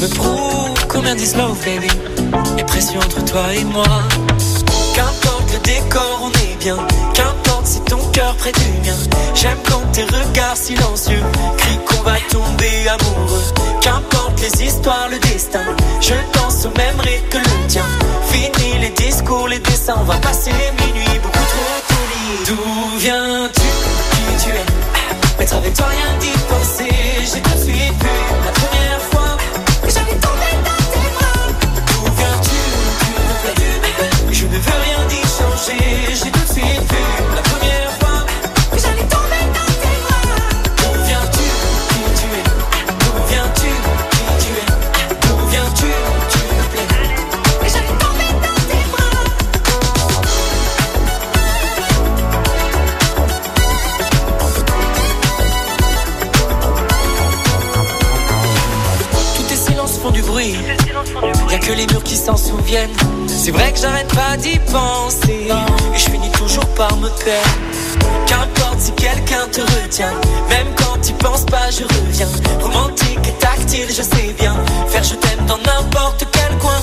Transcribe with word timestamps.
me 0.00 0.08
prouve 0.14 0.86
combien 0.88 1.14
disent 1.14 1.36
baby. 1.64 1.88
Et 2.58 2.64
pression 2.64 3.00
entre 3.00 3.24
toi 3.24 3.42
et 3.54 3.64
moi. 3.64 3.84
Qu'importe 4.94 5.52
le 5.52 5.58
décor, 5.60 6.20
on 6.22 6.30
est 6.30 6.56
bien. 6.58 6.76
Qu'importe 7.14 7.66
si 7.66 7.80
ton 7.80 7.98
cœur 8.12 8.34
près 8.36 8.52
du 8.52 8.66
mien. 8.84 8.96
J'aime 9.34 9.58
quand 9.68 9.82
tes 9.92 10.04
regards 10.04 10.56
silencieux 10.56 11.22
crient 11.56 11.80
qu'on 11.86 12.02
va 12.02 12.16
tomber 12.30 12.88
amoureux. 12.88 13.42
Qu'importe 13.80 14.40
les 14.40 14.66
histoires, 14.66 15.08
le 15.10 15.18
destin. 15.18 15.64
Je 16.00 16.14
danse 16.34 16.66
au 16.66 16.76
même 16.76 17.00
rythme 17.00 17.28
que 17.30 17.38
le 17.38 17.66
tien. 17.68 17.84
Fini 18.30 18.78
les 18.80 18.90
discours, 18.90 19.48
les 19.48 19.60
dessins. 19.60 19.96
On 20.00 20.04
va 20.04 20.16
passer 20.16 20.50
les 20.50 20.84
minuits 20.84 21.20
beaucoup 21.22 21.38
trop 21.38 21.80
polis. 21.88 22.48
D'où 22.48 22.98
viens-tu? 22.98 23.60
Qui 23.60 24.44
tu 24.44 24.50
es? 24.50 25.42
Être 25.42 25.54
avec 25.54 25.74
toi, 25.74 25.86
rien 25.86 26.18
d'y 26.18 26.38
penser. 26.48 26.94
J'ai 27.20 27.40
tout 27.40 27.58
de 27.66 28.46
la 28.46 28.52
première 28.52 29.00
fois 29.00 29.09
J'ai 36.12 36.30
tout 36.30 36.40
de 36.40 36.46
suite 36.46 36.92
la 37.34 37.42
première 37.42 37.89
C'est 63.26 63.50
vrai 63.50 63.72
que 63.72 63.80
j'arrête 63.80 64.14
pas 64.14 64.36
d'y 64.36 64.56
penser. 64.70 65.48
Et 65.92 65.98
je 65.98 66.08
finis 66.08 66.30
toujours 66.30 66.66
par 66.76 66.96
me 66.98 67.08
perdre. 67.24 67.50
Qu'importe 68.26 68.78
si 68.78 68.92
quelqu'un 68.92 69.48
te 69.50 69.60
retient. 69.60 70.12
Même 70.48 70.68
quand 70.76 71.00
tu 71.02 71.12
penses 71.14 71.44
pas, 71.46 71.68
je 71.70 71.82
reviens. 71.82 72.28
Romantique 72.60 73.18
et 73.26 73.32
tactile, 73.40 73.88
je 73.88 74.02
sais 74.02 74.34
bien. 74.38 74.54
Faire 74.86 75.02
je 75.02 75.16
t'aime 75.16 75.44
dans 75.46 75.58
n'importe 75.58 76.24
quel 76.30 76.58
coin. 76.58 76.79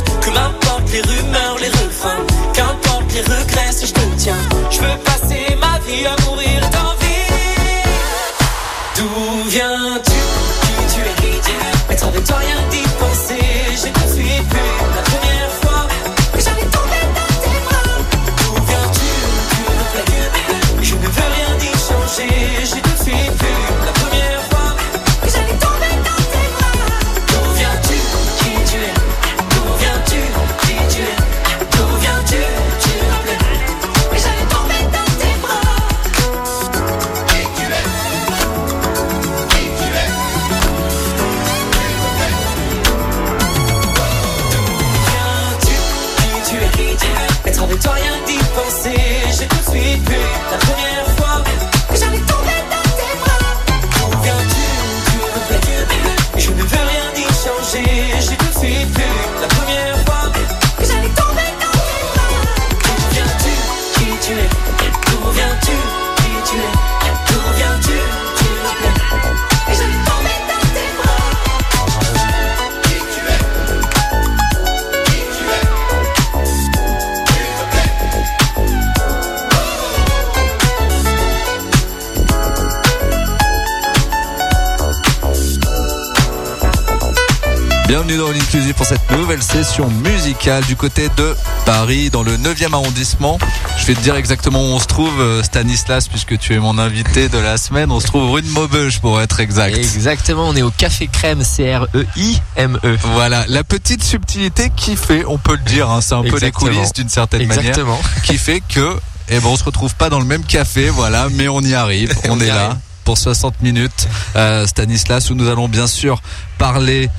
Pour 88.78 88.86
cette 88.86 89.12
nouvelle 89.12 89.42
session 89.42 89.90
musicale 89.90 90.64
du 90.66 90.76
côté 90.76 91.10
de 91.18 91.36
Paris, 91.66 92.12
dans 92.12 92.22
le 92.22 92.38
9e 92.38 92.74
arrondissement. 92.74 93.40
Je 93.80 93.86
vais 93.88 93.96
te 93.96 94.02
dire 94.02 94.16
exactement 94.16 94.62
où 94.62 94.68
on 94.68 94.80
se 94.80 94.86
trouve, 94.86 95.20
euh, 95.20 95.42
Stanislas, 95.42 96.08
puisque 96.08 96.38
tu 96.38 96.54
es 96.54 96.60
mon 96.60 96.78
invité 96.78 97.28
de 97.28 97.40
la 97.40 97.58
semaine. 97.58 97.92
On 97.92 98.00
se 98.00 98.06
trouve 98.06 98.32
rue 98.32 98.44
de 98.44 98.50
Maubeuge 98.50 99.00
pour 99.00 99.20
être 99.20 99.40
exact. 99.40 99.76
Exactement, 99.76 100.48
on 100.48 100.56
est 100.56 100.62
au 100.62 100.70
Café 100.70 101.08
Crème, 101.08 101.44
C-R-E-I-M-E. 101.44 102.98
Voilà, 103.14 103.46
la 103.48 103.64
petite 103.64 104.04
subtilité 104.04 104.72
qui 104.76 104.96
fait, 104.96 105.26
on 105.26 105.40
peut 105.40 105.58
le 105.58 105.70
dire, 105.70 105.90
hein, 105.90 106.02
c'est 106.02 106.16
un 106.16 106.24
peu 106.24 106.38
les 106.38 106.52
coulisses 106.52 106.94
d'une 106.94 107.10
certaine 107.10 107.42
Exactement. 107.42 107.98
manière, 107.98 108.22
qui 108.24 108.38
fait 108.38 108.62
que, 108.62 108.96
eh 109.30 109.40
ben, 109.40 109.48
on 109.48 109.58
se 109.58 109.64
retrouve 109.64 109.96
pas 109.96 110.10
dans 110.10 110.20
le 110.20 110.26
même 110.26 110.44
café, 110.44 110.90
voilà, 110.90 111.28
mais 111.32 111.48
on 111.48 111.62
y 111.62 111.74
arrive, 111.74 112.14
on, 112.26 112.34
On 112.34 112.40
y 112.40 112.44
est 112.44 112.48
là 112.48 112.78
pour 113.06 113.18
60 113.18 113.62
minutes, 113.64 114.08
euh, 114.36 114.68
Stanislas, 114.68 115.30
où 115.30 115.34
nous 115.36 115.48
allons 115.50 115.70
bien 115.70 115.88
sûr 115.88 116.22
parler 116.58 117.10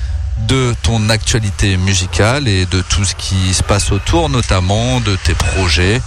de 0.47 0.73
ton 0.83 1.09
actualité 1.09 1.77
musicale 1.77 2.47
et 2.47 2.65
de 2.65 2.81
tout 2.81 3.05
ce 3.05 3.15
qui 3.15 3.53
se 3.53 3.63
passe 3.63 3.91
autour, 3.91 4.29
notamment 4.29 4.99
de 5.01 5.15
tes 5.15 5.33
projets. 5.33 6.01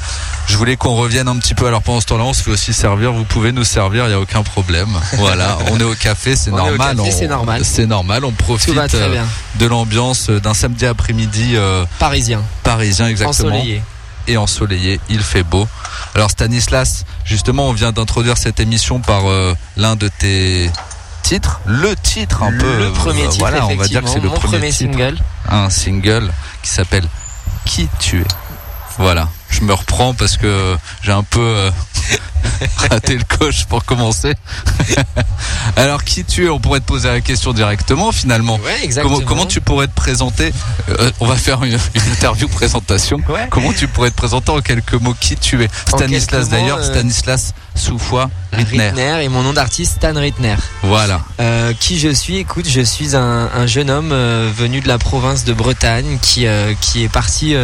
Je 0.47 0.56
voulais 0.56 0.76
qu'on 0.76 0.94
revienne 0.94 1.28
un 1.28 1.37
petit 1.38 1.54
peu. 1.54 1.66
Alors 1.66 1.82
pendant 1.82 2.00
ce 2.00 2.06
temps-là, 2.06 2.25
on 2.25 2.32
se 2.32 2.43
fait 2.43 2.50
aussi 2.50 2.72
servir. 2.72 3.12
Vous 3.12 3.25
pouvez 3.25 3.53
nous 3.53 3.65
servir, 3.65 4.04
il 4.06 4.09
n'y 4.09 4.15
a 4.15 4.20
aucun 4.20 4.43
problème. 4.43 4.88
Voilà, 5.19 5.56
on 5.70 5.78
est 5.78 5.84
au 5.84 5.94
café, 5.94 6.34
c'est 6.34 6.50
normal. 6.50 6.97
c'est 7.10 7.28
normal. 7.28 7.65
C'est 7.65 7.87
normal. 7.87 8.25
On 8.25 8.32
profite 8.32 8.76
euh, 8.76 9.09
bien. 9.09 9.26
de 9.56 9.66
l'ambiance 9.66 10.31
d'un 10.31 10.54
samedi 10.54 10.84
après-midi 10.84 11.53
euh, 11.54 11.84
Parisien, 11.99 12.43
parisien 12.64 13.06
exactement 13.06 13.54
ensoleillé. 13.54 13.82
et 14.26 14.37
ensoleillé. 14.37 15.00
Il 15.09 15.20
fait 15.20 15.44
beau. 15.44 15.69
Alors 16.14 16.31
Stanislas, 16.31 17.04
justement, 17.25 17.69
on 17.69 17.72
vient 17.72 17.93
d'introduire 17.93 18.37
cette 18.37 18.59
émission 18.59 19.00
par 19.00 19.26
euh, 19.26 19.54
l'un 19.76 19.94
de 19.94 20.08
tes 20.08 20.70
titres, 21.22 21.60
le 21.66 21.94
titre 21.96 22.42
un 22.42 22.52
peu. 22.52 22.78
le 22.78 22.92
premier 22.92 23.28
titre, 23.28 23.38
voilà, 23.38 23.66
on 23.66 23.76
va 23.76 23.86
dire 23.86 24.02
que 24.02 24.08
c'est 24.08 24.20
le 24.20 24.28
premier, 24.28 24.58
premier 24.58 24.70
titre, 24.70 24.92
single. 24.92 25.19
un 25.48 25.70
single 25.70 26.32
qui 26.62 26.70
s'appelle 26.70 27.04
Qui 27.64 27.88
tu 27.98 28.20
es. 28.20 28.26
Voilà, 28.98 29.28
je 29.52 29.60
me 29.62 29.72
reprends 29.75 30.14
parce 30.14 30.37
que 30.37 30.76
j'ai 31.02 31.12
un 31.12 31.22
peu 31.22 31.40
euh, 31.40 31.70
raté 32.90 33.14
le 33.16 33.25
coche 33.38 33.66
pour 33.66 33.84
commencer. 33.84 34.34
Alors 35.76 36.02
qui 36.04 36.25
tu 36.25 36.46
es? 36.46 36.49
On 36.49 36.58
pourrait 36.58 36.81
te 36.81 36.87
poser 36.87 37.08
la 37.08 37.20
question 37.20 37.52
directement 37.52 38.10
finalement. 38.12 38.56
Ouais, 38.56 38.82
exactement. 38.82 39.16
Comment, 39.16 39.26
comment 39.28 39.46
tu 39.46 39.60
pourrais 39.60 39.87
te 39.87 39.94
présenter? 39.94 40.52
Euh, 40.88 41.10
On 41.20 41.26
va 41.26 41.37
faire 41.37 41.62
une, 41.62 41.78
une 41.94 42.12
interview 42.12 42.49
présentation. 42.49 43.19
Ouais. 43.28 43.46
Comment 43.50 43.72
tu 43.72 43.87
pourrais 43.88 44.10
te 44.10 44.16
présenter 44.16 44.50
en 44.50 44.60
quelques 44.60 44.94
mots? 44.94 45.14
Qui 45.20 45.37
tu 45.37 45.62
es? 45.62 45.69
Stanislas 45.87 46.48
d'ailleurs, 46.48 46.78
euh, 46.78 46.82
Stanislas 46.84 47.55
Soufoy 47.75 48.26
Rittner. 48.52 48.88
Rittner 48.88 49.25
et 49.25 49.28
mon 49.28 49.43
nom 49.43 49.52
d'artiste 49.52 49.96
Stan 49.96 50.14
Rittner. 50.14 50.56
Voilà. 50.82 51.20
Qui 51.78 51.98
je 51.98 52.08
suis? 52.08 52.38
Écoute, 52.38 52.69
je 52.69 52.81
suis 52.81 53.14
un, 53.16 53.50
un 53.55 53.66
jeune 53.66 53.90
homme 53.90 54.10
venu 54.56 54.81
de 54.81 54.88
la 54.88 54.98
province 54.98 55.44
de 55.44 55.52
Bretagne 55.52 56.19
qui, 56.20 56.46
qui 56.81 57.05
est 57.05 57.08
parti 57.08 57.55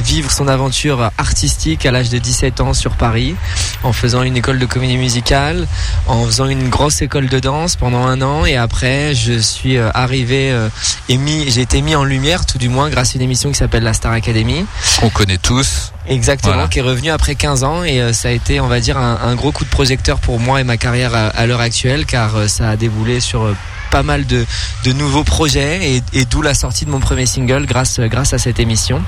vivre 0.00 0.30
son 0.30 0.48
aventure 0.48 1.10
artistique 1.18 1.35
à 1.84 1.90
l'âge 1.90 2.08
de 2.08 2.18
17 2.18 2.60
ans 2.62 2.72
sur 2.72 2.92
Paris 2.92 3.34
en 3.82 3.92
faisant 3.92 4.22
une 4.22 4.36
école 4.36 4.58
de 4.58 4.64
comédie 4.64 4.96
musicale, 4.96 5.66
en 6.06 6.24
faisant 6.24 6.46
une 6.46 6.70
grosse 6.70 7.02
école 7.02 7.28
de 7.28 7.38
danse 7.40 7.76
pendant 7.76 8.06
un 8.06 8.22
an 8.22 8.46
et 8.46 8.56
après 8.56 9.14
je 9.14 9.38
suis 9.38 9.76
euh, 9.76 9.90
arrivé 9.92 10.50
euh, 10.50 10.68
et 11.10 11.18
mis, 11.18 11.50
j'ai 11.50 11.60
été 11.60 11.82
mis 11.82 11.94
en 11.94 12.04
lumière 12.04 12.46
tout 12.46 12.56
du 12.56 12.70
moins 12.70 12.88
grâce 12.88 13.10
à 13.12 13.16
une 13.16 13.22
émission 13.22 13.50
qui 13.50 13.56
s'appelle 13.56 13.82
la 13.82 13.92
Star 13.92 14.12
Academy. 14.12 14.64
Qu'on 15.00 15.10
connaît 15.10 15.36
tous. 15.36 15.92
Exactement, 16.08 16.54
Voilà. 16.54 16.68
qui 16.68 16.78
est 16.78 16.82
revenu 16.82 17.10
après 17.10 17.34
15 17.34 17.64
ans 17.64 17.84
et 17.84 18.00
euh, 18.00 18.12
ça 18.14 18.28
a 18.28 18.30
été, 18.30 18.58
on 18.60 18.68
va 18.68 18.80
dire, 18.80 18.96
un, 18.96 19.18
un 19.22 19.34
gros 19.34 19.52
coup 19.52 19.64
de 19.64 19.70
projecteur 19.70 20.18
pour 20.20 20.40
moi 20.40 20.60
et 20.60 20.64
ma 20.64 20.78
carrière 20.78 21.14
à, 21.14 21.26
à 21.26 21.46
l'heure 21.46 21.60
actuelle 21.60 22.06
car 22.06 22.48
ça 22.48 22.70
a 22.70 22.76
déboulé 22.76 23.20
sur 23.20 23.54
pas 23.90 24.02
mal 24.02 24.26
de, 24.26 24.46
de 24.84 24.92
nouveaux 24.92 25.24
projets 25.24 25.96
et, 25.96 26.02
et 26.14 26.24
d'où 26.24 26.40
la 26.42 26.54
sortie 26.54 26.86
de 26.86 26.90
mon 26.90 27.00
premier 27.00 27.26
single 27.26 27.66
grâce, 27.66 28.00
grâce 28.00 28.32
à 28.32 28.38
cette 28.38 28.58
émission 28.58 29.02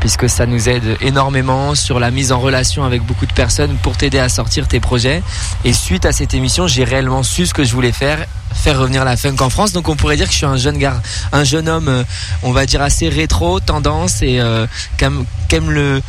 puisque 0.00 0.28
ça 0.28 0.46
nous 0.46 0.68
aide 0.68 0.96
énormément 1.00 1.74
sur 1.74 2.00
la 2.00 2.10
mise 2.10 2.32
en 2.32 2.40
relation 2.40 2.84
avec 2.84 3.02
beaucoup 3.02 3.26
de 3.26 3.32
personnes 3.32 3.76
pour 3.82 3.96
t'aider 3.96 4.18
à 4.18 4.28
sortir 4.28 4.68
tes 4.68 4.80
projets. 4.80 5.22
Et 5.64 5.72
suite 5.72 6.06
à 6.06 6.12
cette 6.12 6.34
émission, 6.34 6.66
j'ai 6.66 6.84
réellement 6.84 7.22
su 7.22 7.46
ce 7.46 7.54
que 7.54 7.64
je 7.64 7.72
voulais 7.72 7.92
faire 7.92 8.26
faire 8.54 8.78
revenir 8.78 9.04
la 9.04 9.16
funk 9.16 9.36
en 9.40 9.50
France. 9.50 9.72
Donc 9.72 9.88
on 9.88 9.96
pourrait 9.96 10.16
dire 10.16 10.26
que 10.26 10.32
je 10.32 10.38
suis 10.38 10.46
un 10.46 10.56
jeune 10.56 10.78
gars, 10.78 11.00
un 11.32 11.44
jeune 11.44 11.68
homme, 11.68 11.88
euh, 11.88 12.04
on 12.42 12.52
va 12.52 12.66
dire 12.66 12.82
assez 12.82 13.08
rétro, 13.08 13.60
tendance 13.60 14.22
et 14.22 14.40
euh, 14.40 14.66
qui 14.98 15.04
aime, 15.04 15.70
le, 15.70 16.02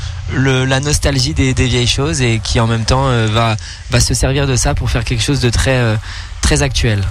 la 0.65 0.79
nostalgie 0.79 1.33
des, 1.33 1.53
vieilles 1.53 1.87
choses 1.87 2.21
et 2.21 2.39
qui 2.43 2.59
en 2.59 2.67
même 2.67 2.85
temps 2.85 3.07
euh, 3.07 3.27
va, 3.31 3.99
se 3.99 4.13
servir 4.13 4.47
de 4.47 4.55
ça 4.55 4.73
pour 4.73 4.89
faire 4.89 5.03
quelque 5.03 5.23
chose 5.23 5.39
de 5.39 5.49
très, 5.49 5.97
très 6.41 6.61
actuel 6.61 7.03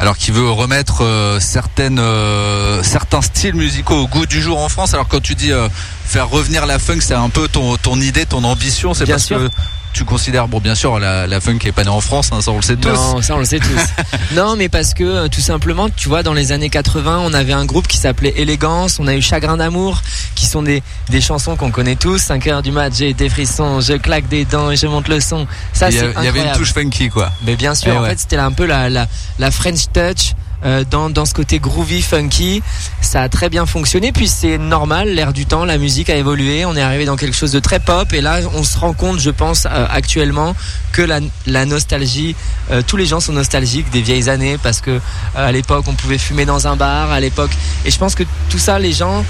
alors 0.00 0.16
qui 0.16 0.30
veut 0.30 0.50
remettre 0.50 1.04
euh, 1.04 1.40
certaines, 1.40 1.98
euh, 1.98 2.82
certains 2.82 3.22
styles 3.22 3.54
musicaux 3.54 3.94
au 3.94 4.08
goût 4.08 4.26
du 4.26 4.40
jour 4.42 4.60
en 4.60 4.68
France. 4.68 4.94
Alors 4.94 5.08
quand 5.08 5.20
tu 5.20 5.34
dis 5.34 5.52
euh, 5.52 5.68
faire 6.04 6.28
revenir 6.28 6.66
la 6.66 6.78
funk, 6.78 7.00
c'est 7.00 7.14
un 7.14 7.28
peu 7.28 7.48
ton, 7.48 7.76
ton 7.76 8.00
idée, 8.00 8.26
ton 8.26 8.44
ambition, 8.44 8.94
c'est 8.94 9.06
parce 9.06 9.26
que 9.26 9.48
tu 9.94 10.04
considères, 10.04 10.48
bon, 10.48 10.58
bien 10.58 10.74
sûr, 10.74 10.98
la, 10.98 11.26
la 11.26 11.40
funk 11.40 11.58
est 11.64 11.72
pas 11.72 11.84
née 11.84 11.88
en 11.88 12.00
France, 12.00 12.30
hein, 12.32 12.40
ça 12.40 12.50
on 12.50 12.56
le 12.56 12.62
sait 12.62 12.76
tous. 12.76 12.88
Non, 12.88 13.22
ça 13.22 13.36
on 13.36 13.38
le 13.38 13.44
sait 13.44 13.60
tous. 13.60 14.34
non, 14.34 14.56
mais 14.56 14.68
parce 14.68 14.92
que 14.92 15.04
euh, 15.04 15.28
tout 15.28 15.40
simplement, 15.40 15.88
tu 15.88 16.08
vois, 16.08 16.24
dans 16.24 16.34
les 16.34 16.50
années 16.50 16.68
80, 16.68 17.20
on 17.24 17.32
avait 17.32 17.52
un 17.52 17.64
groupe 17.64 17.86
qui 17.86 17.96
s'appelait 17.96 18.34
Élégance, 18.36 18.98
on 18.98 19.06
a 19.06 19.14
eu 19.14 19.22
Chagrin 19.22 19.56
d'amour, 19.56 20.02
qui 20.34 20.46
sont 20.46 20.62
des, 20.62 20.82
des 21.10 21.20
chansons 21.20 21.54
qu'on 21.54 21.70
connaît 21.70 21.94
tous. 21.94 22.18
5 22.18 22.46
heures 22.48 22.62
du 22.62 22.72
mat, 22.72 22.92
j'ai 22.94 23.14
des 23.14 23.28
frissons, 23.28 23.80
je 23.80 23.94
claque 23.94 24.28
des 24.28 24.44
dents 24.44 24.72
et 24.72 24.76
je 24.76 24.88
monte 24.88 25.06
le 25.06 25.20
son. 25.20 25.46
Ça, 25.72 25.90
c'est 25.92 26.12
Il 26.18 26.24
y 26.24 26.28
avait 26.28 26.44
une 26.44 26.52
touche 26.52 26.74
funky, 26.74 27.08
quoi. 27.08 27.30
Mais 27.46 27.54
bien 27.54 27.76
sûr, 27.76 27.92
eh 27.94 27.98
en 27.98 28.04
fait, 28.04 28.18
c'était 28.18 28.36
un 28.36 28.52
peu 28.52 28.66
la, 28.66 28.90
la, 28.90 29.06
la 29.38 29.50
French 29.52 29.84
touch 29.92 30.34
euh, 30.64 30.84
dans, 30.90 31.24
ce 31.24 31.34
côté 31.34 31.58
groovy, 31.58 32.02
funky. 32.02 32.62
Ça 33.00 33.22
a 33.22 33.28
très 33.28 33.48
bien 33.48 33.66
fonctionné. 33.66 34.12
Puis 34.12 34.28
c'est 34.28 34.58
normal, 34.58 35.08
l'air 35.08 35.32
du 35.32 35.46
temps, 35.46 35.64
la 35.64 35.78
musique 35.78 36.10
a 36.10 36.16
évolué. 36.16 36.64
On 36.64 36.76
est 36.76 36.82
arrivé 36.82 37.04
dans 37.04 37.16
quelque 37.16 37.36
chose 37.36 37.52
de 37.52 37.60
très 37.60 37.80
pop. 37.80 38.12
Et 38.12 38.20
là, 38.20 38.40
on 38.54 38.62
se 38.62 38.78
rend 38.78 38.92
compte, 38.92 39.20
je 39.20 39.30
pense, 39.30 39.66
euh, 39.66 39.86
actuellement, 39.90 40.54
que 40.92 41.02
la, 41.02 41.20
la 41.46 41.66
nostalgie, 41.66 42.34
euh, 42.70 42.82
tous 42.86 42.96
les 42.96 43.06
gens 43.06 43.20
sont 43.20 43.32
nostalgiques 43.32 43.90
des 43.90 44.00
vieilles 44.00 44.28
années 44.28 44.58
parce 44.62 44.80
que 44.80 45.00
à 45.34 45.52
l'époque, 45.52 45.84
on 45.88 45.94
pouvait 45.94 46.18
fumer 46.18 46.46
dans 46.46 46.66
un 46.66 46.76
bar. 46.76 47.10
À 47.10 47.20
l'époque, 47.20 47.50
et 47.84 47.90
je 47.90 47.98
pense 47.98 48.14
que 48.14 48.24
tout 48.48 48.58
ça, 48.58 48.78
les 48.78 48.92
gens 48.92 49.24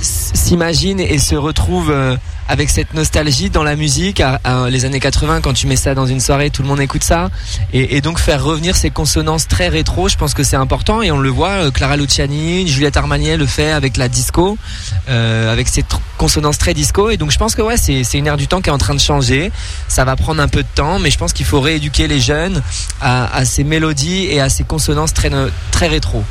s'imaginent 0.00 1.00
et 1.00 1.18
se 1.18 1.36
retrouvent 1.36 1.94
avec 2.52 2.68
cette 2.68 2.92
nostalgie 2.92 3.48
dans 3.48 3.62
la 3.62 3.76
musique. 3.76 4.20
À, 4.20 4.68
les 4.68 4.84
années 4.84 5.00
80, 5.00 5.40
quand 5.40 5.54
tu 5.54 5.66
mets 5.66 5.76
ça 5.76 5.94
dans 5.94 6.04
une 6.04 6.20
soirée, 6.20 6.50
tout 6.50 6.60
le 6.60 6.68
monde 6.68 6.80
écoute 6.80 7.02
ça. 7.02 7.30
Et, 7.72 8.02
donc 8.02 8.18
faire 8.18 8.44
revenir 8.44 8.76
ces 8.76 8.90
consonances 8.90 9.48
très 9.48 9.68
rétro, 9.68 10.10
je 10.10 10.18
pense 10.18 10.34
que 10.34 10.42
c'est 10.42 10.56
important. 10.56 11.00
Et 11.00 11.10
on 11.10 11.18
le 11.18 11.30
voit, 11.30 11.64
euh, 11.64 11.70
Clara 11.70 11.96
Luciani, 11.96 12.68
Juliette 12.68 12.98
Armagnel 12.98 13.40
le 13.40 13.46
fait 13.46 13.72
avec 13.72 13.96
la 13.96 14.10
disco, 14.10 14.58
euh, 15.08 15.50
avec 15.50 15.66
ces 15.66 15.82
consonances 16.18 16.58
très 16.58 16.74
disco. 16.74 17.08
Et 17.08 17.16
donc 17.16 17.30
je 17.30 17.38
pense 17.38 17.54
que 17.54 17.62
ouais, 17.62 17.78
c'est 17.78 18.18
une 18.18 18.26
ère 18.26 18.36
du 18.36 18.48
temps 18.48 18.60
qui 18.60 18.68
est 18.68 18.72
en 18.72 18.78
train 18.78 18.94
de 18.94 19.00
changer. 19.00 19.50
Ça 19.88 20.04
va 20.04 20.14
prendre 20.14 20.42
un 20.42 20.48
peu 20.48 20.62
de 20.62 20.68
temps, 20.74 20.98
mais 20.98 21.10
je 21.10 21.16
pense 21.16 21.32
qu'il 21.32 21.46
faut 21.46 21.60
rééduquer 21.60 22.06
les 22.06 22.20
jeunes 22.20 22.62
à, 23.00 23.46
ces 23.46 23.64
mélodies 23.64 24.26
et 24.26 24.42
à 24.42 24.50
ces 24.50 24.64
consonances 24.64 25.14
très 25.14 25.88
rétro. 25.88 26.22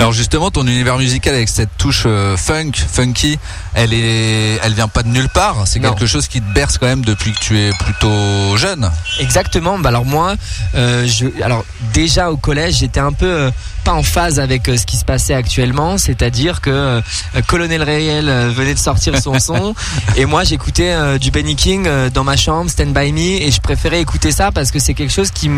Alors 0.00 0.12
justement, 0.12 0.50
ton 0.50 0.66
univers 0.66 0.96
musical 0.96 1.34
avec 1.34 1.50
cette 1.50 1.76
touche 1.76 2.04
euh, 2.06 2.34
funk, 2.36 2.72
funky, 2.74 3.38
elle 3.74 3.92
est, 3.92 4.58
elle 4.62 4.72
vient 4.72 4.88
pas 4.88 5.02
de 5.02 5.08
nulle 5.08 5.28
part. 5.28 5.66
C'est 5.66 5.78
quelque 5.78 6.06
chose 6.06 6.26
qui 6.26 6.40
te 6.40 6.54
berce 6.54 6.78
quand 6.78 6.86
même 6.86 7.04
depuis 7.04 7.32
que 7.32 7.38
tu 7.38 7.58
es 7.58 7.70
plutôt 7.72 8.56
jeune. 8.56 8.90
Exactement. 9.18 9.78
Bah 9.78 9.90
alors 9.90 10.06
moi, 10.06 10.36
euh, 10.74 11.06
je, 11.06 11.26
alors 11.42 11.66
déjà 11.92 12.30
au 12.30 12.38
collège, 12.38 12.76
j'étais 12.78 13.00
un 13.00 13.12
peu 13.12 13.26
euh, 13.26 13.50
pas 13.84 13.92
en 13.92 14.02
phase 14.02 14.40
avec 14.40 14.66
ce 14.66 14.86
qui 14.86 14.96
se 14.96 15.04
passait 15.04 15.34
actuellement, 15.34 15.98
c'est-à-dire 15.98 16.62
que 16.62 17.02
Colonel 17.46 17.82
Réel 17.82 18.26
venait 18.54 18.74
de 18.74 18.78
sortir 18.78 19.20
son 19.20 19.38
son 19.38 19.74
et 20.16 20.26
moi 20.26 20.44
j'écoutais 20.44 21.18
du 21.18 21.30
Benny 21.30 21.56
King 21.56 21.88
dans 22.12 22.24
ma 22.24 22.36
chambre, 22.36 22.70
Stand 22.70 22.92
by 22.92 23.10
Me, 23.12 23.42
et 23.42 23.50
je 23.50 23.60
préférais 23.60 24.00
écouter 24.00 24.32
ça 24.32 24.52
parce 24.52 24.70
que 24.70 24.78
c'est 24.78 24.92
quelque 24.92 25.12
chose 25.12 25.30
qui 25.30 25.50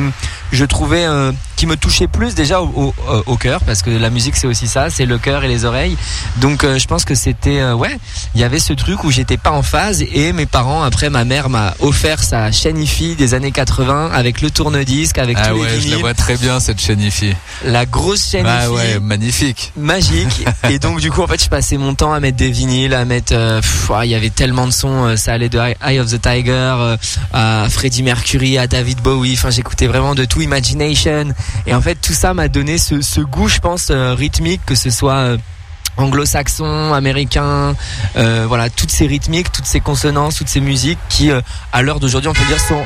je 0.53 0.65
trouvais 0.65 1.05
qui 1.63 1.67
me 1.69 1.77
touchait 1.77 2.09
plus 2.09 2.35
déjà 2.35 2.61
au, 2.61 2.93
au 3.27 3.37
cœur 3.37 3.61
parce 3.61 3.83
que 3.83 3.91
la 3.91 4.11
musique 4.11 4.35
c'est 4.35 4.49
aussi 4.49 4.67
ça, 4.67 4.91
c'est 4.91 5.07
le 5.07 5.17
cœur 5.17 5.45
et 5.45 5.49
les 5.49 5.65
oreilles. 5.65 5.97
Donc 6.39 6.65
euh, 6.65 6.77
je 6.77 6.89
pense 6.89 7.05
que 7.05 7.15
c'était 7.15 7.61
euh, 7.61 7.73
ouais, 7.73 7.97
il 8.35 8.41
y 8.41 8.45
avait 8.45 8.59
ce 8.59 8.73
truc 8.73 9.05
où 9.05 9.13
j'étais 9.13 9.37
pas 9.37 9.53
en 9.53 9.63
phase 9.63 10.03
et 10.13 10.33
mes 10.33 10.47
parents 10.47 10.83
après 10.83 11.09
ma 11.09 11.25
mère 11.25 11.49
m'a 11.49 11.75
offert 11.79 12.21
sa 12.21 12.51
chaîne 12.51 12.79
IFI 12.79 13.15
des 13.15 13.35
années 13.35 13.53
80 13.53 14.11
avec 14.13 14.41
le 14.41 14.51
tourne-disque 14.51 15.19
avec 15.19 15.37
ah 15.41 15.51
tous 15.51 15.61
ouais, 15.61 15.69
je 15.81 15.91
la 15.91 15.99
vois 15.99 16.15
très 16.15 16.37
bien 16.37 16.59
cette 16.59 16.81
chaîne 16.81 17.01
IFI. 17.01 17.33
La 17.65 17.87
grosse 17.87 18.31
chaîne 18.31 18.47
ah 18.49 18.69
ouais, 18.69 18.99
magnifique. 18.99 19.73
Magique 19.77 20.45
et 20.69 20.81
donc 20.81 20.99
du 20.99 21.13
coup 21.13 21.23
en 21.23 21.29
fait 21.29 21.45
je 21.45 21.49
passais 21.49 21.77
mon 21.77 21.95
temps 21.95 22.13
à 22.13 22.19
mettre 22.19 22.39
des 22.39 22.51
vinyles, 22.51 22.95
à 22.95 23.05
mettre 23.05 23.35
euh, 23.37 23.61
il 24.03 24.11
y 24.11 24.17
avait 24.17 24.31
tellement 24.31 24.67
de 24.67 24.73
sons, 24.73 25.17
ça 25.17 25.35
allait 25.35 25.49
de 25.49 25.61
Eye 25.61 26.01
of 26.01 26.11
the 26.11 26.21
Tiger 26.21 26.97
à 27.33 27.69
Freddie 27.71 28.03
Mercury, 28.03 28.59
à 28.59 28.67
David 28.67 29.01
Bowie, 29.01 29.35
enfin 29.35 29.51
j'écoutais 29.51 29.87
vraiment 29.87 30.17
de 30.17 30.25
tout 30.25 30.41
Imagination 30.41 31.33
et 31.67 31.75
en 31.75 31.81
fait 31.81 31.97
tout 31.97 32.13
ça 32.13 32.35
m'a 32.35 32.49
donné 32.49 32.79
ce, 32.79 33.21
goût 33.21 33.49
je 33.49 33.59
pense 33.59 33.91
rythmique, 33.91 34.61
que 34.67 34.75
ce 34.75 34.91
soit 34.91 35.15
euh, 35.15 35.39
anglo-saxon, 35.97 36.93
américain, 36.93 37.75
euh, 38.17 38.45
voilà, 38.49 38.71
toutes 38.71 38.91
ces 38.91 39.07
rythmiques, 39.07 39.53
toutes 39.53 39.67
ces 39.67 39.81
consonances, 39.81 40.37
toutes 40.37 40.49
ces 40.49 40.61
musiques 40.61 40.99
qui, 41.09 41.31
euh, 41.31 41.41
à 41.73 41.83
l'heure 41.83 42.01
d'aujourd'hui, 42.01 42.29
on 42.29 42.35
peut 42.35 42.47
dire 42.47 42.61
sont 42.61 42.85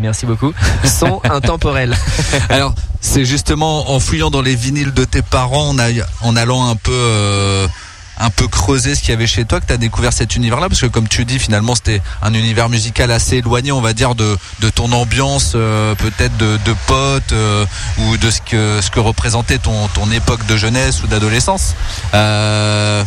Merci 0.00 0.26
beaucoup. 0.26 0.52
Sont 0.84 1.20
intemporelles. 1.24 1.96
Alors, 2.50 2.72
c'est 3.00 3.24
justement 3.24 3.90
en 3.90 3.98
fouillant 3.98 4.30
dans 4.30 4.42
les 4.42 4.54
vinyles 4.54 4.94
de 4.94 5.04
tes 5.04 5.22
parents, 5.22 5.70
en, 5.70 5.76
en 6.22 6.36
allant 6.36 6.68
un 6.68 6.76
peu 6.76 7.66
un 8.18 8.30
peu 8.30 8.48
creuser 8.48 8.94
ce 8.94 9.00
qu'il 9.00 9.10
y 9.10 9.12
avait 9.12 9.26
chez 9.26 9.44
toi 9.44 9.60
que 9.60 9.66
tu 9.66 9.72
as 9.72 9.76
découvert 9.76 10.12
cet 10.12 10.34
univers-là 10.36 10.68
Parce 10.68 10.80
que 10.80 10.86
comme 10.86 11.08
tu 11.08 11.24
dis, 11.24 11.38
finalement, 11.38 11.74
c'était 11.74 12.02
un 12.22 12.34
univers 12.34 12.68
musical 12.68 13.10
assez 13.10 13.36
éloigné, 13.36 13.72
on 13.72 13.80
va 13.80 13.92
dire, 13.92 14.14
de, 14.14 14.36
de 14.60 14.70
ton 14.70 14.90
ambiance, 14.92 15.52
euh, 15.54 15.94
peut-être 15.94 16.36
de, 16.36 16.58
de 16.64 16.74
potes 16.86 17.32
euh, 17.32 17.64
ou 17.98 18.16
de 18.16 18.30
ce 18.30 18.40
que, 18.40 18.80
ce 18.80 18.90
que 18.90 19.00
représentait 19.00 19.58
ton, 19.58 19.88
ton 19.88 20.10
époque 20.10 20.44
de 20.46 20.56
jeunesse 20.56 21.02
ou 21.02 21.06
d'adolescence. 21.06 21.74
Euh, 22.14 23.04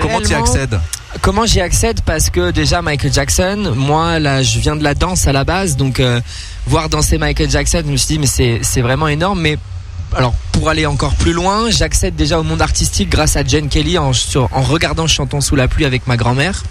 comment 0.00 0.20
tu 0.20 0.30
y 0.30 0.34
accèdes? 0.34 0.80
Comment 1.20 1.44
j'y 1.46 1.60
accède? 1.60 2.00
Parce 2.02 2.30
que 2.30 2.50
déjà 2.50 2.82
Michael 2.82 3.12
Jackson, 3.12 3.72
moi 3.76 4.20
là 4.20 4.42
je 4.42 4.60
viens 4.60 4.76
de 4.76 4.84
la 4.84 4.94
danse 4.94 5.26
à 5.26 5.32
la 5.32 5.42
base, 5.42 5.76
donc 5.76 6.00
voir 6.66 6.88
danser 6.88 7.18
Michael 7.18 7.50
Jackson, 7.50 7.82
je 7.84 7.90
me 7.90 7.96
suis 7.96 8.16
dit 8.16 8.18
mais 8.20 8.60
c'est 8.62 8.80
vraiment 8.80 9.08
énorme. 9.08 9.40
Mais 9.40 9.58
alors 10.16 10.34
pour 10.52 10.68
aller 10.68 10.86
encore 10.86 11.14
plus 11.14 11.32
loin, 11.32 11.70
j'accède 11.70 12.16
déjà 12.16 12.38
au 12.38 12.42
monde 12.42 12.62
artistique 12.62 13.08
grâce 13.08 13.36
à 13.36 13.44
Jen 13.44 13.68
Kelly 13.68 13.98
en, 13.98 14.12
regardant 14.52 15.06
Chantons 15.06 15.40
sous 15.40 15.56
la 15.56 15.68
pluie 15.68 15.84
avec 15.84 16.06
ma 16.06 16.16
grand-mère. 16.16 16.62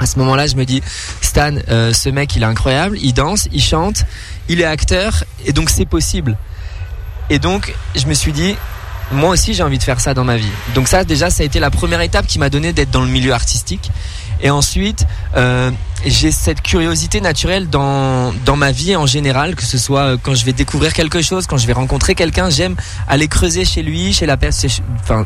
À 0.00 0.06
ce 0.06 0.18
moment-là, 0.18 0.46
je 0.46 0.56
me 0.56 0.64
dis, 0.64 0.82
Stan, 1.20 1.54
euh, 1.68 1.92
ce 1.92 2.08
mec, 2.08 2.34
il 2.34 2.42
est 2.42 2.46
incroyable, 2.46 2.98
il 3.00 3.12
danse, 3.12 3.48
il 3.52 3.62
chante, 3.62 4.04
il 4.48 4.60
est 4.60 4.64
acteur, 4.64 5.24
et 5.44 5.52
donc 5.52 5.70
c'est 5.70 5.86
possible. 5.86 6.36
Et 7.30 7.38
donc, 7.38 7.74
je 7.94 8.06
me 8.06 8.14
suis 8.14 8.32
dit, 8.32 8.56
moi 9.12 9.30
aussi, 9.30 9.54
j'ai 9.54 9.62
envie 9.62 9.78
de 9.78 9.82
faire 9.82 10.00
ça 10.00 10.14
dans 10.14 10.24
ma 10.24 10.36
vie. 10.36 10.50
Donc 10.74 10.88
ça, 10.88 11.04
déjà, 11.04 11.30
ça 11.30 11.42
a 11.42 11.46
été 11.46 11.60
la 11.60 11.70
première 11.70 12.00
étape 12.00 12.26
qui 12.26 12.38
m'a 12.38 12.50
donné 12.50 12.72
d'être 12.72 12.90
dans 12.90 13.02
le 13.02 13.08
milieu 13.08 13.32
artistique. 13.32 13.90
Et 14.42 14.50
ensuite, 14.50 15.06
euh, 15.36 15.70
j'ai 16.04 16.32
cette 16.32 16.62
curiosité 16.62 17.20
naturelle 17.20 17.68
dans, 17.70 18.32
dans 18.44 18.56
ma 18.56 18.72
vie 18.72 18.96
en 18.96 19.06
général, 19.06 19.54
que 19.54 19.62
ce 19.62 19.78
soit 19.78 20.00
euh, 20.00 20.16
quand 20.20 20.34
je 20.34 20.44
vais 20.44 20.52
découvrir 20.52 20.92
quelque 20.92 21.22
chose, 21.22 21.46
quand 21.46 21.58
je 21.58 21.66
vais 21.66 21.72
rencontrer 21.72 22.14
quelqu'un, 22.14 22.50
j'aime 22.50 22.74
aller 23.08 23.28
creuser 23.28 23.64
chez 23.64 23.82
lui, 23.82 24.12
chez 24.12 24.26
la 24.26 24.36
personne, 24.36 24.70
enfin, 25.00 25.24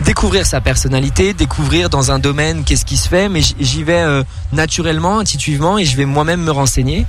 découvrir 0.00 0.46
sa 0.46 0.60
personnalité, 0.60 1.34
découvrir 1.34 1.90
dans 1.90 2.10
un 2.10 2.18
domaine 2.18 2.64
qu'est-ce 2.64 2.84
qui 2.84 2.96
se 2.96 3.08
fait, 3.08 3.28
mais 3.28 3.40
j'y 3.60 3.84
vais 3.84 4.00
euh, 4.00 4.22
naturellement, 4.52 5.18
intuitivement, 5.18 5.78
et 5.78 5.84
je 5.84 5.96
vais 5.96 6.04
moi-même 6.04 6.42
me 6.42 6.50
renseigner. 6.50 7.06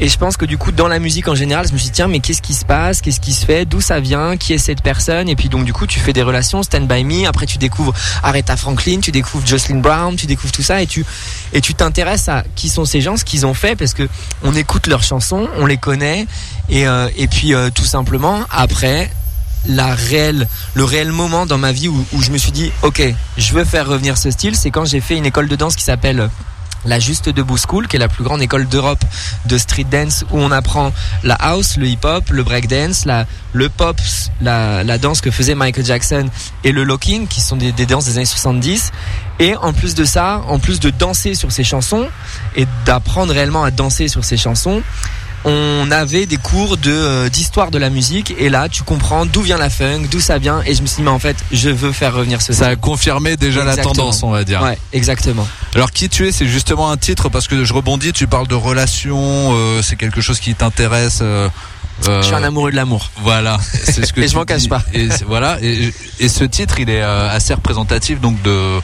Et 0.00 0.08
je 0.08 0.18
pense 0.18 0.36
que 0.36 0.44
du 0.44 0.58
coup, 0.58 0.72
dans 0.72 0.88
la 0.88 0.98
musique 0.98 1.28
en 1.28 1.34
général, 1.34 1.66
je 1.66 1.72
me 1.72 1.78
suis 1.78 1.88
dit, 1.88 1.92
tiens, 1.92 2.08
mais 2.08 2.20
qu'est-ce 2.20 2.42
qui 2.42 2.54
se 2.54 2.64
passe, 2.64 3.00
qu'est-ce 3.00 3.20
qui 3.20 3.32
se 3.32 3.44
fait, 3.44 3.64
d'où 3.64 3.80
ça 3.80 4.00
vient, 4.00 4.36
qui 4.36 4.52
est 4.52 4.58
cette 4.58 4.82
personne, 4.82 5.28
et 5.28 5.36
puis 5.36 5.48
donc 5.48 5.64
du 5.64 5.72
coup, 5.72 5.86
tu 5.86 5.98
fais 5.98 6.12
des 6.12 6.22
relations, 6.22 6.62
Stand 6.62 6.86
By 6.86 7.04
Me, 7.04 7.26
après 7.26 7.46
tu 7.46 7.58
découvres 7.58 7.94
Aretha 8.22 8.56
Franklin, 8.56 9.00
tu 9.00 9.12
découvres 9.12 9.46
Jocelyn 9.46 9.78
Brown, 9.78 10.16
tu 10.16 10.26
découvres 10.26 10.52
tout 10.52 10.62
ça, 10.62 10.82
et 10.82 10.86
tu 10.86 11.04
et 11.52 11.60
tu 11.60 11.74
t'intéresses 11.74 12.28
à 12.28 12.44
qui 12.54 12.68
sont 12.68 12.84
ces 12.84 13.00
gens, 13.00 13.16
ce 13.16 13.24
qu'ils 13.24 13.46
ont 13.46 13.54
fait, 13.54 13.76
parce 13.76 13.94
que 13.94 14.08
on 14.42 14.54
écoute 14.54 14.86
leurs 14.86 15.02
chansons, 15.02 15.48
on 15.58 15.66
les 15.66 15.78
connaît, 15.78 16.26
et, 16.68 16.86
euh, 16.86 17.08
et 17.16 17.28
puis 17.28 17.54
euh, 17.54 17.70
tout 17.70 17.84
simplement, 17.84 18.40
après, 18.50 19.10
la 19.68 19.94
réelle, 19.94 20.48
le 20.74 20.84
réel 20.84 21.12
moment 21.12 21.46
dans 21.46 21.58
ma 21.58 21.72
vie 21.72 21.88
où, 21.88 22.04
je 22.20 22.30
me 22.30 22.38
suis 22.38 22.52
dit, 22.52 22.70
ok, 22.82 23.02
je 23.36 23.52
veux 23.52 23.64
faire 23.64 23.86
revenir 23.86 24.18
ce 24.18 24.30
style, 24.30 24.56
c'est 24.56 24.70
quand 24.70 24.84
j'ai 24.84 25.00
fait 25.00 25.16
une 25.16 25.26
école 25.26 25.48
de 25.48 25.56
danse 25.56 25.76
qui 25.76 25.84
s'appelle 25.84 26.28
la 26.84 27.00
Juste 27.00 27.28
Debout 27.28 27.58
School, 27.58 27.88
qui 27.88 27.96
est 27.96 27.98
la 27.98 28.08
plus 28.08 28.22
grande 28.22 28.40
école 28.40 28.66
d'Europe 28.68 29.04
de 29.46 29.58
street 29.58 29.86
dance, 29.90 30.24
où 30.30 30.38
on 30.38 30.52
apprend 30.52 30.92
la 31.24 31.34
house, 31.34 31.76
le 31.76 31.86
hip-hop, 31.86 32.30
le 32.30 32.44
breakdance, 32.44 33.04
la, 33.04 33.26
le 33.52 33.68
pop, 33.68 33.96
la, 34.40 34.98
danse 34.98 35.20
que 35.20 35.30
faisait 35.30 35.54
Michael 35.54 35.84
Jackson 35.84 36.28
et 36.64 36.72
le 36.72 36.84
locking, 36.84 37.26
qui 37.26 37.40
sont 37.40 37.56
des, 37.56 37.72
des, 37.72 37.86
danses 37.86 38.06
des 38.06 38.16
années 38.18 38.24
70. 38.24 38.92
Et 39.40 39.56
en 39.56 39.72
plus 39.72 39.94
de 39.94 40.04
ça, 40.04 40.42
en 40.48 40.58
plus 40.58 40.80
de 40.80 40.90
danser 40.90 41.34
sur 41.34 41.50
ces 41.50 41.64
chansons 41.64 42.08
et 42.54 42.66
d'apprendre 42.84 43.32
réellement 43.32 43.64
à 43.64 43.70
danser 43.70 44.08
sur 44.08 44.24
ces 44.24 44.36
chansons, 44.36 44.82
on 45.48 45.90
avait 45.92 46.26
des 46.26 46.36
cours 46.38 46.76
de 46.76 46.90
euh, 46.90 47.28
d'histoire 47.28 47.70
de 47.70 47.78
la 47.78 47.88
musique 47.88 48.34
et 48.36 48.48
là 48.48 48.68
tu 48.68 48.82
comprends 48.82 49.24
d'où 49.26 49.42
vient 49.42 49.56
la 49.58 49.70
funk, 49.70 50.08
d'où 50.10 50.18
ça 50.20 50.38
vient 50.38 50.60
et 50.66 50.74
je 50.74 50.82
me 50.82 50.86
suis 50.86 50.96
dit 50.96 51.02
mais 51.02 51.10
en 51.10 51.20
fait 51.20 51.36
je 51.52 51.70
veux 51.70 51.92
faire 51.92 52.14
revenir 52.14 52.42
ce 52.42 52.52
Ça 52.52 52.66
a 52.66 52.76
confirmé 52.76 53.36
déjà 53.36 53.62
la 53.64 53.76
tendance, 53.76 54.22
on 54.24 54.30
va 54.30 54.42
dire. 54.44 54.60
Ouais, 54.62 54.76
exactement. 54.92 55.46
Alors 55.74 55.92
qui 55.92 56.08
tu 56.08 56.26
es, 56.26 56.32
c'est 56.32 56.46
justement 56.46 56.90
un 56.90 56.96
titre 56.96 57.28
parce 57.28 57.46
que 57.48 57.64
je 57.64 57.72
rebondis, 57.72 58.12
tu 58.12 58.26
parles 58.26 58.48
de 58.48 58.56
relations, 58.56 59.52
euh, 59.54 59.82
c'est 59.82 59.96
quelque 59.96 60.20
chose 60.20 60.40
qui 60.40 60.54
t'intéresse. 60.54 61.20
euh, 61.22 61.48
euh, 62.08 62.20
Je 62.22 62.26
suis 62.26 62.34
un 62.34 62.42
amoureux 62.42 62.72
de 62.72 62.76
l'amour. 62.76 63.10
Voilà, 63.22 63.58
c'est 63.84 64.04
ce 64.04 64.12
que 64.12 64.20
Et 64.22 64.28
je 64.28 64.34
m'en 64.34 64.44
cache 64.44 64.68
pas. 64.68 64.82
Et 64.94 65.08
voilà, 65.26 65.58
et, 65.62 65.92
et 66.18 66.28
ce 66.28 66.42
titre, 66.44 66.80
il 66.80 66.90
est 66.90 67.02
assez 67.02 67.54
représentatif 67.54 68.20
donc 68.20 68.42
de 68.42 68.80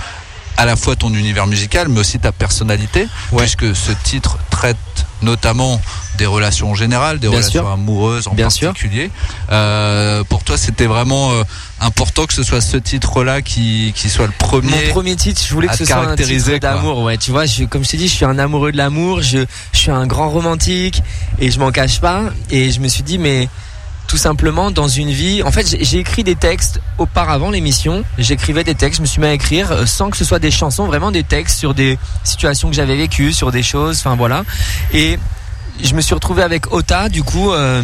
à 0.59 0.65
la 0.67 0.77
fois 0.77 0.95
ton 0.97 1.13
univers 1.13 1.47
musical, 1.49 1.89
mais 1.89 1.99
aussi 2.01 2.19
ta 2.21 2.31
personnalité, 2.31 3.09
Ouais. 3.33 3.43
puisque 3.43 3.75
ce 3.75 3.91
titre 4.05 4.39
traite 4.51 4.77
notamment 5.23 5.81
des 6.19 6.27
relations 6.27 6.71
en 6.71 6.75
général, 6.75 7.19
des 7.19 7.29
Bien 7.29 7.39
relations 7.39 7.63
sûr. 7.63 7.71
amoureuses 7.71 8.29
en 8.29 8.35
Bien 8.35 8.49
particulier. 8.49 9.11
Euh, 9.51 10.25
pour 10.25 10.45
toi, 10.45 10.57
c'était 10.57 10.87
vraiment 10.87 11.33
euh, 11.33 11.43
important 11.81 12.27
que 12.27 12.35
ce 12.35 12.43
soit 12.43 12.61
ce 12.61 12.77
titre-là 12.77 13.43
qui, 13.43 13.93
qui 13.97 14.09
soit 14.09 14.27
le 14.27 14.33
premier. 14.39 14.71
Mon 14.87 14.91
premier 14.91 15.17
titre, 15.17 15.41
je 15.47 15.53
voulais 15.55 15.69
que 15.69 15.77
ce 15.77 15.85
soit 15.85 15.97
un 15.97 16.17
titre 16.17 16.59
d'amour. 16.59 17.03
Ouais, 17.03 17.17
tu 17.17 17.31
vois, 17.31 17.47
je, 17.47 17.65
comme 17.65 17.85
je 17.85 17.91
t'ai 17.91 17.97
dit, 17.97 18.09
je 18.09 18.15
suis 18.15 18.25
un 18.25 18.39
amoureux 18.39 18.73
de 18.73 18.77
l'amour. 18.77 19.23
Je, 19.23 19.39
je 19.73 19.79
suis 19.79 19.91
un 19.91 20.07
grand 20.07 20.31
romantique 20.31 21.03
et 21.39 21.51
je 21.51 21.59
m'en 21.59 21.71
cache 21.71 22.01
pas. 22.01 22.25
Et 22.51 22.71
je 22.71 22.81
me 22.81 22.89
suis 22.89 23.03
dit, 23.03 23.19
mais 23.19 23.49
tout 24.13 24.19
simplement 24.19 24.71
dans 24.71 24.89
une 24.89 25.11
vie. 25.11 25.43
En 25.43 25.51
fait, 25.53 25.75
j'ai 25.81 25.97
écrit 25.97 26.23
des 26.23 26.35
textes 26.35 26.83
auparavant 26.99 27.51
l'émission. 27.51 28.05
J'écrivais 28.19 28.63
des 28.63 28.75
textes. 28.75 28.99
Je 28.99 29.01
me 29.01 29.07
suis 29.07 29.23
mis 29.23 29.27
à 29.27 29.33
écrire 29.33 29.73
euh, 29.73 29.87
sans 29.87 30.11
que 30.11 30.19
ce 30.19 30.25
soit 30.27 30.39
des 30.39 30.51
chansons, 30.51 30.85
vraiment 30.85 31.11
des 31.11 31.23
textes 31.23 31.59
sur 31.59 31.73
des 31.73 31.99
situations 32.23 32.69
que 32.69 32.75
j'avais 32.75 32.97
vécues, 32.97 33.33
sur 33.33 33.51
des 33.51 33.63
choses. 33.63 34.01
Enfin 34.01 34.15
voilà. 34.15 34.45
Et 34.93 35.19
je 35.83 35.95
me 35.95 36.03
suis 36.03 36.13
retrouvé 36.13 36.43
avec 36.43 36.75
Ota, 36.75 37.09
du 37.09 37.23
coup. 37.23 37.53
euh, 37.53 37.81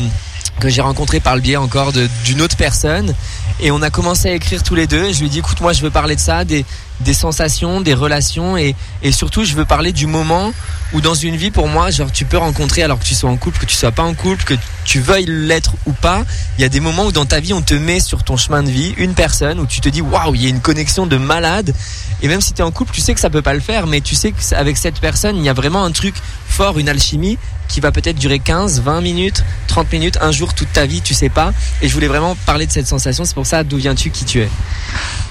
que 0.61 0.69
j'ai 0.69 0.81
rencontré 0.81 1.21
par 1.21 1.37
le 1.37 1.41
biais 1.41 1.57
encore 1.57 1.93
d'une 2.25 2.43
autre 2.43 2.57
personne 2.57 3.15
et 3.61 3.71
on 3.71 3.81
a 3.81 3.91
commencé 3.91 4.29
à 4.29 4.33
écrire 4.33 4.65
tous 4.65 4.75
les 4.75 4.89
deux 4.89 5.05
et 5.05 5.13
je 5.13 5.21
lui 5.21 5.27
ai 5.27 5.29
dit 5.29 5.39
écoute 5.39 5.61
moi 5.61 5.73
je 5.73 5.83
veux 5.83 5.91
parler 5.91 6.17
de 6.17 6.21
ça 6.21 6.45
des, 6.45 6.65
des 7.01 7.15
sensations 7.15 7.81
des 7.81 7.95
relations 7.95 8.57
et, 8.57 8.75
surtout 9.11 9.45
je 9.45 9.55
veux 9.55 9.65
parler 9.65 9.93
du 9.93 10.07
moment 10.07 10.53
où 10.93 11.01
dans 11.01 11.15
une 11.15 11.37
vie 11.37 11.51
pour 11.51 11.69
moi 11.69 11.91
genre 11.91 12.11
tu 12.11 12.25
peux 12.25 12.39
rencontrer 12.39 12.83
alors 12.83 12.99
que 12.99 13.05
tu 13.05 13.15
sois 13.15 13.31
en 13.31 13.37
couple 13.37 13.61
que 13.61 13.67
tu 13.67 13.77
sois 13.77 13.93
pas 13.93 14.03
en 14.03 14.15
couple 14.15 14.45
que 14.45 14.55
tu 14.85 15.01
veuilles 15.01 15.27
l'être 15.27 15.75
ou 15.87 15.93
pas 15.93 16.25
il 16.59 16.63
y 16.63 16.65
a 16.65 16.69
des 16.69 16.81
moments 16.81 17.07
où 17.07 17.13
dans 17.13 17.27
ta 17.27 17.41
vie 17.41 17.53
on 17.53 17.63
te 17.63 17.75
met 17.75 18.01
sur 18.01 18.23
ton 18.25 18.37
chemin 18.37 18.63
de 18.63 18.71
vie 18.71 18.95
une 18.97 19.15
personne 19.15 19.61
où 19.61 19.67
tu 19.67 19.81
te 19.81 19.89
dis 19.89 20.01
waouh 20.01 20.35
il 20.35 20.43
y 20.43 20.47
a 20.47 20.51
une 20.51 20.61
connexion 20.61 21.07
de 21.07 21.17
malade 21.17 21.75
et 22.23 22.29
même 22.29 22.41
si 22.41 22.53
tu 22.53 22.61
es 22.61 22.65
en 22.65 22.71
couple 22.71 22.93
tu 22.93 23.01
sais 23.01 23.15
que 23.15 23.21
ça 23.21 23.31
peut 23.31 23.43
pas 23.43 23.55
le 23.55 23.61
faire 23.61 23.87
mais 23.87 24.01
tu 24.01 24.15
sais 24.15 24.33
qu'avec 24.33 24.77
cette 24.77 25.01
personne 25.01 25.37
il 25.37 25.45
y 25.45 25.49
a 25.49 25.55
vraiment 25.55 25.85
un 25.85 25.93
truc 25.93 26.15
fort 26.49 26.79
une 26.79 26.89
alchimie 26.89 27.39
qui 27.69 27.81
va 27.81 27.93
peut-être 27.93 28.17
durer 28.17 28.39
15, 28.39 28.81
20 28.81 29.01
minutes, 29.03 29.45
30 29.69 29.93
minutes, 29.93 30.19
un 30.21 30.33
jour, 30.33 30.55
toute 30.55 30.73
ta 30.73 30.87
vie, 30.87 31.03
tu 31.03 31.15
sais 31.15 31.29
pas. 31.29 31.53
Et 31.83 31.89
je 31.89 31.95
voulais 31.95 32.09
vraiment 32.09 32.35
parler 32.47 32.67
de 32.67 32.73
cette 32.73 32.87
sensation. 32.87 33.25
C'est 33.25 33.35
pour 33.35 33.47
ça, 33.47 33.63
d'où 33.63 33.77
viens-tu, 33.77 34.11
qui 34.11 34.25
tu 34.25 34.41
es 34.41 34.49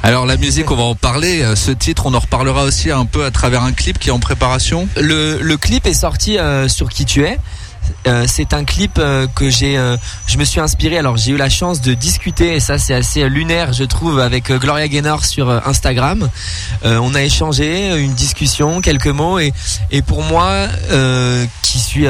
Alors 0.03 0.25
la 0.25 0.37
musique, 0.37 0.69
on 0.71 0.75
va 0.75 0.83
en 0.83 0.95
parler. 0.95 1.43
Ce 1.57 1.71
titre, 1.71 2.05
on 2.05 2.13
en 2.13 2.19
reparlera 2.19 2.63
aussi 2.63 2.91
un 2.91 3.05
peu 3.05 3.25
à 3.25 3.31
travers 3.31 3.63
un 3.63 3.73
clip 3.73 3.97
qui 3.97 4.09
est 4.09 4.11
en 4.11 4.19
préparation. 4.19 4.87
le, 4.95 5.55
clip 5.55 5.87
est 5.87 5.93
sorti 5.93 6.37
euh, 6.37 6.67
sur 6.67 6.89
qui 6.89 7.03
tu 7.03 7.23
es. 7.23 7.39
Euh, 8.05 8.25
c'est 8.27 8.53
un 8.53 8.63
clip 8.63 8.99
euh, 8.99 9.27
que 9.33 9.49
j'ai, 9.49 9.75
je 10.27 10.37
me 10.37 10.45
suis 10.45 10.59
inspiré. 10.59 10.99
Alors 10.99 11.17
j'ai 11.17 11.31
eu 11.31 11.37
la 11.37 11.49
chance 11.49 11.81
de 11.81 11.95
discuter 11.95 12.55
et 12.55 12.59
ça 12.59 12.77
c'est 12.77 12.93
assez 12.93 13.27
lunaire, 13.27 13.73
je 13.73 13.85
trouve, 13.85 14.19
avec 14.19 14.51
Gloria 14.51 14.87
Gaynor 14.87 15.25
sur 15.25 15.49
Instagram. 15.67 16.29
On 16.85 17.15
a 17.15 17.23
échangé 17.23 17.97
une 17.97 18.13
discussion, 18.13 18.79
quelques 18.79 19.07
mots 19.07 19.39
et 19.39 19.51
pour 20.05 20.21
moi, 20.21 20.67
qui 21.63 21.79
suis 21.79 22.05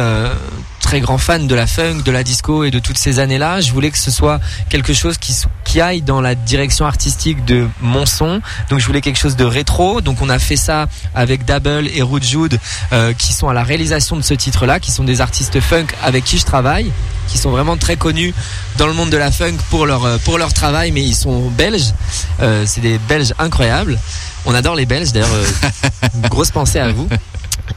très 0.88 1.02
grand 1.02 1.18
fan 1.18 1.48
de 1.48 1.54
la 1.54 1.68
funk, 1.68 2.04
de 2.06 2.12
la 2.12 2.24
disco 2.24 2.64
et 2.64 2.72
de 2.72 2.80
toutes 2.80 2.98
ces 2.98 3.20
années-là, 3.20 3.60
je 3.60 3.74
voulais 3.74 3.92
que 3.92 3.98
ce 3.98 4.10
soit 4.10 4.40
quelque 4.70 4.94
chose 4.94 5.18
qui 5.18 5.82
aille 5.82 6.02
dans 6.02 6.22
la 6.22 6.34
direction 6.34 6.86
artistique 6.86 7.44
de 7.44 7.68
mon 7.82 8.06
son. 8.06 8.40
Donc 8.70 8.80
je 8.80 8.86
voulais 8.86 9.02
quelque 9.02 9.20
chose 9.20 9.36
de 9.36 9.44
rétro. 9.44 10.00
Donc 10.00 10.22
on 10.22 10.30
a 10.30 10.40
fait 10.40 10.56
ça 10.56 10.88
avec 11.14 11.44
Double 11.44 11.90
et 11.94 12.02
Rude 12.02 12.24
Jude 12.24 12.58
euh, 12.94 13.12
qui 13.12 13.34
sont 13.34 13.50
à 13.50 13.54
la 13.54 13.64
réalisation 13.64 14.16
de 14.16 14.22
ce 14.22 14.34
titre-là, 14.34 14.80
qui 14.80 14.92
sont 14.94 15.04
des 15.04 15.20
artistes 15.20 15.60
funk 15.60 15.88
avec 16.02 16.24
qui 16.24 16.38
je 16.38 16.46
travaille, 16.46 16.90
qui 17.28 17.38
sont 17.38 17.50
vraiment 17.50 17.76
très 17.76 17.98
connus 17.98 18.34
dans 18.78 18.88
le 18.88 18.94
monde 18.94 19.10
de 19.10 19.18
la 19.18 19.30
funk 19.30 19.58
pour 19.70 19.88
leur 19.88 20.06
euh, 20.06 20.18
pour 20.24 20.38
leur 20.38 20.54
travail, 20.54 20.92
mais 20.92 21.04
ils 21.04 21.16
sont 21.16 21.50
belges. 21.50 21.92
Euh, 22.40 22.64
c'est 22.66 22.80
des 22.80 22.98
Belges 22.98 23.34
incroyables. 23.40 24.00
On 24.46 24.56
adore 24.56 24.76
les 24.76 24.86
Belges, 24.86 25.12
d'ailleurs. 25.12 25.28
euh, 25.34 26.08
grosse 26.30 26.52
pensée 26.52 26.80
à 26.80 26.94
vous. 26.94 27.10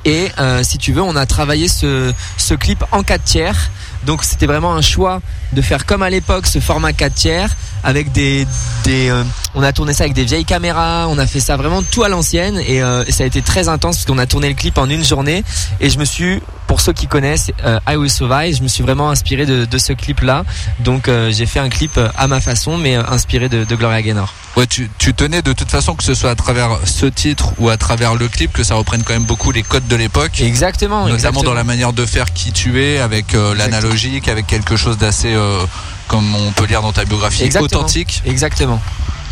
Et 0.04 0.28
euh, 0.38 0.62
si 0.62 0.78
tu 0.78 0.92
veux, 0.92 1.02
on 1.02 1.16
a 1.16 1.26
travaillé 1.26 1.68
ce, 1.68 2.12
clip 2.54 2.84
en 2.92 3.02
4 3.02 3.24
tiers. 3.24 3.70
Donc 4.06 4.24
c'était 4.24 4.46
vraiment 4.46 4.74
un 4.74 4.80
choix 4.80 5.20
de 5.52 5.62
faire 5.62 5.84
comme 5.86 6.02
à 6.02 6.10
l'époque 6.10 6.46
ce 6.46 6.58
format 6.60 6.92
4 6.92 7.14
tiers 7.14 7.56
avec 7.82 8.12
des, 8.12 8.46
des 8.84 9.08
euh, 9.10 9.22
on 9.54 9.62
a 9.62 9.72
tourné 9.72 9.92
ça 9.94 10.04
avec 10.04 10.14
des 10.14 10.24
vieilles 10.24 10.44
caméras, 10.44 11.06
on 11.08 11.18
a 11.18 11.26
fait 11.26 11.40
ça 11.40 11.56
vraiment 11.56 11.82
tout 11.82 12.02
à 12.04 12.08
l'ancienne 12.08 12.58
et, 12.66 12.82
euh, 12.82 13.04
et 13.06 13.12
ça 13.12 13.24
a 13.24 13.26
été 13.26 13.42
très 13.42 13.68
intense 13.68 13.96
parce 13.96 14.06
qu'on 14.06 14.18
a 14.18 14.26
tourné 14.26 14.48
le 14.48 14.54
clip 14.54 14.78
en 14.78 14.88
une 14.88 15.04
journée 15.04 15.42
et 15.80 15.90
je 15.90 15.98
me 15.98 16.04
suis 16.04 16.40
pour 16.66 16.80
ceux 16.80 16.92
qui 16.92 17.06
connaissent 17.08 17.50
euh, 17.64 17.80
I 17.88 17.96
Will 17.96 18.10
Survive, 18.10 18.56
je 18.56 18.62
me 18.62 18.68
suis 18.68 18.82
vraiment 18.82 19.10
inspiré 19.10 19.44
de, 19.44 19.64
de 19.64 19.78
ce 19.78 19.92
clip 19.92 20.20
là. 20.20 20.44
Donc 20.80 21.08
euh, 21.08 21.30
j'ai 21.32 21.46
fait 21.46 21.58
un 21.58 21.68
clip 21.68 21.96
euh, 21.96 22.08
à 22.16 22.28
ma 22.28 22.40
façon 22.40 22.78
mais 22.78 22.96
euh, 22.96 23.02
inspiré 23.08 23.48
de, 23.48 23.64
de 23.64 23.74
Gloria 23.76 24.02
Gaynor. 24.02 24.32
Ouais, 24.56 24.66
tu, 24.66 24.90
tu 24.98 25.14
tenais 25.14 25.42
de 25.42 25.52
toute 25.52 25.70
façon 25.70 25.94
que 25.94 26.02
ce 26.02 26.12
soit 26.14 26.30
à 26.30 26.34
travers 26.34 26.70
ce 26.84 27.06
titre 27.06 27.52
ou 27.58 27.68
à 27.68 27.76
travers 27.76 28.14
le 28.16 28.28
clip 28.28 28.52
que 28.52 28.64
ça 28.64 28.74
reprenne 28.74 29.02
quand 29.04 29.12
même 29.12 29.24
beaucoup 29.24 29.52
les 29.52 29.62
codes 29.62 29.86
de 29.86 29.94
l'époque. 29.96 30.40
Exactement, 30.40 31.02
Notamment 31.02 31.14
exactement. 31.14 31.42
dans 31.44 31.54
la 31.54 31.62
manière 31.64 31.92
de 31.92 32.04
faire 32.04 32.32
qui 32.32 32.50
tu 32.52 32.82
es, 32.82 32.98
avec 32.98 33.34
euh, 33.34 33.54
l'analogique, 33.90 34.28
avec 34.28 34.46
quelque 34.46 34.76
chose 34.76 34.98
d'assez, 34.98 35.34
euh, 35.34 35.64
comme 36.08 36.34
on 36.34 36.52
peut 36.52 36.66
lire 36.66 36.82
dans 36.82 36.92
ta 36.92 37.04
biographie, 37.04 37.42
Exactement. 37.44 37.80
authentique. 37.80 38.22
Exactement. 38.26 38.80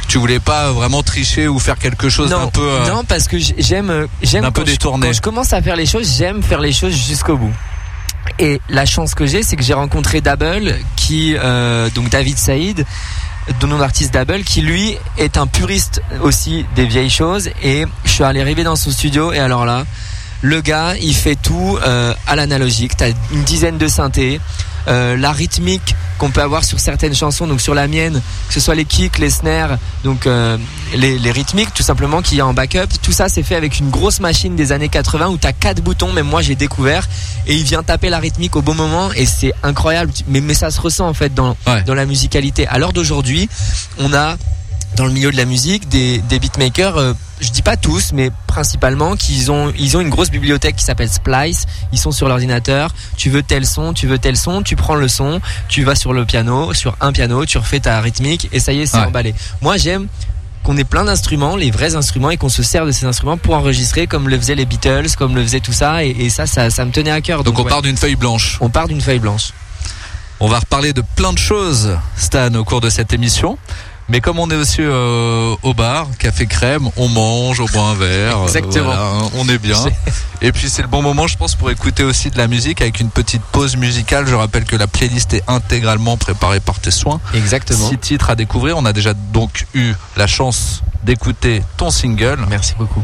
Tu 0.09 0.19
voulais 0.19 0.41
pas 0.41 0.73
vraiment 0.73 1.03
tricher 1.03 1.49
ou 1.49 1.59
faire 1.59 1.79
quelque 1.79 2.09
chose 2.09 2.31
d'un 2.31 2.47
peu. 2.49 2.63
euh, 2.63 2.89
non, 2.89 3.05
parce 3.05 3.29
que 3.29 3.37
j'aime, 3.39 4.07
j'aime 4.23 4.43
d'un 4.43 4.51
peu 4.51 4.63
quand 4.63 4.67
je- 4.67 4.73
détourné. 4.73 5.07
Quand 5.09 5.13
je 5.13 5.21
commence 5.21 5.53
à 5.53 5.61
faire 5.63 5.77
les 5.77 5.87
choses, 5.87 6.15
j'aime 6.17 6.43
faire 6.43 6.61
les 6.61 6.73
choses 6.73 6.95
jusqu'au 6.95 7.37
bout. 7.37 7.53
Et 8.39 8.61
la 8.69 8.85
chance 8.87 9.15
que 9.15 9.27
j'ai, 9.27 9.43
c'est 9.43 9.57
que 9.57 9.63
j'ai 9.63 9.75
rencontré 9.75 10.21
Double, 10.21 10.77
qui 10.97 11.35
euh, 11.37 11.89
donc 11.91 12.09
David 12.11 12.39
Saïd, 12.39 12.85
de 13.61 13.67
nom 13.67 13.79
d'artiste 13.79 14.13
Double, 14.15 14.43
qui 14.45 14.61
lui 14.63 14.97
est 15.19 15.37
un 15.37 15.47
puriste 15.47 16.03
aussi 16.23 16.65
des 16.75 16.85
vieilles 16.87 17.11
choses. 17.11 17.51
Et 17.63 17.85
je 18.05 18.11
suis 18.11 18.25
allé 18.25 18.41
arriver 18.41 18.65
dans 18.65 18.77
son 18.77 18.91
studio 18.91 19.33
et 19.33 19.39
alors 19.39 19.65
là, 19.67 19.85
le 20.43 20.61
gars, 20.61 20.95
il 21.01 21.15
fait 21.15 21.37
tout 21.37 21.79
euh, 21.85 22.15
à 22.27 22.37
l'analogique. 22.37 22.97
T'as 22.97 23.09
une 23.33 23.43
dizaine 23.45 23.79
de 23.79 23.89
synthés. 23.89 24.41
Euh, 24.87 25.19
la 25.19 25.33
rythmique 25.33 25.95
qu'on 26.17 26.31
peut 26.31 26.41
avoir 26.41 26.65
sur 26.65 26.81
certaines 26.81 27.15
chansons, 27.15 27.47
donc 27.47 27.61
sur 27.61 27.75
la 27.75 27.87
mienne, 27.89 28.23
que 28.49 28.55
ce 28.55 28.59
soit 28.61 28.75
les 28.75 28.87
kicks, 28.87 29.19
les 29.19 29.29
snares, 29.29 29.77
donc 30.03 30.27
euh, 30.27 30.57
les, 30.95 31.19
les 31.19 31.31
rythmiques 31.31 31.75
tout 31.75 31.83
simplement 31.83 32.23
qu'il 32.23 32.39
y 32.39 32.41
a 32.41 32.47
en 32.47 32.55
backup, 32.55 32.87
tout 33.03 33.13
ça 33.13 33.29
c'est 33.29 33.43
fait 33.43 33.55
avec 33.57 33.81
une 33.81 33.91
grosse 33.91 34.19
machine 34.21 34.57
des 34.57 34.73
années 34.73 34.89
80 34.89 35.27
où 35.29 35.37
t'as 35.37 35.53
quatre 35.53 35.83
boutons, 35.83 36.11
même 36.15 36.27
moi 36.27 36.41
j'ai 36.41 36.55
découvert, 36.55 37.07
et 37.47 37.55
il 37.55 37.65
vient 37.65 37.83
taper 37.83 38.09
la 38.09 38.19
rythmique 38.19 38.57
au 38.57 38.63
bon 38.63 38.75
moment 38.75 39.11
et 39.15 39.27
c'est 39.27 39.53
incroyable, 39.63 40.11
mais, 40.27 40.41
mais 40.41 40.55
ça 40.55 40.71
se 40.71 40.81
ressent 40.81 41.07
en 41.07 41.13
fait 41.15 41.35
dans, 41.35 41.55
Ouais. 41.67 41.83
dans 41.83 41.95
la 41.95 42.07
musicalité. 42.07 42.67
À 42.67 42.79
l'heure 42.79 42.95
d'aujourd'hui, 42.95 43.47
on 43.99 44.15
a 44.15 44.37
dans 44.97 45.07
le 45.07 45.13
milieu 45.13 45.31
de 45.31 45.37
la 45.37 45.45
musique 45.45 45.89
des, 45.89 46.19
des 46.19 46.39
beatmakers, 46.39 46.97
euh, 46.97 47.13
je 47.41 47.51
dis 47.51 47.63
pas 47.63 47.77
tous, 47.77 48.13
mais 48.13 48.31
principalement, 48.49 49.15
qu'ils 49.15 49.51
ont, 49.53 49.73
ils 49.79 49.97
ont 49.97 50.01
une 50.01 50.09
grosse 50.11 50.31
bibliothèque 50.31 50.75
qui 50.77 50.85
s'appelle 50.85 51.09
Splice. 51.11 51.67
Ils 51.93 51.99
sont 51.99 52.11
sur 52.11 52.29
l'ordinateur. 52.29 52.93
Tu 53.17 53.31
veux 53.31 53.43
tel 53.45 53.65
son, 53.65 53.93
tu 53.93 54.07
veux 54.09 54.19
tel 54.19 54.37
son, 54.37 54.63
tu 54.63 54.75
prends 54.75 54.97
le 54.97 55.07
son, 55.07 55.41
tu 55.69 55.85
vas 55.85 55.95
sur 55.95 56.13
le 56.13 56.25
piano, 56.25 56.75
sur 56.75 56.97
un 57.01 57.13
piano, 57.13 57.45
tu 57.47 57.59
refais 57.59 57.79
ta 57.81 58.01
rythmique 58.01 58.49
et 58.53 58.59
ça 58.59 58.73
y 58.73 58.81
est, 58.81 58.87
c'est 58.87 58.99
Ouais. 58.99 59.05
emballé. 59.05 59.35
Moi, 59.61 59.77
j'aime 59.77 60.09
qu'on 60.65 60.77
ait 60.77 60.85
plein 60.85 61.05
d'instruments, 61.05 61.55
les 61.55 61.71
vrais 61.71 61.95
instruments, 61.95 62.31
et 62.31 62.37
qu'on 62.37 62.49
se 62.49 62.65
sert 62.65 62.85
de 62.85 62.91
ces 62.91 63.07
instruments 63.07 63.37
pour 63.37 63.55
enregistrer 63.55 64.07
comme 64.09 64.29
le 64.29 64.37
faisaient 64.37 64.57
les 64.57 64.67
Beatles, 64.67 65.15
comme 65.17 65.37
le 65.37 65.43
faisait 65.43 65.61
tout 65.61 65.73
ça, 65.73 66.05
et, 66.05 66.11
et 66.11 66.31
ça, 66.31 66.47
ça, 66.47 66.69
ça 66.71 66.85
me 66.85 66.91
tenait 66.91 67.13
à 67.13 67.21
cœur. 67.21 67.45
Donc 67.45 67.59
on 67.59 67.63
ouais, 67.63 67.69
part 67.71 67.83
d'une 67.83 67.97
feuille 67.97 68.17
blanche. 68.17 68.59
on 68.61 68.69
part 68.69 68.89
d'une 68.89 69.01
feuille 69.01 69.21
blanche. 69.21 69.53
On 70.41 70.49
va 70.49 70.59
reparler 70.59 70.93
de 70.93 71.03
plein 71.17 71.33
de 71.33 71.39
choses, 71.39 71.97
Stan, 72.17 72.53
au 72.55 72.65
cours 72.65 72.81
de 72.81 72.91
cette 72.91 73.13
émission. 73.13 73.57
Mais 74.09 74.21
comme 74.21 74.39
on 74.39 74.51
est 74.51 74.57
aussi 74.57 74.79
euh, 74.81 75.55
au 75.63 75.75
bar, 75.75 76.07
café 76.19 76.47
crème, 76.47 76.89
on 76.97 77.09
mange, 77.09 77.61
on 77.61 77.67
boit 77.67 77.83
un 77.89 77.95
verre. 77.95 78.39
euh, 78.39 78.45
Exactement. 78.45 78.85
voilà, 78.87 79.03
hein, 79.03 79.31
on 79.37 79.49
est 79.49 79.59
bien. 79.59 79.77
Et 80.41 80.51
puis 80.53 80.71
c'est 80.71 80.81
le 80.83 80.89
bon 80.89 81.03
moment, 81.03 81.27
je 81.27 81.37
pense, 81.37 81.55
pour 81.57 81.71
écouter 81.71 82.05
aussi 82.05 82.31
de 82.31 82.39
la 82.39 82.47
musique 82.49 82.81
avec 82.81 83.01
une 83.01 83.11
petite 83.11 83.43
pause 83.43 83.77
musicale. 83.77 84.27
Je 84.27 84.35
rappelle 84.35 84.65
que 84.65 84.77
la 84.77 84.87
playlist 84.87 85.35
est 85.35 85.43
intégralement 85.47 86.17
préparée 86.17 86.61
par 86.61 86.79
tes 86.79 86.91
soins. 86.91 87.21
Exactement. 87.35 87.89
Six 87.89 87.99
titres 87.99 88.31
à 88.31 88.35
découvrir. 88.35 88.79
On 88.79 88.87
a 88.87 88.93
déjà 88.95 89.13
donc 89.15 89.67
eu 89.75 89.93
la 90.17 90.27
chance 90.27 90.83
d'écouter 91.05 91.63
ton 91.77 91.91
single 91.91 92.39
Merci 92.49 92.75
beaucoup. 92.79 93.03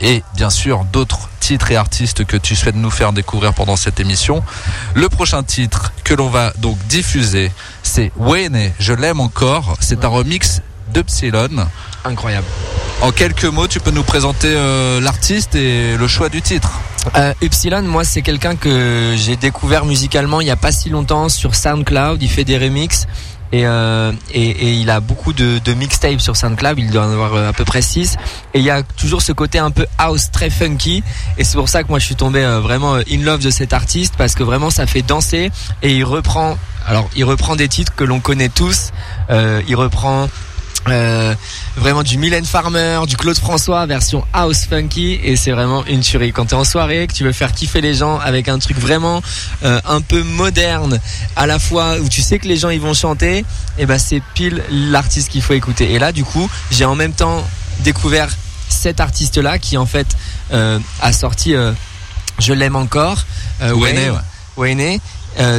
Et 0.00 0.22
bien 0.34 0.50
sûr 0.50 0.84
d'autres 0.84 1.28
titres 1.40 1.70
et 1.70 1.76
artistes 1.76 2.24
que 2.24 2.36
tu 2.36 2.56
souhaites 2.56 2.74
nous 2.74 2.90
faire 2.90 3.12
découvrir 3.12 3.54
pendant 3.54 3.76
cette 3.76 4.00
émission. 4.00 4.42
Le 4.94 5.08
prochain 5.08 5.42
titre 5.42 5.92
que 6.04 6.14
l'on 6.14 6.28
va 6.28 6.52
donc 6.58 6.76
diffuser, 6.88 7.52
c'est 7.82 8.10
Wayne, 8.16 8.72
je 8.78 8.92
l'aime 8.92 9.20
encore. 9.20 9.76
C'est 9.80 10.04
un 10.04 10.08
remix 10.08 10.60
de 10.92 11.02
Psylon. 11.02 11.66
Incroyable. 12.04 12.46
En 13.02 13.12
quelques 13.12 13.44
mots, 13.44 13.68
tu 13.68 13.78
peux 13.78 13.90
nous 13.90 14.02
présenter 14.02 14.48
euh, 14.48 15.00
l'artiste 15.00 15.54
et 15.54 15.96
le 15.96 16.08
choix 16.08 16.28
du 16.28 16.40
titre. 16.40 16.70
Euh, 17.16 17.32
Upsilon, 17.42 17.82
moi, 17.82 18.04
c'est 18.04 18.22
quelqu'un 18.22 18.56
que 18.56 19.14
j'ai 19.16 19.36
découvert 19.36 19.84
musicalement 19.84 20.40
il 20.40 20.44
n'y 20.44 20.50
a 20.50 20.56
pas 20.56 20.72
si 20.72 20.88
longtemps 20.88 21.28
sur 21.28 21.54
SoundCloud. 21.54 22.22
Il 22.22 22.28
fait 22.28 22.44
des 22.44 22.58
remixes. 22.58 23.06
Et, 23.52 23.66
euh, 23.66 24.12
et, 24.32 24.50
et, 24.50 24.72
il 24.72 24.90
a 24.90 25.00
beaucoup 25.00 25.32
de, 25.32 25.58
de 25.58 25.72
mixtapes 25.72 26.20
sur 26.20 26.36
SoundCloud, 26.36 26.78
il 26.78 26.90
doit 26.90 27.06
en 27.06 27.12
avoir 27.12 27.34
euh, 27.34 27.48
à 27.48 27.52
peu 27.52 27.64
près 27.64 27.80
6 27.80 28.16
et 28.54 28.58
il 28.58 28.64
y 28.64 28.70
a 28.70 28.82
toujours 28.82 29.22
ce 29.22 29.32
côté 29.32 29.58
un 29.58 29.70
peu 29.70 29.86
house 29.98 30.30
très 30.32 30.50
funky. 30.50 31.04
Et 31.38 31.44
c'est 31.44 31.56
pour 31.56 31.68
ça 31.68 31.84
que 31.84 31.88
moi 31.88 31.98
je 31.98 32.06
suis 32.06 32.16
tombé 32.16 32.42
euh, 32.42 32.60
vraiment 32.60 32.94
in 32.94 33.22
love 33.22 33.42
de 33.42 33.50
cet 33.50 33.72
artiste 33.72 34.14
parce 34.18 34.34
que 34.34 34.42
vraiment 34.42 34.70
ça 34.70 34.86
fait 34.86 35.02
danser. 35.02 35.50
Et 35.82 35.96
il 35.96 36.04
reprend 36.04 36.58
alors 36.86 37.08
il 37.16 37.24
reprend 37.24 37.56
des 37.56 37.68
titres 37.68 37.94
que 37.94 38.04
l'on 38.04 38.20
connaît 38.20 38.48
tous, 38.48 38.90
euh, 39.30 39.62
il 39.68 39.76
reprend 39.76 40.28
euh, 40.88 41.34
vraiment 41.76 42.02
du 42.02 42.18
Mylène 42.18 42.44
Farmer, 42.44 43.00
du 43.06 43.16
Claude 43.16 43.38
François 43.38 43.86
version 43.86 44.24
house 44.32 44.66
funky 44.66 45.18
et 45.22 45.36
c'est 45.36 45.50
vraiment 45.50 45.84
une 45.86 46.00
tuerie. 46.00 46.32
Quand 46.32 46.46
tu 46.46 46.54
es 46.54 46.58
en 46.58 46.64
soirée, 46.64 47.06
que 47.06 47.12
tu 47.12 47.24
veux 47.24 47.32
faire 47.32 47.52
kiffer 47.52 47.80
les 47.80 47.94
gens 47.94 48.18
avec 48.18 48.48
un 48.48 48.58
truc 48.58 48.78
vraiment 48.78 49.22
euh, 49.64 49.80
un 49.84 50.00
peu 50.00 50.22
moderne, 50.22 51.00
à 51.36 51.46
la 51.46 51.58
fois 51.58 51.96
où 51.98 52.08
tu 52.08 52.22
sais 52.22 52.38
que 52.38 52.46
les 52.46 52.56
gens 52.56 52.70
ils 52.70 52.80
vont 52.80 52.94
chanter, 52.94 53.38
et 53.38 53.44
eh 53.78 53.86
ben 53.86 53.98
c'est 53.98 54.22
pile 54.34 54.62
l'artiste 54.70 55.30
qu'il 55.30 55.42
faut 55.42 55.54
écouter. 55.54 55.92
Et 55.92 55.98
là 55.98 56.12
du 56.12 56.24
coup, 56.24 56.48
j'ai 56.70 56.84
en 56.84 56.94
même 56.94 57.12
temps 57.12 57.46
découvert 57.80 58.28
cet 58.68 59.00
artiste 59.00 59.38
là 59.38 59.58
qui 59.58 59.76
en 59.76 59.86
fait 59.86 60.06
euh, 60.52 60.78
a 61.00 61.12
sorti 61.12 61.54
euh, 61.54 61.72
Je 62.38 62.52
l'aime 62.52 62.76
encore, 62.76 63.24
euh, 63.62 63.72
Wayne, 63.72 64.10
ouais. 64.10 64.18
Wayne 64.56 65.00
euh, 65.38 65.58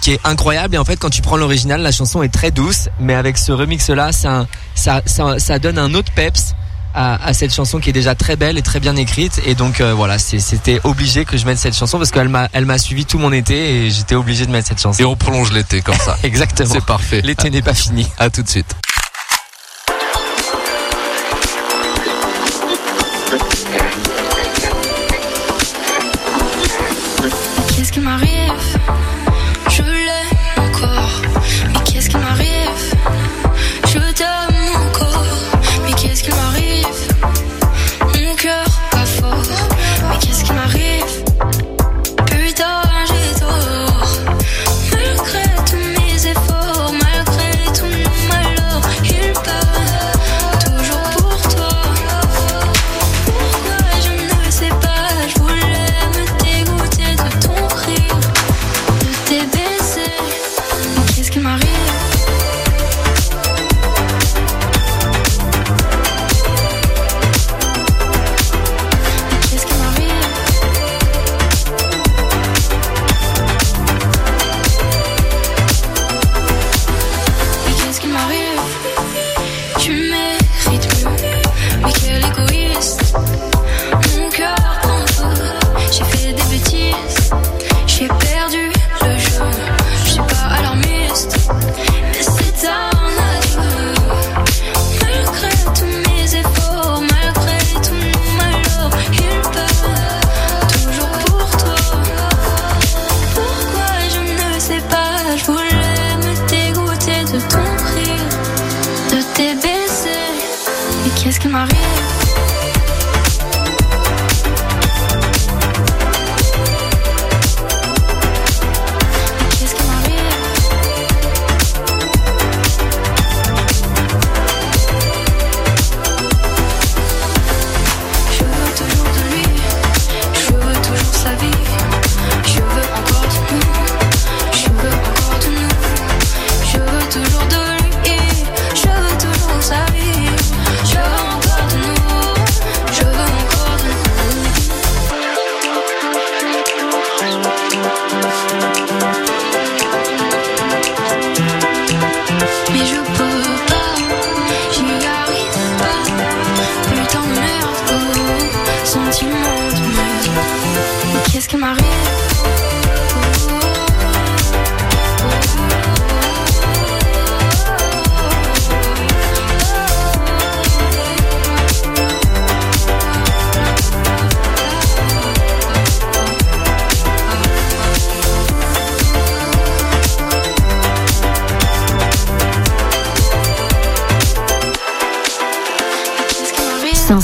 qui 0.00 0.12
est 0.12 0.20
incroyable. 0.24 0.74
Et 0.74 0.78
en 0.78 0.84
fait 0.84 0.96
quand 0.96 1.10
tu 1.10 1.22
prends 1.22 1.36
l'original 1.36 1.80
la 1.80 1.92
chanson 1.92 2.22
est 2.22 2.32
très 2.32 2.50
douce. 2.50 2.88
Mais 3.00 3.14
avec 3.14 3.38
ce 3.38 3.52
remix 3.52 3.88
là 3.90 4.12
ça, 4.12 4.46
ça, 4.74 5.02
ça, 5.06 5.38
ça 5.38 5.58
donne 5.58 5.78
un 5.78 5.94
autre 5.94 6.12
peps 6.12 6.54
à, 6.94 7.22
à, 7.26 7.34
cette 7.34 7.52
chanson 7.54 7.78
qui 7.78 7.90
est 7.90 7.92
déjà 7.92 8.14
très 8.14 8.36
belle 8.36 8.56
et 8.56 8.62
très 8.62 8.80
bien 8.80 8.96
écrite. 8.96 9.40
Et 9.44 9.54
donc 9.54 9.80
euh, 9.80 9.92
voilà 9.94 10.18
c'était 10.18 10.80
obligé 10.84 11.24
que 11.24 11.36
je 11.36 11.44
mette 11.44 11.58
cette 11.58 11.76
chanson 11.76 11.98
parce 11.98 12.10
qu'elle 12.10 12.28
m'a 12.28 12.48
elle 12.52 12.64
m'a 12.66 12.78
suivi 12.78 13.04
tout 13.04 13.18
mon 13.18 13.32
été 13.32 13.86
et 13.86 13.90
j'étais 13.90 14.14
obligé 14.14 14.46
de 14.46 14.50
mettre 14.50 14.68
cette 14.68 14.80
chanson. 14.80 15.02
Et 15.02 15.04
on 15.04 15.16
prolonge 15.16 15.52
l'été 15.52 15.82
comme 15.82 15.96
ça. 15.96 16.16
Exactement. 16.22 16.72
C'est 16.72 16.84
parfait. 16.84 17.20
L'été 17.22 17.50
n'est 17.50 17.62
pas 17.62 17.74
fini. 17.74 18.06
À 18.18 18.30
tout 18.30 18.42
de 18.42 18.48
suite 18.48 18.74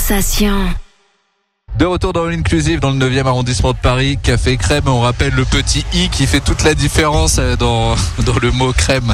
Sensation. 0.03 0.82
De 1.83 1.87
retour 1.87 2.13
dans 2.13 2.23
l'inclusive 2.23 2.79
dans 2.79 2.91
le 2.91 3.09
9e 3.09 3.27
arrondissement 3.27 3.73
de 3.73 3.77
Paris, 3.77 4.17
café 4.23 4.55
crème, 4.55 4.87
on 4.87 5.01
rappelle 5.01 5.33
le 5.33 5.43
petit 5.43 5.83
i 5.93 6.07
qui 6.07 6.27
fait 6.27 6.39
toute 6.39 6.63
la 6.63 6.75
différence 6.75 7.35
euh, 7.39 7.57
dans, 7.57 7.93
dans 8.25 8.39
le 8.41 8.51
mot 8.51 8.71
crème. 8.71 9.13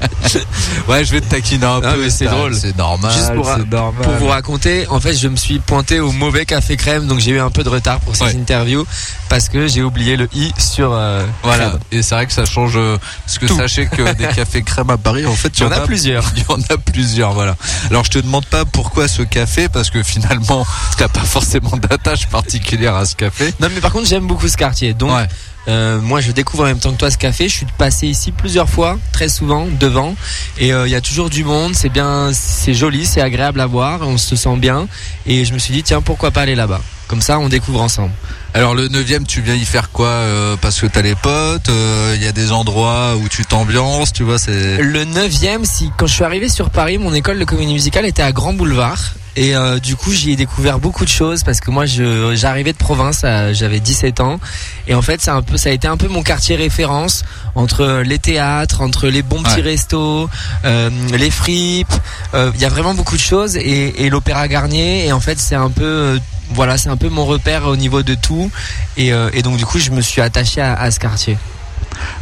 ouais, 0.88 1.06
je 1.06 1.12
vais 1.12 1.22
te 1.22 1.30
taquiner 1.30 1.64
un 1.64 1.80
Ah, 1.82 1.92
peu, 1.94 2.10
c'est 2.10 2.26
drôle. 2.26 2.54
C'est 2.54 2.76
normal, 2.76 3.10
Juste 3.14 3.34
pour, 3.34 3.46
c'est 3.46 3.66
normal. 3.70 4.02
pour 4.02 4.12
vous 4.12 4.26
raconter, 4.26 4.86
en 4.88 5.00
fait, 5.00 5.14
je 5.14 5.26
me 5.28 5.36
suis 5.36 5.58
pointé 5.58 6.00
au 6.00 6.12
mauvais 6.12 6.44
café 6.44 6.76
crème, 6.76 7.06
donc 7.06 7.18
j'ai 7.20 7.30
eu 7.30 7.40
un 7.40 7.50
peu 7.50 7.62
de 7.64 7.70
retard 7.70 7.98
pour 8.00 8.14
cette 8.14 8.26
Ouais. 8.26 8.34
interview 8.34 8.84
parce 9.30 9.48
que 9.48 9.66
j'ai 9.66 9.82
oublié 9.82 10.16
le 10.18 10.28
i 10.34 10.52
sur. 10.58 10.92
euh, 10.92 11.24
Voilà, 11.42 11.68
crème. 11.68 11.78
et 11.92 12.02
c'est 12.02 12.14
vrai 12.14 12.26
que 12.26 12.32
ça 12.34 12.44
change, 12.44 12.74
euh, 12.76 12.98
parce 13.24 13.38
que 13.38 13.46
Tout. 13.46 13.56
sachez 13.56 13.86
que 13.86 14.12
des 14.16 14.26
cafés 14.36 14.62
crème 14.62 14.90
à 14.90 14.98
Paris, 14.98 15.24
en 15.24 15.32
fait, 15.34 15.50
Il 15.58 15.62
y 15.62 15.66
en 15.66 15.72
a 15.72 15.80
plusieurs. 15.80 16.30
Il 16.36 16.42
y 16.42 16.46
en 16.46 16.60
a 16.60 16.76
plusieurs, 16.76 17.32
voilà. 17.32 17.56
Alors 17.88 18.04
je 18.04 18.10
te 18.10 18.18
demande 18.18 18.44
pas 18.44 18.66
pourquoi 18.66 19.08
ce 19.08 19.22
café, 19.22 19.70
parce 19.70 19.88
que 19.88 20.02
finalement, 20.02 20.66
t'as 20.98 21.08
pas 21.08 21.20
forcément 21.20 21.69
d'attache 21.76 22.26
particulière 22.28 22.94
à 22.94 23.04
ce 23.04 23.14
café. 23.14 23.52
Non, 23.60 23.68
mais 23.74 23.80
par 23.80 23.92
contre, 23.92 24.06
j'aime 24.06 24.26
beaucoup 24.26 24.48
ce 24.48 24.56
quartier. 24.56 24.94
Donc, 24.94 25.10
Ouais. 25.12 25.26
euh, 25.68 26.00
moi, 26.00 26.20
je 26.20 26.32
découvre 26.32 26.64
en 26.64 26.66
même 26.66 26.78
temps 26.78 26.92
que 26.92 26.98
toi 26.98 27.10
ce 27.10 27.18
café. 27.18 27.48
Je 27.48 27.54
suis 27.54 27.66
passé 27.78 28.06
ici 28.06 28.32
plusieurs 28.32 28.68
fois, 28.68 28.98
très 29.12 29.28
souvent, 29.28 29.66
devant. 29.78 30.14
Et 30.58 30.72
euh, 30.72 30.86
il 30.86 30.90
y 30.90 30.96
a 30.96 31.00
toujours 31.00 31.30
du 31.30 31.44
monde. 31.44 31.74
C'est 31.74 31.88
bien, 31.88 32.30
c'est 32.32 32.74
joli, 32.74 33.06
c'est 33.06 33.20
agréable 33.20 33.60
à 33.60 33.66
voir. 33.66 34.00
On 34.02 34.18
se 34.18 34.36
sent 34.36 34.56
bien. 34.56 34.88
Et 35.26 35.44
je 35.44 35.52
me 35.54 35.58
suis 35.58 35.72
dit, 35.72 35.82
tiens, 35.82 36.00
pourquoi 36.02 36.30
pas 36.30 36.42
aller 36.42 36.54
là-bas? 36.54 36.80
Comme 37.08 37.20
ça, 37.22 37.40
on 37.40 37.48
découvre 37.48 37.80
ensemble. 37.80 38.12
Alors 38.54 38.74
le 38.74 38.88
9 38.88 39.24
tu 39.28 39.42
viens 39.42 39.54
y 39.54 39.64
faire 39.64 39.90
quoi 39.90 40.08
euh, 40.08 40.56
Parce 40.60 40.80
que 40.80 40.86
t'as 40.86 41.02
les 41.02 41.14
potes, 41.14 41.68
euh, 41.68 42.14
il 42.16 42.22
y 42.22 42.26
a 42.26 42.32
des 42.32 42.50
endroits 42.50 43.14
où 43.16 43.28
tu 43.28 43.44
t'ambiances, 43.44 44.12
tu 44.12 44.24
vois, 44.24 44.38
c'est... 44.38 44.78
Le 44.78 45.04
9 45.04 45.30
si, 45.64 45.90
quand 45.96 46.06
je 46.06 46.14
suis 46.14 46.24
arrivé 46.24 46.48
sur 46.48 46.70
Paris, 46.70 46.98
mon 46.98 47.14
école 47.14 47.38
de 47.38 47.44
comédie 47.44 47.72
musicale 47.72 48.06
était 48.06 48.22
à 48.22 48.32
Grand 48.32 48.52
Boulevard. 48.52 48.98
Et 49.36 49.54
euh, 49.54 49.78
du 49.78 49.94
coup, 49.96 50.12
j'y 50.12 50.32
ai 50.32 50.36
découvert 50.36 50.78
beaucoup 50.78 51.04
de 51.04 51.10
choses 51.10 51.44
parce 51.44 51.60
que 51.60 51.70
moi, 51.70 51.84
j'arrivais 51.86 52.72
de 52.72 52.78
province, 52.78 53.24
j'avais 53.52 53.80
17 53.80 54.20
ans, 54.20 54.40
et 54.88 54.94
en 54.94 55.02
fait, 55.02 55.20
c'est 55.20 55.30
un 55.30 55.42
peu, 55.42 55.56
ça 55.56 55.68
a 55.68 55.72
été 55.72 55.86
un 55.88 55.96
peu 55.96 56.08
mon 56.08 56.22
quartier 56.22 56.56
référence 56.56 57.22
entre 57.54 58.02
les 58.04 58.18
théâtres, 58.18 58.80
entre 58.80 59.08
les 59.08 59.22
bons 59.22 59.42
petits 59.42 59.56
Ouais. 59.56 59.62
restos, 59.70 60.28
euh, 60.64 60.90
les 61.16 61.30
fripes. 61.30 61.92
euh, 62.34 62.50
Il 62.54 62.60
y 62.60 62.64
a 62.64 62.68
vraiment 62.68 62.94
beaucoup 62.94 63.16
de 63.16 63.20
choses 63.22 63.56
et, 63.56 64.04
et 64.04 64.10
l'Opéra 64.10 64.48
Garnier. 64.48 65.06
Et 65.06 65.12
en 65.12 65.20
fait, 65.20 65.38
c'est 65.38 65.54
un 65.54 65.70
peu, 65.70 66.18
voilà, 66.50 66.76
c'est 66.78 66.88
un 66.88 66.96
peu 66.96 67.08
mon 67.08 67.24
repère 67.24 67.66
au 67.66 67.76
niveau 67.76 68.02
de 68.02 68.14
tout. 68.14 68.50
Et, 68.96 69.08
et 69.32 69.42
donc, 69.42 69.56
du 69.56 69.64
coup, 69.66 69.78
je 69.78 69.90
me 69.90 70.00
suis 70.00 70.20
attaché 70.20 70.60
à, 70.60 70.74
à 70.74 70.90
ce 70.90 70.98
quartier. 71.00 71.38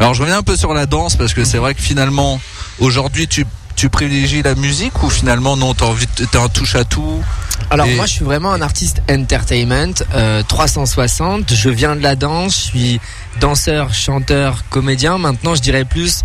Alors 0.01 0.15
je 0.15 0.23
reviens 0.23 0.39
un 0.39 0.43
peu 0.43 0.57
sur 0.57 0.75
la 0.75 0.87
danse 0.87 1.15
parce 1.17 1.35
que 1.35 1.45
c'est 1.45 1.59
vrai 1.59 1.75
que 1.75 1.83
finalement, 1.83 2.41
aujourd'hui, 2.81 3.29
tu, 3.29 3.45
tu 3.79 3.89
privilégies 3.91 4.43
la 4.43 4.57
musique 4.57 5.05
ou 5.05 5.09
finalement 5.09 5.57
non, 5.57 5.73
t'as 5.73 5.85
envie, 5.87 6.09
t'as 6.33 6.43
un 6.43 6.49
touche 6.49 6.75
à 6.75 6.83
tout 6.85 7.23
Alors 7.71 7.87
Et- 7.87 7.95
moi 7.95 8.07
je 8.07 8.13
suis 8.15 8.25
vraiment 8.25 8.51
un 8.53 8.61
artiste 8.61 9.01
entertainment 9.09 9.95
euh, 10.17 10.43
360. 10.43 11.55
Je 11.55 11.69
viens 11.71 11.95
de 11.95 12.03
la 12.03 12.17
danse, 12.17 12.55
je 12.57 12.59
suis 12.67 13.01
danseur, 13.41 13.95
chanteur, 13.95 14.65
comédien. 14.69 15.17
Maintenant 15.19 15.55
je 15.55 15.63
dirais 15.63 15.85
plus. 15.85 16.23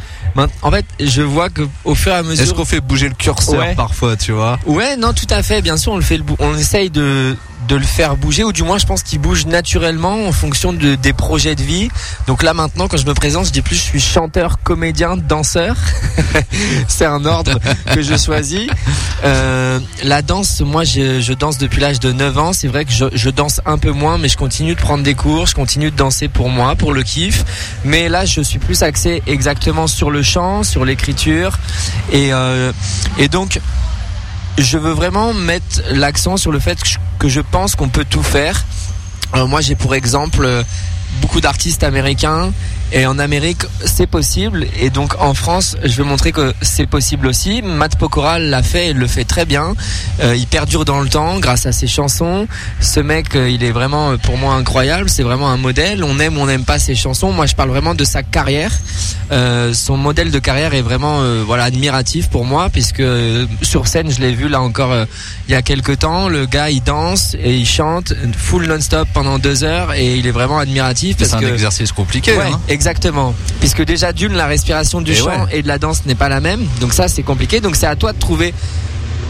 En 0.63 0.71
fait 0.71 0.85
je 0.99 1.21
vois 1.21 1.51
que 1.51 1.61
au 1.85 1.93
fur 1.93 2.11
et 2.11 2.15
à 2.15 2.19
Est-ce 2.21 2.27
mesure. 2.29 2.55
qu'on 2.55 2.65
fait 2.65 2.81
bouger 2.81 3.07
le 3.07 3.13
curseur 3.13 3.59
Ouais. 3.59 3.75
parfois, 3.75 4.15
tu 4.17 4.31
vois? 4.31 4.57
Ouais 4.65 4.97
non 4.97 5.13
tout 5.13 5.27
à 5.29 5.43
fait. 5.43 5.61
Bien 5.61 5.77
sûr 5.77 5.91
on 5.91 5.97
le 5.97 6.01
fait. 6.01 6.17
le 6.17 6.23
On 6.39 6.57
essaye 6.57 6.89
de 6.89 7.37
de 7.67 7.75
le 7.75 7.83
faire 7.83 8.17
bouger 8.17 8.43
ou 8.43 8.51
du 8.51 8.63
moins 8.63 8.77
je 8.77 8.85
pense 8.85 9.03
qu'il 9.03 9.19
bouge 9.19 9.45
naturellement 9.45 10.27
en 10.27 10.31
fonction 10.31 10.73
de, 10.73 10.95
des 10.95 11.13
projets 11.13 11.55
de 11.55 11.63
vie. 11.63 11.89
Donc 12.27 12.43
là 12.43 12.53
maintenant 12.53 12.87
quand 12.87 12.97
je 12.97 13.05
me 13.05 13.13
présente 13.13 13.47
je 13.47 13.51
dis 13.51 13.61
plus 13.61 13.75
je 13.75 13.81
suis 13.81 13.99
chanteur, 13.99 14.59
comédien, 14.63 15.17
danseur. 15.17 15.75
C'est 16.87 17.05
un 17.05 17.25
ordre 17.25 17.59
que 17.93 18.01
je 18.01 18.15
choisis. 18.17 18.69
Euh, 19.23 19.79
la 20.03 20.21
danse, 20.21 20.61
moi 20.61 20.83
je, 20.83 21.33
danse 21.33 21.57
depuis 21.57 21.81
l'âge 21.81 21.99
de 21.99 22.11
9 22.11 22.37
ans. 22.37 22.53
C'est 22.53 22.67
vrai 22.67 22.85
que 22.85 22.91
je, 22.91 23.05
je 23.13 23.29
danse 23.29 23.61
un 23.65 23.77
peu 23.77 23.91
moins, 23.91 24.17
mais 24.17 24.29
je 24.29 24.37
continue 24.37 24.75
de 24.75 24.81
prendre 24.81 25.03
des 25.03 25.15
cours, 25.15 25.47
je 25.47 25.55
continue 25.55 25.91
de 25.91 25.95
danser 25.95 26.27
pour 26.27 26.49
moi, 26.49 26.75
pour 26.75 26.93
le 26.93 27.03
kiff. 27.03 27.43
Mais 27.85 28.09
là 28.09 28.25
je 28.25 28.41
suis 28.41 28.59
plus 28.59 28.83
axé 28.83 29.23
exactement 29.27 29.87
sur 29.87 30.11
le 30.11 30.21
chant, 30.21 30.63
sur 30.63 30.85
l'écriture. 30.85 31.57
Et, 32.11 32.33
euh, 32.33 32.71
et 33.17 33.27
donc 33.27 33.59
je 34.57 34.77
veux 34.77 34.91
vraiment 34.91 35.33
mettre 35.33 35.81
l'accent 35.91 36.37
sur 36.37 36.51
le 36.51 36.59
fait 36.59 36.79
que 36.79 36.87
je, 36.87 36.97
je 37.29 37.41
pense 37.41 37.75
qu'on 37.75 37.89
peut 37.89 38.05
tout 38.05 38.23
faire. 38.23 38.65
Euh, 39.35 39.47
moi 39.47 39.61
j'ai 39.61 39.75
pour 39.75 39.95
exemple 39.95 40.45
euh, 40.45 40.63
beaucoup 41.21 41.41
d'artistes 41.41 41.83
américains 41.83 42.51
et 42.93 43.05
en 43.05 43.19
Amérique 43.19 43.63
c'est 43.83 44.07
possible 44.07 44.67
et 44.79 44.89
donc 44.89 45.19
en 45.19 45.33
France 45.33 45.75
je 45.83 45.95
veux 45.95 46.03
montrer 46.03 46.31
que 46.31 46.53
c'est 46.61 46.85
possible 46.85 47.27
aussi. 47.27 47.61
Matt 47.61 47.97
Pokora 47.97 48.39
l'a 48.39 48.63
fait 48.63 48.89
et 48.89 48.93
le 48.93 49.07
fait 49.07 49.23
très 49.25 49.45
bien. 49.45 49.75
Euh, 50.21 50.35
il 50.35 50.47
perdure 50.47 50.85
dans 50.85 51.01
le 51.01 51.09
temps 51.09 51.39
grâce 51.39 51.65
à 51.65 51.71
ses 51.71 51.87
chansons. 51.87 52.47
Ce 52.79 52.99
mec 52.99 53.35
euh, 53.35 53.49
il 53.49 53.63
est 53.63 53.71
vraiment 53.71 54.11
euh, 54.11 54.17
pour 54.17 54.37
moi 54.37 54.53
incroyable, 54.53 55.09
c'est 55.09 55.23
vraiment 55.23 55.49
un 55.49 55.57
modèle. 55.57 56.03
On 56.03 56.19
aime 56.19 56.37
ou 56.37 56.41
on 56.41 56.45
n'aime 56.45 56.65
pas 56.65 56.79
ses 56.79 56.95
chansons. 56.95 57.31
Moi 57.31 57.47
je 57.47 57.55
parle 57.55 57.69
vraiment 57.69 57.95
de 57.95 58.03
sa 58.03 58.23
carrière. 58.23 58.71
Euh, 59.31 59.73
son 59.73 59.97
modèle 59.97 60.31
de 60.31 60.39
carrière 60.39 60.73
est 60.73 60.81
vraiment 60.81 61.21
euh, 61.21 61.43
voilà 61.45 61.63
admiratif 61.63 62.27
pour 62.29 62.45
moi 62.45 62.69
puisque 62.69 62.99
euh, 62.99 63.45
sur 63.61 63.87
scène 63.87 64.11
je 64.11 64.19
l'ai 64.19 64.33
vu 64.33 64.47
là 64.49 64.61
encore 64.61 64.91
euh, 64.91 65.05
il 65.47 65.51
y 65.51 65.55
a 65.55 65.61
quelques 65.61 65.99
temps. 65.99 66.29
Le 66.29 66.45
gars 66.45 66.69
il 66.69 66.83
danse 66.83 67.35
et 67.41 67.55
il 67.55 67.65
chante 67.65 68.13
full 68.37 68.67
non-stop 68.67 69.07
pendant 69.13 69.39
deux 69.39 69.63
heures 69.63 69.93
et 69.93 70.17
il 70.17 70.27
est 70.27 70.31
vraiment 70.31 70.59
admiratif 70.59 71.17
C'est 71.19 71.33
un 71.33 71.39
que 71.39 71.45
exercice 71.45 71.91
compliqué. 71.91 72.33
Ouais, 72.33 72.45
hein. 72.51 72.59
Exactement. 72.83 73.33
Puisque 73.61 73.83
déjà 73.85 74.11
d'une, 74.11 74.33
la 74.33 74.45
respiration 74.45 74.99
du 74.99 75.13
Et 75.13 75.15
chant 75.15 75.45
ouais. 75.45 75.57
et 75.59 75.61
de 75.63 75.69
la 75.69 75.77
danse 75.77 76.05
n'est 76.05 76.15
pas 76.15 76.27
la 76.27 76.41
même. 76.41 76.65
Donc 76.81 76.91
ça, 76.93 77.07
c'est 77.07 77.23
compliqué. 77.23 77.61
Donc 77.61 77.77
c'est 77.77 77.87
à 77.87 77.95
toi 77.95 78.11
de 78.11 78.19
trouver 78.19 78.53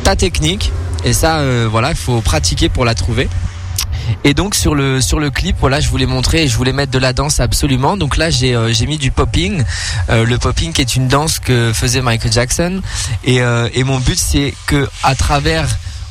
ta 0.03 0.15
technique. 0.15 0.71
Et 1.05 1.13
ça, 1.13 1.37
euh, 1.37 1.67
voilà, 1.69 1.91
il 1.91 1.95
faut 1.95 2.19
pratiquer 2.21 2.69
pour 2.69 2.83
la 2.83 2.95
trouver. 2.95 3.29
Et 4.23 4.33
donc 4.33 4.55
sur 4.55 4.73
le 4.73 5.01
sur 5.01 5.19
le 5.19 5.29
clip, 5.29 5.55
voilà, 5.59 5.79
je 5.79 5.87
voulais 5.87 6.07
montrer, 6.07 6.47
je 6.47 6.57
voulais 6.57 6.73
mettre 6.73 6.91
de 6.91 6.97
la 6.97 7.13
danse 7.13 7.39
absolument. 7.39 7.95
Donc 7.95 8.17
là, 8.17 8.31
j'ai 8.31 8.55
euh, 8.55 8.73
j'ai 8.73 8.87
mis 8.87 8.97
du 8.97 9.11
popping, 9.11 9.63
Euh, 10.09 10.25
le 10.25 10.37
popping 10.39 10.73
qui 10.73 10.81
est 10.81 10.95
une 10.95 11.07
danse 11.07 11.37
que 11.37 11.71
faisait 11.73 12.01
Michael 12.01 12.31
Jackson. 12.31 12.81
Et 13.23 13.37
et 13.77 13.83
mon 13.83 13.99
but 13.99 14.17
c'est 14.17 14.55
que 14.65 14.89
à 15.03 15.13
travers 15.13 15.67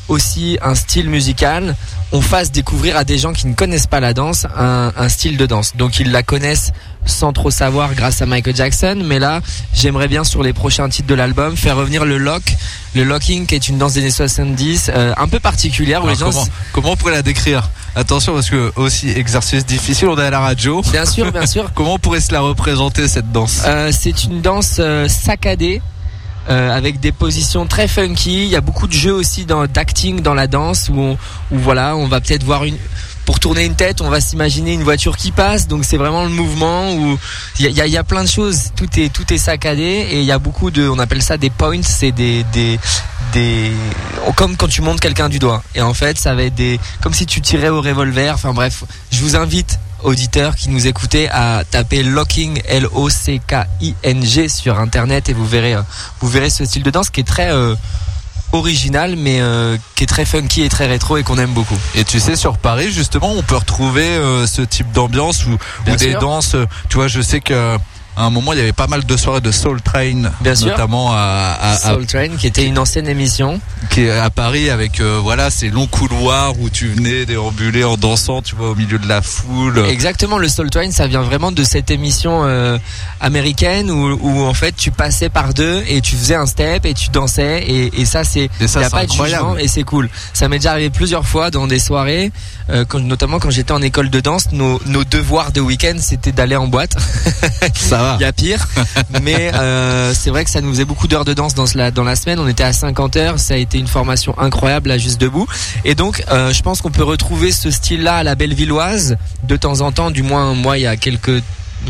aussi 0.09 0.59
un 0.63 0.75
style 0.75 1.09
musical, 1.09 1.75
on 2.13 2.21
fasse 2.21 2.53
découvrir 2.53 2.97
à 2.97 3.05
des 3.05 3.19
gens 3.19 3.33
qui 3.33 3.47
ne 3.47 3.55
connaissent 3.55 3.87
pas 3.87 4.01
la 4.01 4.13
danse 4.15 4.47
un, 4.57 4.93
un 4.97 5.09
style 5.09 5.37
de 5.37 5.47
danse. 5.47 5.77
Donc 5.77 5.99
ils 5.99 6.11
la 6.11 6.23
connaissent 6.23 6.73
sans 7.07 7.33
trop 7.33 7.51
savoir 7.51 7.95
grâce 7.95 8.23
à 8.23 8.27
Michael 8.27 8.55
Jackson, 8.55 9.03
mais 9.05 9.19
là 9.19 9.41
j'aimerais 9.75 10.09
bien 10.09 10.25
sur 10.25 10.43
les 10.43 10.53
prochains 10.53 10.89
titres 10.89 11.09
de 11.09 11.15
l'album 11.15 11.57
faire 11.57 11.77
revenir 11.77 12.05
le 12.05 12.19
lock, 12.19 12.43
le 12.95 13.05
locking 13.05 13.47
qui 13.47 13.55
est 13.55 13.69
une 13.69 13.79
danse 13.79 13.95
des 13.95 14.01
années 14.01 14.11
70, 14.11 14.91
euh, 14.95 15.15
un 15.17 15.29
peu 15.29 15.41
particulière 15.41 16.01
où 16.05 16.09
Alors, 16.09 16.15
les 16.15 16.21
gens 16.21 16.31
comment, 16.31 16.47
comment 16.73 16.91
on 16.93 16.97
pourrait 16.97 17.13
la 17.13 17.23
décrire? 17.23 17.71
Attention 17.95 18.33
parce 18.35 18.49
que 18.49 18.73
aussi 18.77 19.11
exercice 19.11 19.67
difficile, 19.67 20.09
on 20.09 20.17
est 20.17 20.25
à 20.25 20.31
la 20.31 20.41
radio. 20.41 20.81
Bien 20.93 21.05
sûr, 21.05 21.31
bien 21.31 21.45
sûr. 21.45 21.71
Comment 21.75 21.95
on 21.95 21.99
pourrait 21.99 22.23
se 22.23 22.33
la 22.33 22.41
représenter 22.41 23.07
cette 23.07 23.31
danse? 23.33 23.61
Euh, 23.67 23.91
c'est 23.93 24.25
une 24.25 24.41
danse 24.41 24.77
euh, 24.79 25.09
saccadée. 25.09 25.83
Euh, 26.51 26.77
avec 26.77 26.99
des 27.01 27.13
positions 27.13 27.67
très 27.67 27.87
funky, 27.89 28.45
il 28.45 28.49
y 28.51 28.57
a 28.57 28.61
beaucoup 28.61 28.87
de 28.87 28.93
jeux 28.93 29.13
aussi 29.15 29.45
dans 29.45 29.67
d'acting 29.67 30.21
dans 30.23 30.35
la 30.35 30.47
danse 30.47 30.89
où, 30.93 30.99
on- 30.99 31.13
où 31.53 31.59
voilà, 31.59 31.95
on 31.97 32.09
va 32.09 32.21
peut-être 32.21 32.43
voir 32.45 32.65
une 32.65 32.77
pour 33.25 33.39
tourner 33.39 33.65
une 33.65 33.77
tête, 33.77 34.01
on 34.01 34.11
va 34.11 34.21
s'imaginer 34.21 34.73
une 34.73 34.83
voiture 34.83 35.17
qui 35.17 35.31
passe, 35.31 35.69
donc 35.69 35.85
c'est 35.85 35.97
vraiment 35.97 36.25
le 36.25 36.31
mouvement 36.31 36.93
où 36.95 37.17
il 37.61 37.71
y 37.71 37.81
a, 37.81 37.87
y 37.87 37.97
a 37.97 38.03
plein 38.03 38.25
de 38.25 38.29
choses, 38.29 38.73
tout 38.75 38.89
est 38.99 39.13
tout 39.13 39.33
est 39.33 39.39
saccadé 39.39 39.85
et 39.85 40.19
il 40.19 40.25
y 40.25 40.33
a 40.33 40.41
beaucoup 40.41 40.73
de, 40.73 40.89
on 40.89 40.99
appelle 40.99 41.23
ça 41.23 41.37
des 41.37 41.49
points, 41.51 41.83
c'est 41.85 42.11
des 42.11 42.43
des 42.53 42.81
des 43.33 43.71
comme 44.35 44.57
quand 44.57 44.67
tu 44.69 44.83
montes 44.83 44.99
quelqu'un 45.01 45.29
du 45.29 45.39
doigt. 45.39 45.63
Et 45.77 45.81
en 45.83 45.95
fait 45.95 46.19
ça 46.19 46.35
va 46.35 46.43
être 46.43 46.55
des 46.57 46.81
comme 47.01 47.15
si 47.15 47.25
tu 47.27 47.41
tirais 47.41 47.69
au 47.69 47.81
revolver, 47.81 48.35
enfin 48.35 48.53
bref, 48.53 48.83
je 49.13 49.21
vous 49.23 49.37
invite 49.37 49.79
auditeurs 50.05 50.57
qui 50.57 50.71
nous 50.71 50.87
écoutez 50.87 51.29
à 51.31 51.63
taper 51.71 52.03
locking 52.03 52.61
L 52.67 52.87
O 52.93 53.09
C 53.11 53.41
K 53.47 53.67
I 53.81 53.95
N 54.03 54.25
G 54.25 54.49
sur 54.49 54.79
internet 54.79 55.29
et 55.29 55.33
vous 55.33 55.47
verrez 55.47 55.75
euh, 55.75 55.83
vous 56.21 56.29
verrez 56.29 56.51
ce 56.51 56.65
style 56.65 56.83
de 56.83 56.91
danse 56.91 57.11
qui 57.11 57.21
est 57.21 57.25
très 57.25 57.53
euh, 57.53 57.75
original 58.53 59.17
mais 59.17 59.41
euh, 59.41 59.77
qui 59.95 60.05
est 60.05 60.07
très 60.07 60.25
funky 60.25 60.63
et 60.63 60.69
très 60.69 60.87
rétro 60.87 61.17
et 61.17 61.23
qu'on 61.23 61.39
aime 61.39 61.53
beaucoup. 61.53 61.79
Et 61.95 62.05
tu 62.05 62.21
sais, 62.21 62.37
sur 62.37 62.59
Paris, 62.59 62.93
justement, 62.93 63.33
on 63.33 63.43
peut 63.43 63.57
retrouver 63.57 64.07
euh, 64.07 64.47
ce 64.47 64.63
type 64.63 64.93
d'ambiance 64.93 65.47
ou, 65.47 65.59
des 65.87 66.15
danses. 66.15 66.57
Tu 66.89 66.97
vois, 66.97 67.09
je 67.09 67.21
sais 67.21 67.41
que 67.41 67.79
à 68.17 68.25
un 68.25 68.31
moment, 68.31 68.53
il 68.53 68.59
y 68.59 68.63
avait 68.63 68.73
pas 68.73 68.87
mal 68.87 69.05
de 69.05 69.17
soirées 69.17 69.41
de 69.41 69.51
Soul 69.51 69.81
Train, 69.81 70.31
Bien 70.41 70.55
sûr. 70.55 70.69
notamment 70.69 71.13
à, 71.13 71.57
à- 71.61 71.73
à- 71.73 71.77
Soul 71.95 72.07
Train 72.07 72.29
qui 72.39 72.47
était 72.47 72.65
une 72.67 72.79
ancienne 72.79 73.09
émission. 73.09 73.61
qui 73.91 74.03
est 74.03 74.11
à 74.19 74.29
Paris 74.31 74.69
avec 74.71 75.01
euh, 75.01 75.19
voilà 75.23 75.51
ces 75.51 75.71
longs 75.71 75.87
couloirs 75.87 76.53
où 76.61 76.69
tu 76.71 76.89
venais 76.89 77.25
déambuler 77.27 77.85
en 77.85 77.97
dansant, 77.97 78.43
tu 78.43 78.55
vois, 78.55 78.71
au 78.71 78.75
milieu 78.75 78.99
de 78.99 79.09
la 79.09 79.23
foule. 79.23 79.79
Exactement, 79.89 80.39
le 80.39 80.49
Soul 80.49 80.69
Train, 80.71 80.91
ça 80.91 81.07
vient 81.07 81.23
vraiment 81.23 81.53
de 81.53 81.65
cette 81.65 81.91
émission 81.91 82.43
euh, 82.45 82.79
américaine 83.21 83.91
où, 83.91 84.19
où 84.21 84.43
en 84.45 84.55
fait 84.55 84.75
tu 84.77 84.91
passais 84.91 85.29
par 85.29 85.55
deux 85.55 85.83
et 85.89 86.01
tu 86.01 86.17
faisais 86.17 86.35
un 86.35 86.47
step 86.47 86.85
et 86.87 86.95
tu 86.95 87.11
dansais 87.11 87.63
et, 87.67 88.01
et 88.01 88.05
ça 88.05 88.25
c'est 88.25 88.51
Et 88.61 88.69
ça, 88.69 88.81
y 88.81 88.85
a 88.85 88.91
pas 88.91 89.07
de 89.07 89.13
jugement 89.13 89.57
et 89.57 89.69
c'est 89.69 89.85
cool. 89.85 90.09
Ça 90.33 90.49
m'est 90.49 90.59
déjà 90.59 90.73
arrivé 90.73 90.91
plusieurs 90.91 91.27
fois 91.27 91.51
dans 91.51 91.67
des 91.67 91.79
soirées, 91.79 92.31
euh, 92.71 92.85
quand, 92.87 93.01
notamment 93.01 93.39
quand 93.39 93.51
j'étais 93.51 93.73
en 93.73 93.83
école 93.83 94.11
de 94.11 94.21
danse, 94.21 94.53
nos, 94.53 94.81
nos 94.87 95.05
devoirs 95.05 95.53
de 95.53 95.61
week-end 95.61 95.97
c'était 95.99 96.33
d'aller 96.33 96.57
en 96.57 96.67
boîte. 96.67 96.97
Ça 97.75 98.02
va. 98.03 98.17
Il 98.19 98.23
y 98.23 98.27
a 98.27 98.33
pire, 98.33 98.67
mais 99.23 99.53
euh, 99.55 100.13
c'est 100.15 100.31
vrai 100.31 100.45
que 100.45 100.51
ça 100.51 100.61
nous 100.61 100.71
faisait 100.71 100.85
beaucoup 100.85 101.09
d'heures 101.09 101.25
de 101.25 101.35
danse 101.35 101.55
dans 101.55 101.65
la, 101.75 101.91
dans 101.91 102.05
la 102.05 102.17
semaine. 102.17 102.39
On 102.39 102.49
était 102.49 102.65
à 102.65 102.73
50 102.73 103.17
heures, 103.17 103.39
ça 103.39 103.55
a 103.55 103.57
été 103.57 103.79
une 103.79 103.87
formation 103.87 104.39
incroyable 104.39 104.89
là 104.89 104.99
juste 104.99 105.21
debout. 105.21 105.47
Et 105.85 105.95
donc, 105.95 106.25
euh, 106.31 106.53
je 106.53 106.63
pense 106.63 106.81
qu'on 106.81 106.91
peut 106.91 107.05
retrouver 107.05 107.53
ce 107.53 107.71
style-là 107.71 108.17
à 108.17 108.23
la 108.23 108.35
Bellevilloise 108.35 109.17
de 109.45 109.57
temps 109.57 109.81
en 109.81 109.93
temps. 109.93 110.11
Du 110.11 110.23
moins, 110.23 110.55
moi, 110.55 110.79
il 110.79 110.83
y 110.83 110.87
a 110.87 110.97
quelques, 110.97 111.43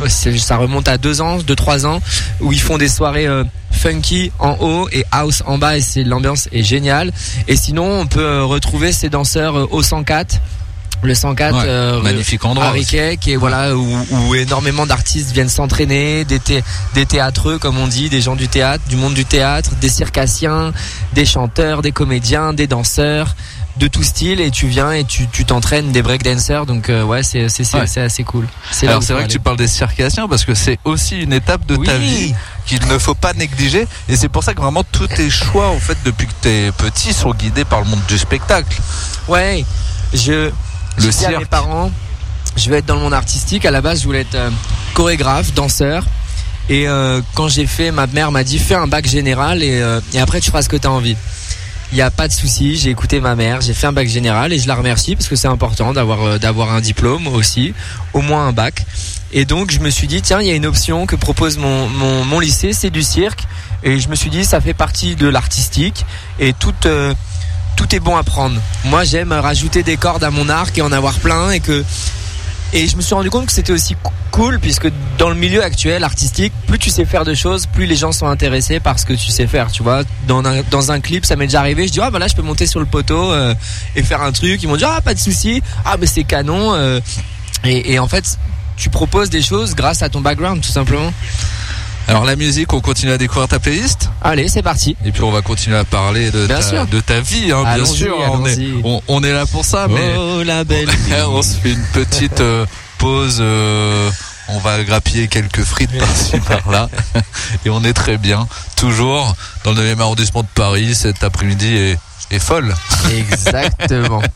ça 0.09 0.57
remonte 0.57 0.89
à 0.89 0.99
deux 0.99 1.21
ans, 1.21 1.39
deux 1.39 1.57
trois 1.57 1.87
ans, 1.87 2.01
où 2.41 2.53
ils 2.53 2.61
font 2.61 2.79
des 2.79 2.89
soirées. 2.89 3.27
euh, 3.27 3.45
funky 3.73 4.31
en 4.39 4.57
haut 4.61 4.89
et 4.93 5.05
house 5.11 5.43
en 5.47 5.59
bas 5.59 5.77
et 5.77 5.81
c'est 5.81 6.05
l'ambiance 6.05 6.49
est 6.53 6.63
géniale 6.63 7.11
et 7.49 7.57
sinon 7.57 8.01
on 8.01 8.07
peut 8.07 8.21
euh, 8.21 8.45
retrouver 8.45 8.93
ces 8.93 9.09
danseurs 9.09 9.57
euh, 9.59 9.67
au 9.71 9.83
104 9.83 10.37
le 11.03 11.15
104 11.15 11.55
Ouais, 11.57 11.65
euh, 11.67 12.01
magnifique 12.03 12.45
à 12.45 12.49
endroit. 12.49 12.71
aussi. 12.71 12.79
Riquet, 12.81 13.17
qui 13.21 13.33
est 13.33 13.37
voilà 13.37 13.75
où, 13.77 13.99
où 14.11 14.35
énormément 14.35 14.87
d'artistes 14.87 15.33
viennent 15.33 15.49
s'entraîner, 15.49 16.25
des, 16.25 16.39
thé- 16.39 16.63
des 16.95 17.07
théâtreux 17.07 17.59
comme 17.59 17.79
on 17.79 17.89
dit, 17.89 18.09
des 18.09 18.21
gens 18.21 18.37
du 18.37 18.49
théâtre, 18.49 18.85
du 18.89 18.97
monde 18.97 19.15
du 19.15 19.25
théâtre, 19.25 19.71
des 19.81 19.89
circassiens, 19.89 20.73
des 21.15 21.25
chanteurs, 21.27 21.83
des 21.83 21.93
comédiens, 21.93 22.53
des 22.53 22.67
danseurs 22.67 23.35
de 23.79 23.89
tout 23.89 24.03
style 24.03 24.43
et 24.43 24.51
tu 24.51 24.67
viens 24.67 24.93
et 24.93 25.03
tu 25.03 25.27
tu 25.29 25.47
t'entraînes 25.47 25.93
des 25.93 26.03
breakdancers 26.03 26.67
donc 26.67 26.91
euh, 26.91 27.03
ouais 27.05 27.23
c'est 27.23 27.49
c'est 27.49 27.65
c'est 27.65 27.79
Ouais. 27.79 27.99
assez 28.05 28.23
cool. 28.23 28.47
Alors 28.83 29.03
c'est 29.03 29.15
vrai 29.15 29.25
que 29.25 29.31
tu 29.33 29.41
parles 29.41 29.57
des 29.57 29.67
circassiens 29.67 30.29
parce 30.29 30.45
que 30.45 30.55
c'est 30.55 30.79
aussi 30.85 31.19
une 31.23 31.33
étape 31.33 31.65
de 31.65 31.77
ta 31.77 31.97
vie 31.97 32.35
qu'il 32.67 32.87
ne 32.87 32.99
faut 32.99 33.15
pas 33.15 33.33
négliger 33.33 33.87
et 34.11 34.17
c'est 34.17 34.29
pour 34.29 34.45
ça 34.45 34.53
que 34.53 34.61
vraiment 34.61 34.85
tous 34.85 35.07
tes 35.09 35.31
choix 35.31 35.71
en 35.71 35.79
fait 35.79 35.97
depuis 36.05 36.27
que 36.27 36.35
t'es 36.43 36.71
petit 36.77 37.15
sont 37.15 37.31
guidés 37.33 37.65
par 37.65 37.81
le 37.81 37.87
monde 37.87 38.03
du 38.07 38.19
spectacle. 38.19 38.77
Ouais, 39.27 39.65
je 40.13 40.51
Le 40.97 41.03
dit 41.03 41.25
à 41.25 41.29
mes 41.31 41.37
cirque. 41.37 41.47
parents, 41.47 41.91
je 42.57 42.71
vais 42.71 42.79
être 42.79 42.87
dans 42.87 42.97
le 42.97 43.01
monde 43.01 43.15
artistique. 43.15 43.65
À 43.65 43.71
la 43.71 43.81
base, 43.81 44.01
je 44.01 44.05
voulais 44.05 44.21
être 44.23 44.35
euh, 44.35 44.51
chorégraphe, 44.95 45.53
danseur. 45.55 46.05
Et 46.69 46.87
euh, 46.89 47.21
quand 47.35 47.49
j'ai 47.49 47.67
fait, 47.67 47.91
ma 47.91 48.07
mère 48.07 48.31
m'a 48.31 48.45
dit 48.45 48.59
fais 48.59 48.75
un 48.75 48.87
bac 48.87 49.07
général 49.07 49.63
et, 49.63 49.81
euh, 49.81 50.01
et 50.13 50.21
après 50.21 50.41
tu 50.41 50.51
feras 50.51 50.63
ce 50.63 50.69
que 50.69 50.77
tu 50.77 50.87
as 50.87 50.91
envie. 50.91 51.17
Il 51.91 51.97
n'y 51.97 52.03
a 52.03 52.11
pas 52.11 52.27
de 52.27 52.33
souci, 52.33 52.77
j'ai 52.77 52.89
écouté 52.89 53.21
ma 53.21 53.35
mère, 53.35 53.61
j'ai 53.61 53.75
fait 53.75 53.87
un 53.87 53.93
bac 53.93 54.09
général 54.09 54.53
et 54.53 54.59
je 54.59 54.67
la 54.67 54.75
remercie 54.77 55.15
parce 55.15 55.29
que 55.29 55.37
c'est 55.37 55.49
important 55.49 55.93
d'avoir 55.93 56.23
euh, 56.23 56.39
d'avoir 56.39 56.73
un 56.73 56.81
diplôme 56.81 57.27
aussi, 57.27 57.75
au 58.15 58.23
moins 58.23 58.47
un 58.47 58.53
bac. 58.53 58.87
Et 59.33 59.45
donc 59.45 59.71
je 59.73 59.81
me 59.81 59.91
suis 59.91 60.07
dit 60.07 60.23
tiens 60.23 60.41
il 60.41 60.47
y 60.47 60.51
a 60.51 60.55
une 60.55 60.65
option 60.65 61.05
que 61.05 61.17
propose 61.17 61.59
mon, 61.59 61.89
mon, 61.89 62.25
mon 62.25 62.39
lycée, 62.41 62.73
c'est 62.73 62.91
du 62.91 63.03
cirque. 63.03 63.43
Et 63.83 63.99
je 63.99 64.09
me 64.09 64.15
suis 64.15 64.31
dit 64.31 64.45
ça 64.45 64.61
fait 64.61 64.73
partie 64.75 65.17
de 65.17 65.27
l'artistique 65.27 66.07
et 66.39 66.53
tout 66.53 66.73
euh, 66.87 67.13
tout 67.83 67.97
est 67.97 68.01
bon 68.01 68.17
à 68.17 68.23
prendre. 68.23 68.61
Moi 68.85 69.03
j'aime 69.03 69.33
rajouter 69.33 69.83
des 69.83 69.97
cordes 69.97 70.23
à 70.23 70.31
mon 70.31 70.49
arc 70.49 70.79
et 70.79 70.83
en 70.83 70.93
avoir 70.93 71.15
plein 71.15 71.51
et 71.51 71.59
que 71.59 71.85
et 72.73 72.87
je 72.87 72.97
me 72.97 73.03
suis 73.03 73.15
rendu 73.15 73.29
compte 73.29 73.47
que 73.47 73.53
c'était 73.53 73.73
aussi 73.73 73.97
cool 74.31 74.61
puisque 74.61 74.89
dans 75.19 75.29
le 75.29 75.35
milieu 75.35 75.63
actuel 75.65 76.05
artistique, 76.05 76.53
plus 76.69 76.79
tu 76.79 76.91
sais 76.91 77.05
faire 77.05 77.25
de 77.25 77.35
choses, 77.35 77.67
plus 77.67 77.87
les 77.87 77.97
gens 77.97 78.13
sont 78.13 78.29
intéressés 78.29 78.79
par 78.79 78.99
ce 79.01 79.05
que 79.05 79.13
tu 79.15 79.31
sais 79.31 79.47
faire. 79.49 79.71
Tu 79.73 79.83
vois, 79.83 80.05
dans 80.29 80.45
un, 80.45 80.63
dans 80.71 80.93
un 80.93 81.01
clip, 81.01 81.27
ça 81.27 81.35
m'est 81.35 81.47
déjà 81.47 81.59
arrivé. 81.59 81.89
Je 81.89 81.93
dis 81.93 82.01
ah 82.01 82.11
bah 82.11 82.21
là 82.21 82.29
je 82.29 82.37
peux 82.37 82.43
monter 82.43 82.67
sur 82.67 82.79
le 82.79 82.87
poteau 82.87 83.33
euh, 83.33 83.53
et 83.97 84.03
faire 84.05 84.23
un 84.23 84.31
truc. 84.33 84.63
Ils 84.63 84.69
m'ont 84.69 84.77
dit 84.77 84.85
ah 84.87 85.01
pas 85.01 85.15
de 85.15 85.19
souci. 85.19 85.61
Ah 85.85 85.97
mais 85.99 86.07
c'est 86.07 86.25
canon. 86.25 86.75
euh. 86.75 87.01
et 87.65 87.99
en 87.99 88.07
fait, 88.07 88.39
tu 88.77 88.91
proposes 88.91 89.29
des 89.31 89.43
choses 89.43 89.75
grâce 89.75 90.03
à 90.03 90.09
ton 90.09 90.21
background 90.21 90.63
tout 90.63 90.71
simplement. 90.73 91.13
Alors 92.09 92.25
la 92.25 92.37
musique, 92.37 92.73
on 92.73 92.81
continue 92.81 93.13
à 93.13 93.19
découvrir 93.19 93.49
ta 93.49 93.59
playlist 93.59 94.11
Allez, 94.23 94.49
c'est 94.49 94.63
parti. 94.63 94.97
et 95.05 95.13
puis 95.13 95.23
on 95.23 95.31
va 95.31 95.41
continuer 95.43 95.77
à 95.77 95.85
parler 95.85 96.31
de, 96.31 96.47
Bien 96.47 96.57
ta, 96.57 96.63
sûr. 96.63 96.87
de 96.87 97.01
ta 97.01 97.21
vie, 97.21 97.53
hein, 97.53 97.75
bien 97.75 97.85
sûr. 97.87 98.17
On 98.33 98.45
est, 98.47 98.59
on, 98.85 99.01
on 99.09 99.23
est 99.23 99.33
là 99.33 99.47
pour 99.47 99.65
ça, 99.65 99.87
mais 99.89 100.15
Oh 100.19 100.43
la 100.43 100.65
belle. 100.65 100.89
on 101.29 101.43
se 101.43 101.55
fait 101.57 101.73
une 101.73 101.85
petite 101.93 102.41
euh, 102.41 102.67
pause. 102.99 103.39
euh, 103.41 104.11
on 104.49 104.59
va 104.59 104.83
grappiller 104.83 105.29
quelques 105.29 105.63
frites 105.63 105.97
par-ci 105.97 106.39
par-là 106.41 106.89
et 107.65 107.71
on 107.71 107.83
est 107.85 107.93
très 107.95 108.19
bien. 108.19 108.47
Toujours 108.77 109.35
dans 109.65 109.73
le 109.73 109.81
9e 109.95 110.01
arrondissement 110.01 110.43
de 110.43 110.49
Paris. 110.55 110.95
Cet 110.95 111.23
après-midi 111.25 111.75
est, 111.75 111.99
est 112.33 112.39
folle. 112.41 112.75
Exactement. 113.17 114.21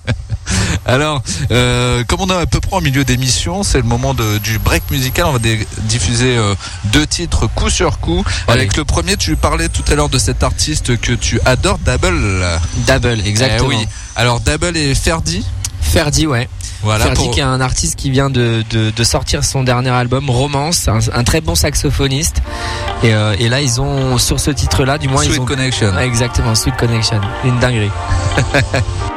Alors, 0.87 1.23
euh, 1.51 2.05
comme 2.07 2.21
on 2.21 2.29
est 2.29 2.35
à 2.43 2.47
peu 2.47 2.61
près 2.61 2.77
en 2.77 2.81
milieu 2.81 3.05
d'émission, 3.05 3.63
c'est 3.63 3.79
le 3.79 3.85
moment 3.85 4.15
de- 4.15 4.39
du 4.39 4.59
break 4.59 4.83
musical. 4.91 5.27
On 5.27 5.33
va 5.33 5.39
diffuser 5.83 6.37
euh, 6.37 6.55
deux 6.85 7.07
titres 7.07 7.47
coup 7.49 7.71
sur 7.71 7.99
coup. 7.99 8.25
Allez. 8.49 8.61
Avec 8.61 8.77
le 8.77 8.85
premier, 8.85 9.17
tu 9.17 9.37
parlais 9.37 9.69
tout 9.69 9.83
à 9.91 9.95
l'heure 9.95 10.09
de 10.09 10.19
cet 10.19 10.43
artiste 10.43 10.99
que 11.01 11.13
tu 11.13 11.41
adores, 11.45 11.79
Double. 11.79 12.45
Double, 12.87 13.21
exactement. 13.27 13.71
Eh 13.73 13.77
oui. 13.77 13.89
Alors 14.15 14.41
Double 14.41 14.77
et 14.77 14.95
Ferdi. 14.95 15.45
Ferdi, 15.81 16.27
ouais. 16.27 16.49
Voilà. 16.83 17.07
Ferdi 17.07 17.25
pour- 17.25 17.31
qui 17.33 17.41
est 17.41 17.45
un 17.45 17.61
artiste 17.61 17.97
qui 17.97 18.11
vient 18.11 18.29
de, 18.29 18.63
de, 18.71 18.91
de 18.91 19.05
sortir 19.05 19.45
son 19.45 19.63
dernier 19.65 19.91
album 19.91 20.29
Romance, 20.31 20.89
un, 20.89 20.99
un 21.13 21.25
très 21.25 21.41
bon 21.41 21.55
saxophoniste. 21.55 22.43
Et, 23.03 23.13
euh, 23.15 23.35
et 23.39 23.49
là 23.49 23.61
ils 23.61 23.81
ont 23.81 24.19
sur 24.19 24.39
ce 24.41 24.51
titre-là, 24.51 24.99
du 24.99 25.09
moins 25.09 25.23
Sweet 25.23 25.37
ils 25.37 25.41
ont 25.41 25.45
Connection. 25.47 25.95
Ouais, 25.95 26.07
exactement 26.07 26.55
Sweet 26.55 26.77
Connection, 26.77 27.21
une 27.45 27.59
dinguerie. 27.59 27.91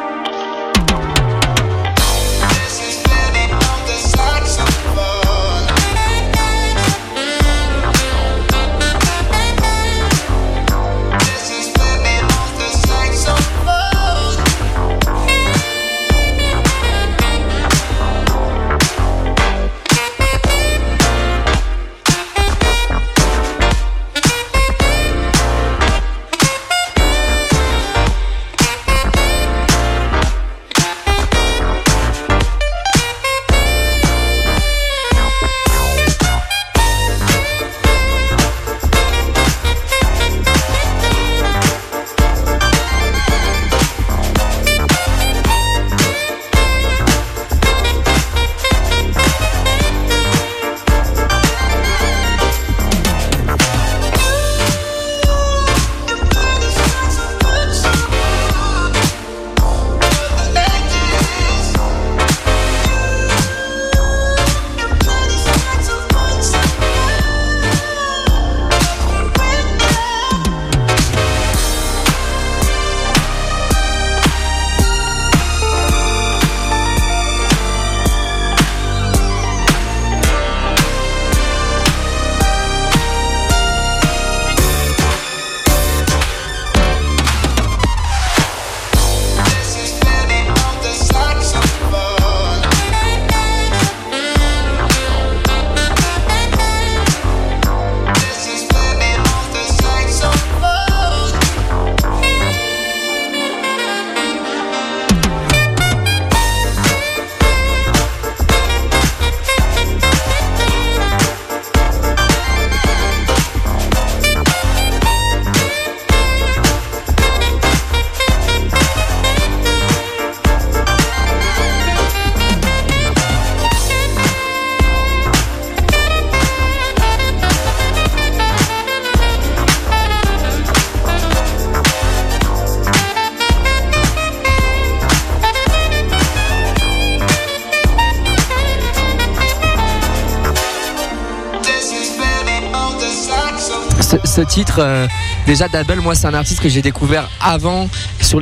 euh, 144.80 145.08
déjà 145.46 145.68
Double, 145.68 146.02
moi 146.02 146.16
c'est 146.16 146.28
un 146.28 146.34
artiste 146.34 146.62
que 146.62 146.70
j'ai 146.70 146.82
découvert 146.82 147.30
avant, 147.42 147.90
sur, 148.22 148.42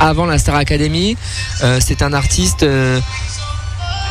avant 0.00 0.26
la 0.26 0.38
Star 0.38 0.54
Academy. 0.54 1.16
Euh, 1.62 1.80
c'est 1.84 2.02
un 2.02 2.12
artiste 2.12 2.62
euh, 2.62 3.00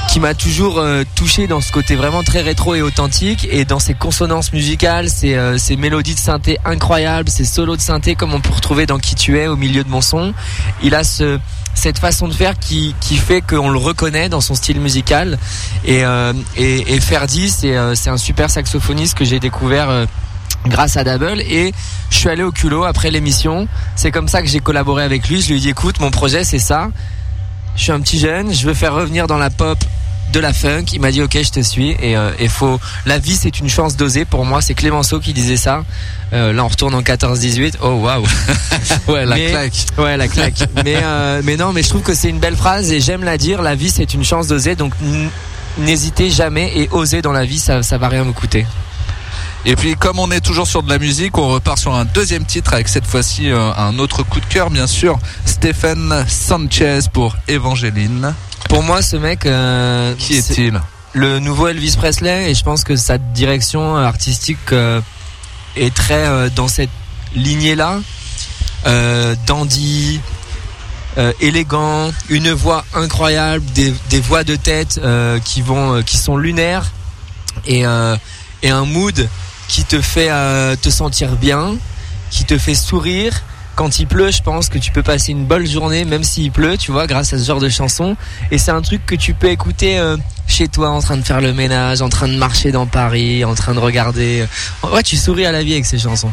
qui 0.09 0.19
m'a 0.19 0.33
toujours 0.33 0.81
touché 1.15 1.47
dans 1.47 1.59
ce 1.59 1.71
côté 1.71 1.95
vraiment 1.95 2.23
très 2.23 2.41
rétro 2.41 2.75
et 2.75 2.81
authentique 2.81 3.47
et 3.51 3.65
dans 3.65 3.79
ses 3.79 3.93
consonances 3.93 4.53
musicales, 4.53 5.09
ses, 5.09 5.37
ses 5.57 5.75
mélodies 5.75 6.15
de 6.15 6.19
synthé 6.19 6.57
incroyables, 6.63 7.29
ses 7.29 7.43
solos 7.43 7.75
de 7.75 7.81
synthé 7.81 8.15
comme 8.15 8.33
on 8.33 8.39
peut 8.39 8.53
retrouver 8.53 8.85
dans 8.85 8.99
Qui 8.99 9.15
tu 9.15 9.37
es 9.37 9.47
au 9.47 9.57
milieu 9.57 9.83
de 9.83 9.89
mon 9.89 9.99
son. 9.99 10.33
Il 10.81 10.95
a 10.95 11.03
ce, 11.03 11.39
cette 11.75 11.99
façon 11.99 12.27
de 12.29 12.33
faire 12.33 12.57
qui, 12.57 12.95
qui 13.01 13.17
fait 13.17 13.41
qu'on 13.41 13.69
le 13.69 13.77
reconnaît 13.77 14.29
dans 14.29 14.41
son 14.41 14.55
style 14.55 14.79
musical. 14.79 15.37
Et, 15.85 16.05
euh, 16.05 16.31
et, 16.55 16.95
et 16.95 16.99
Ferdi, 17.01 17.49
c'est 17.49 17.75
un 17.75 18.17
super 18.17 18.49
saxophoniste 18.49 19.17
que 19.17 19.25
j'ai 19.25 19.39
découvert. 19.39 20.07
Grâce 20.69 20.97
à 20.97 21.03
Double 21.03 21.41
et 21.41 21.73
je 22.09 22.15
suis 22.17 22.29
allé 22.29 22.43
au 22.43 22.51
culot 22.51 22.83
après 22.85 23.11
l'émission 23.11 23.67
c'est 23.95 24.11
comme 24.11 24.27
ça 24.27 24.41
que 24.41 24.47
j'ai 24.47 24.59
collaboré 24.59 25.03
avec 25.03 25.27
lui 25.27 25.41
je 25.41 25.49
lui 25.49 25.57
ai 25.57 25.59
dit 25.59 25.69
écoute 25.69 25.99
mon 25.99 26.11
projet 26.11 26.43
c'est 26.43 26.59
ça 26.59 26.89
je 27.75 27.83
suis 27.83 27.91
un 27.91 27.99
petit 28.01 28.19
jeune 28.19 28.53
je 28.53 28.67
veux 28.67 28.73
faire 28.73 28.93
revenir 28.93 29.27
dans 29.27 29.37
la 29.37 29.49
pop 29.49 29.77
de 30.33 30.41
la 30.41 30.51
funk. 30.51 30.83
Il 30.91 30.99
m'a 30.99 31.09
dit 31.09 31.21
ok, 31.21 31.37
je 31.41 31.51
te 31.51 31.61
suis. 31.61 31.91
Et, 32.01 32.17
euh, 32.17 32.31
et 32.37 32.49
faut, 32.49 32.81
la 33.05 33.17
vie 33.17 33.35
c'est 33.35 33.59
une 33.59 33.69
chance 33.69 33.95
d'oser. 33.95 34.25
Pour 34.25 34.43
moi, 34.45 34.61
c'est 34.61 34.73
Clémenceau 34.73 35.21
qui 35.21 35.31
disait 35.31 35.55
ça. 35.55 35.85
Euh, 36.33 36.51
là, 36.51 36.65
on 36.65 36.67
retourne 36.67 36.93
en 36.95 37.01
14-18. 37.01 37.75
Oh 37.81 37.91
waouh. 38.01 38.23
Ouais, 39.07 39.25
la 39.25 39.35
Mais- 39.35 39.49
claque. 39.51 39.85
Ouais, 39.97 40.17
la 40.17 40.27
claque. 40.27 40.67
mais 40.83 40.97
euh, 41.01 41.41
mais 41.45 41.55
non, 41.55 41.71
mais 41.71 41.81
je 41.81 41.87
trouve 41.87 42.01
que 42.01 42.13
c'est 42.13 42.27
une 42.27 42.39
belle 42.39 42.57
phrase 42.57 42.91
et 42.91 42.99
j'aime 42.99 43.23
la 43.23 43.37
dire. 43.37 43.61
La 43.61 43.75
vie 43.75 43.89
c'est 43.89 44.13
une 44.13 44.25
chance 44.25 44.47
d'oser. 44.47 44.75
Donc 44.75 44.91
n'hésitez 45.77 46.29
jamais 46.29 46.71
et 46.75 46.89
osez 46.91 47.21
dans 47.21 47.31
la 47.31 47.45
vie, 47.45 47.59
ça 47.59 47.81
ça 47.81 47.97
va 47.97 48.09
rien 48.09 48.23
vous 48.23 48.33
coûter. 48.33 48.65
Et 49.69 49.75
puis 49.75 49.95
comme 49.95 50.17
on 50.17 50.31
est 50.31 50.39
toujours 50.39 50.65
sur 50.65 50.81
de 50.81 50.89
la 50.89 50.97
musique, 50.97 51.37
on 51.37 51.49
repart 51.49 51.77
sur 51.77 51.93
un 51.93 52.05
deuxième 52.05 52.45
titre 52.45 52.73
avec 52.73 52.87
cette 52.87 53.05
fois-ci 53.05 53.51
euh, 53.51 53.73
un 53.75 53.99
autre 53.99 54.23
coup 54.23 54.39
de 54.39 54.45
cœur 54.45 54.69
bien 54.69 54.87
sûr, 54.87 55.19
Stephen 55.45 56.25
Sanchez 56.29 56.99
pour 57.11 57.35
Evangeline. 57.49 58.33
Pour 58.69 58.81
moi, 58.81 59.01
ce 59.01 59.17
mec, 59.17 59.45
euh, 59.45 60.13
Qui 60.17 60.35
est-il? 60.37 60.81
le 61.11 61.39
nouveau 61.39 61.67
Elvis 61.67 61.95
Presley 61.97 62.49
et 62.49 62.55
je 62.55 62.63
pense 62.63 62.85
que 62.85 62.95
sa 62.95 63.17
direction 63.17 63.97
artistique 63.97 64.71
euh, 64.71 65.01
est 65.75 65.93
très 65.93 66.25
euh, 66.27 66.49
dans 66.55 66.69
cette 66.69 66.89
lignée 67.35 67.75
là 67.75 67.99
euh, 68.85 69.35
dandy 69.47 70.21
euh, 71.17 71.33
élégant 71.41 72.11
une 72.29 72.51
voix 72.51 72.85
incroyable 72.93 73.65
des, 73.73 73.93
des 74.09 74.21
voix 74.21 74.43
de 74.45 74.55
tête 74.55 75.01
euh, 75.03 75.39
qui 75.39 75.61
vont 75.61 75.95
euh, 75.95 76.01
qui 76.03 76.17
sont 76.17 76.37
lunaires 76.37 76.91
et, 77.65 77.81
et 78.61 78.69
un 78.69 78.85
mood 78.85 79.27
qui 79.67 79.83
te 79.83 80.01
fait 80.01 80.29
euh, 80.29 80.75
te 80.75 80.89
sentir 80.89 81.35
bien 81.35 81.77
qui 82.29 82.43
te 82.45 82.57
fait 82.57 82.75
sourire 82.75 83.43
quand 83.75 83.99
il 83.99 84.07
pleut, 84.07 84.31
je 84.31 84.41
pense 84.41 84.69
que 84.69 84.79
tu 84.79 84.91
peux 84.91 85.03
passer 85.03 85.31
une 85.31 85.45
bonne 85.45 85.67
journée, 85.67 86.03
même 86.03 86.23
s'il 86.23 86.51
pleut, 86.51 86.77
tu 86.77 86.91
vois, 86.91 87.05
grâce 87.05 87.33
à 87.33 87.37
ce 87.37 87.43
genre 87.45 87.59
de 87.59 87.69
chanson. 87.69 88.17
Et 88.49 88.57
c'est 88.57 88.71
un 88.71 88.81
truc 88.81 89.05
que 89.05 89.13
tu 89.13 89.35
peux 89.35 89.49
écouter 89.49 89.99
euh, 89.99 90.17
chez 90.47 90.67
toi, 90.67 90.89
en 90.89 90.99
train 90.99 91.15
de 91.15 91.21
faire 91.21 91.41
le 91.41 91.53
ménage, 91.53 92.01
en 92.01 92.09
train 92.09 92.27
de 92.27 92.37
marcher 92.37 92.71
dans 92.71 92.87
Paris, 92.87 93.45
en 93.45 93.53
train 93.53 93.75
de 93.75 93.79
regarder. 93.79 94.47
Ouais, 94.91 95.03
tu 95.03 95.15
souris 95.15 95.45
à 95.45 95.51
la 95.51 95.61
vie 95.61 95.73
avec 95.73 95.85
ces 95.85 95.99
chansons. 95.99 96.31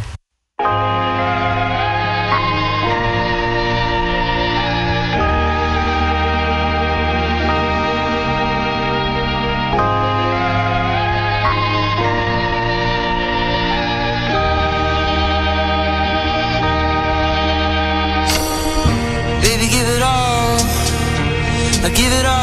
I 21.84 21.90
give 21.90 22.14
it 22.14 22.24
all 22.24 22.33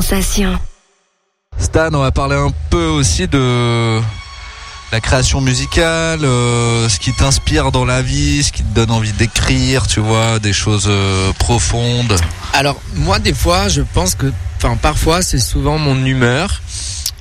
Sensation. 0.00 0.58
Stan, 1.58 1.90
on 1.92 1.98
va 1.98 2.10
parler 2.10 2.34
un 2.34 2.50
peu 2.70 2.86
aussi 2.86 3.28
de 3.28 4.00
la 4.92 5.00
création 5.02 5.42
musicale, 5.42 6.24
euh, 6.24 6.88
ce 6.88 6.98
qui 6.98 7.12
t'inspire 7.12 7.70
dans 7.70 7.84
la 7.84 8.00
vie, 8.00 8.42
ce 8.42 8.50
qui 8.50 8.62
te 8.62 8.74
donne 8.74 8.92
envie 8.92 9.12
d'écrire, 9.12 9.86
tu 9.86 10.00
vois, 10.00 10.38
des 10.38 10.54
choses 10.54 10.86
euh, 10.88 11.34
profondes. 11.34 12.16
Alors 12.54 12.80
moi 12.94 13.18
des 13.18 13.34
fois 13.34 13.68
je 13.68 13.82
pense 13.82 14.14
que, 14.14 14.32
enfin 14.56 14.78
parfois 14.80 15.20
c'est 15.20 15.38
souvent 15.38 15.76
mon 15.76 16.02
humeur. 16.06 16.62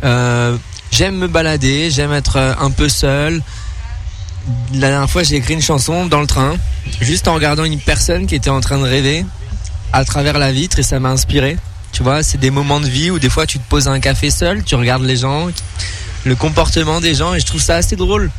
Euh, 0.05 0.55
j'aime 0.89 1.17
me 1.17 1.27
balader, 1.27 1.91
j'aime 1.91 2.13
être 2.13 2.37
un 2.37 2.71
peu 2.71 2.87
seul. 2.87 3.41
La 4.73 4.89
dernière 4.89 5.09
fois 5.09 5.23
j'ai 5.23 5.35
écrit 5.35 5.53
une 5.53 5.61
chanson 5.61 6.05
dans 6.05 6.21
le 6.21 6.27
train, 6.27 6.55
juste 7.01 7.27
en 7.27 7.33
regardant 7.33 7.65
une 7.65 7.81
personne 7.81 8.25
qui 8.25 8.35
était 8.35 8.49
en 8.49 8.61
train 8.61 8.77
de 8.77 8.83
rêver 8.83 9.25
à 9.91 10.05
travers 10.05 10.39
la 10.39 10.53
vitre 10.53 10.79
et 10.79 10.83
ça 10.83 11.01
m'a 11.01 11.09
inspiré. 11.09 11.57
Tu 11.91 12.03
vois, 12.03 12.23
c'est 12.23 12.37
des 12.37 12.51
moments 12.51 12.79
de 12.79 12.87
vie 12.87 13.11
où 13.11 13.19
des 13.19 13.29
fois 13.29 13.45
tu 13.45 13.59
te 13.59 13.67
poses 13.67 13.87
un 13.87 13.99
café 13.99 14.29
seul, 14.31 14.63
tu 14.63 14.75
regardes 14.75 15.03
les 15.03 15.17
gens, 15.17 15.47
le 16.25 16.35
comportement 16.35 17.01
des 17.01 17.15
gens 17.15 17.33
et 17.33 17.39
je 17.39 17.45
trouve 17.45 17.61
ça 17.61 17.75
assez 17.75 17.95
drôle. 17.95 18.31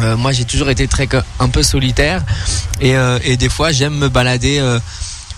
Euh, 0.00 0.16
moi 0.16 0.32
j'ai 0.32 0.44
toujours 0.44 0.70
été 0.70 0.88
très 0.88 1.08
un 1.38 1.48
peu 1.48 1.62
solitaire 1.62 2.22
et, 2.80 2.96
euh, 2.96 3.18
et 3.22 3.36
des 3.36 3.48
fois 3.48 3.70
j'aime 3.72 3.96
me 3.96 4.08
balader. 4.08 4.58
euh, 4.58 4.78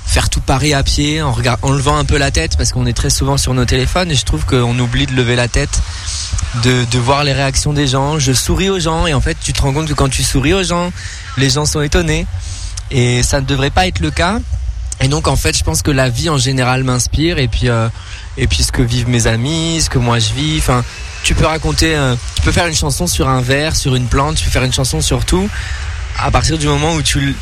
faire 0.07 0.31
tout 0.31 0.41
Paris 0.41 0.73
à 0.73 0.85
pied 0.85 1.21
en 1.21 1.35
levant 1.73 1.97
un 1.99 2.05
peu 2.05 2.17
la 2.17 2.31
tête 2.31 2.57
parce 2.57 2.73
qu'on 2.73 2.87
est 2.87 2.93
très 2.93 3.11
souvent 3.11 3.37
sur 3.37 3.55
nos 3.55 3.65
téléphones 3.65 4.11
et 4.11 4.15
je 4.15 4.25
trouve 4.25 4.47
qu'on 4.47 4.79
oublie 4.79 5.05
de 5.07 5.13
lever 5.13 5.35
la 5.35 5.49
tête, 5.49 5.81
de, 6.63 6.85
de 6.85 6.99
voir 6.99 7.25
les 7.25 7.33
réactions 7.33 7.73
des 7.73 7.89
gens. 7.89 8.17
Je 8.19 8.33
souris 8.33 8.71
aux 8.71 8.79
gens 8.79 9.07
et 9.09 9.15
en 9.15 9.21
fait 9.21 9.37
tu 9.43 9.53
te 9.53 9.61
rends 9.61 9.73
compte 9.73 9.89
que 9.89 9.95
quand 9.95 10.09
tu 10.09 10.23
souris 10.23 10.55
aux 10.55 10.63
gens, 10.63 10.93
les 11.37 11.51
gens 11.51 11.67
sont 11.67 11.83
étonnés. 11.83 12.25
Et 12.93 13.25
ça 13.25 13.41
ne 13.41 13.47
devrait 13.47 13.71
pas 13.71 13.89
être 13.89 13.99
le 13.99 14.13
cas. 14.13 14.39
Et 15.01 15.09
donc 15.09 15.29
en 15.29 15.37
fait, 15.37 15.57
je 15.57 15.63
pense 15.63 15.83
que 15.83 15.91
la 15.91 16.09
vie 16.09 16.31
en 16.31 16.39
général 16.39 16.85
m'inspire 16.85 17.39
et 17.39 17.49
puis 17.49 17.69
euh, 17.69 17.89
et 18.37 18.47
puis 18.47 18.63
ce 18.63 18.73
que 18.73 18.83
vivent 18.83 19.09
mes 19.09 19.27
amis, 19.27 19.81
ce 19.83 19.91
que 19.91 19.99
moi 19.99 20.19
je 20.19 20.33
vis. 20.33 20.59
Enfin, 20.59 20.85
tu 21.23 21.35
peux 21.35 21.47
raconter, 21.47 21.95
euh, 21.95 22.15
tu 22.37 22.43
peux 22.43 22.53
faire 22.53 22.67
une 22.67 22.75
chanson 22.75 23.07
sur 23.07 23.29
un 23.29 23.41
verre, 23.41 23.77
sur 23.77 23.95
une 23.95 24.07
plante, 24.07 24.37
tu 24.37 24.45
peux 24.45 24.51
faire 24.51 24.65
une 24.65 24.73
chanson 24.73 25.01
sur 25.01 25.25
tout. 25.25 25.49
À 26.19 26.31
partir 26.31 26.57
du 26.57 26.67
moment 26.67 26.95
où 26.95 27.03
tu 27.03 27.37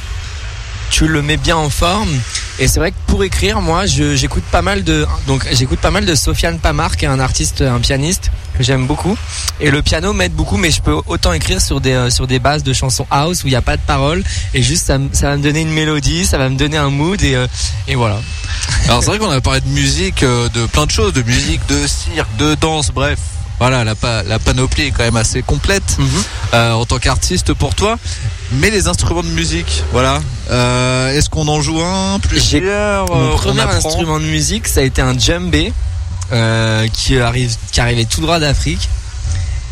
tu 0.90 1.08
le 1.08 1.22
mets 1.22 1.36
bien 1.36 1.56
en 1.56 1.70
forme. 1.70 2.10
Et 2.58 2.68
c'est 2.68 2.78
vrai 2.78 2.92
que 2.92 2.96
pour 3.06 3.24
écrire, 3.24 3.60
moi, 3.60 3.86
j'écoute 3.86 4.44
pas 4.44 4.62
mal 4.62 4.84
de 4.84 5.06
donc 5.26 5.46
j'écoute 5.52 5.80
pas 5.80 5.90
mal 5.90 6.06
de 6.06 6.14
Sofiane 6.14 6.58
Pamar, 6.58 6.96
qui 6.96 7.04
est 7.04 7.08
un 7.08 7.20
artiste, 7.20 7.62
un 7.62 7.80
pianiste 7.80 8.30
que 8.56 8.62
j'aime 8.62 8.86
beaucoup. 8.86 9.16
Et 9.60 9.70
le 9.70 9.82
piano 9.82 10.12
m'aide 10.12 10.32
beaucoup, 10.32 10.56
mais 10.56 10.70
je 10.70 10.80
peux 10.82 10.96
autant 11.06 11.32
écrire 11.32 11.60
sur 11.60 11.80
des 11.80 11.92
euh, 11.92 12.10
sur 12.10 12.26
des 12.26 12.38
bases 12.38 12.62
de 12.62 12.72
chansons 12.72 13.06
house 13.10 13.44
où 13.44 13.46
il 13.46 13.50
n'y 13.50 13.56
a 13.56 13.62
pas 13.62 13.76
de 13.76 13.82
paroles 13.82 14.22
et 14.54 14.62
juste 14.62 14.86
ça, 14.86 14.98
ça 15.12 15.30
va 15.30 15.36
me 15.36 15.42
donner 15.42 15.60
une 15.62 15.72
mélodie, 15.72 16.24
ça 16.26 16.38
va 16.38 16.48
me 16.48 16.56
donner 16.56 16.76
un 16.76 16.90
mood 16.90 17.22
et 17.22 17.34
euh, 17.34 17.46
et 17.88 17.94
voilà. 17.94 18.20
Alors 18.88 19.02
c'est 19.02 19.10
vrai 19.10 19.18
qu'on 19.18 19.30
a 19.30 19.40
parlé 19.40 19.60
de 19.60 19.68
musique, 19.68 20.22
euh, 20.22 20.48
de 20.50 20.66
plein 20.66 20.86
de 20.86 20.90
choses, 20.90 21.12
de 21.12 21.22
musique, 21.22 21.60
de 21.68 21.86
cirque, 21.86 22.34
de 22.38 22.54
danse, 22.54 22.90
bref. 22.92 23.18
Voilà, 23.60 23.84
la, 23.84 23.94
pa- 23.94 24.24
la 24.24 24.40
panoplie 24.40 24.86
est 24.86 24.90
quand 24.90 25.04
même 25.04 25.16
assez 25.16 25.40
complète 25.40 25.96
euh, 26.54 26.72
en 26.72 26.84
tant 26.86 26.98
qu'artiste 26.98 27.54
pour 27.54 27.76
toi. 27.76 27.98
Mais 28.54 28.68
les 28.68 28.88
instruments 28.88 29.22
de 29.22 29.28
musique, 29.28 29.84
voilà. 29.92 30.20
Euh, 30.50 31.16
Est-ce 31.16 31.30
qu'on 31.30 31.46
en 31.46 31.60
joue 31.62 31.80
un, 31.80 32.18
plusieurs 32.18 33.06
Mon 33.06 33.14
euh, 33.14 33.30
on 33.32 33.36
premier 33.36 33.60
instrument 33.62 34.18
de 34.18 34.24
musique, 34.24 34.66
ça 34.66 34.80
a 34.80 34.82
été 34.82 35.00
un 35.02 35.16
djembé 35.16 35.72
euh, 36.32 36.86
qui 36.88 37.18
arrive, 37.18 37.54
qui 37.72 37.80
arrivait 37.80 38.04
tout 38.04 38.20
droit 38.20 38.38
d'Afrique. 38.38 38.88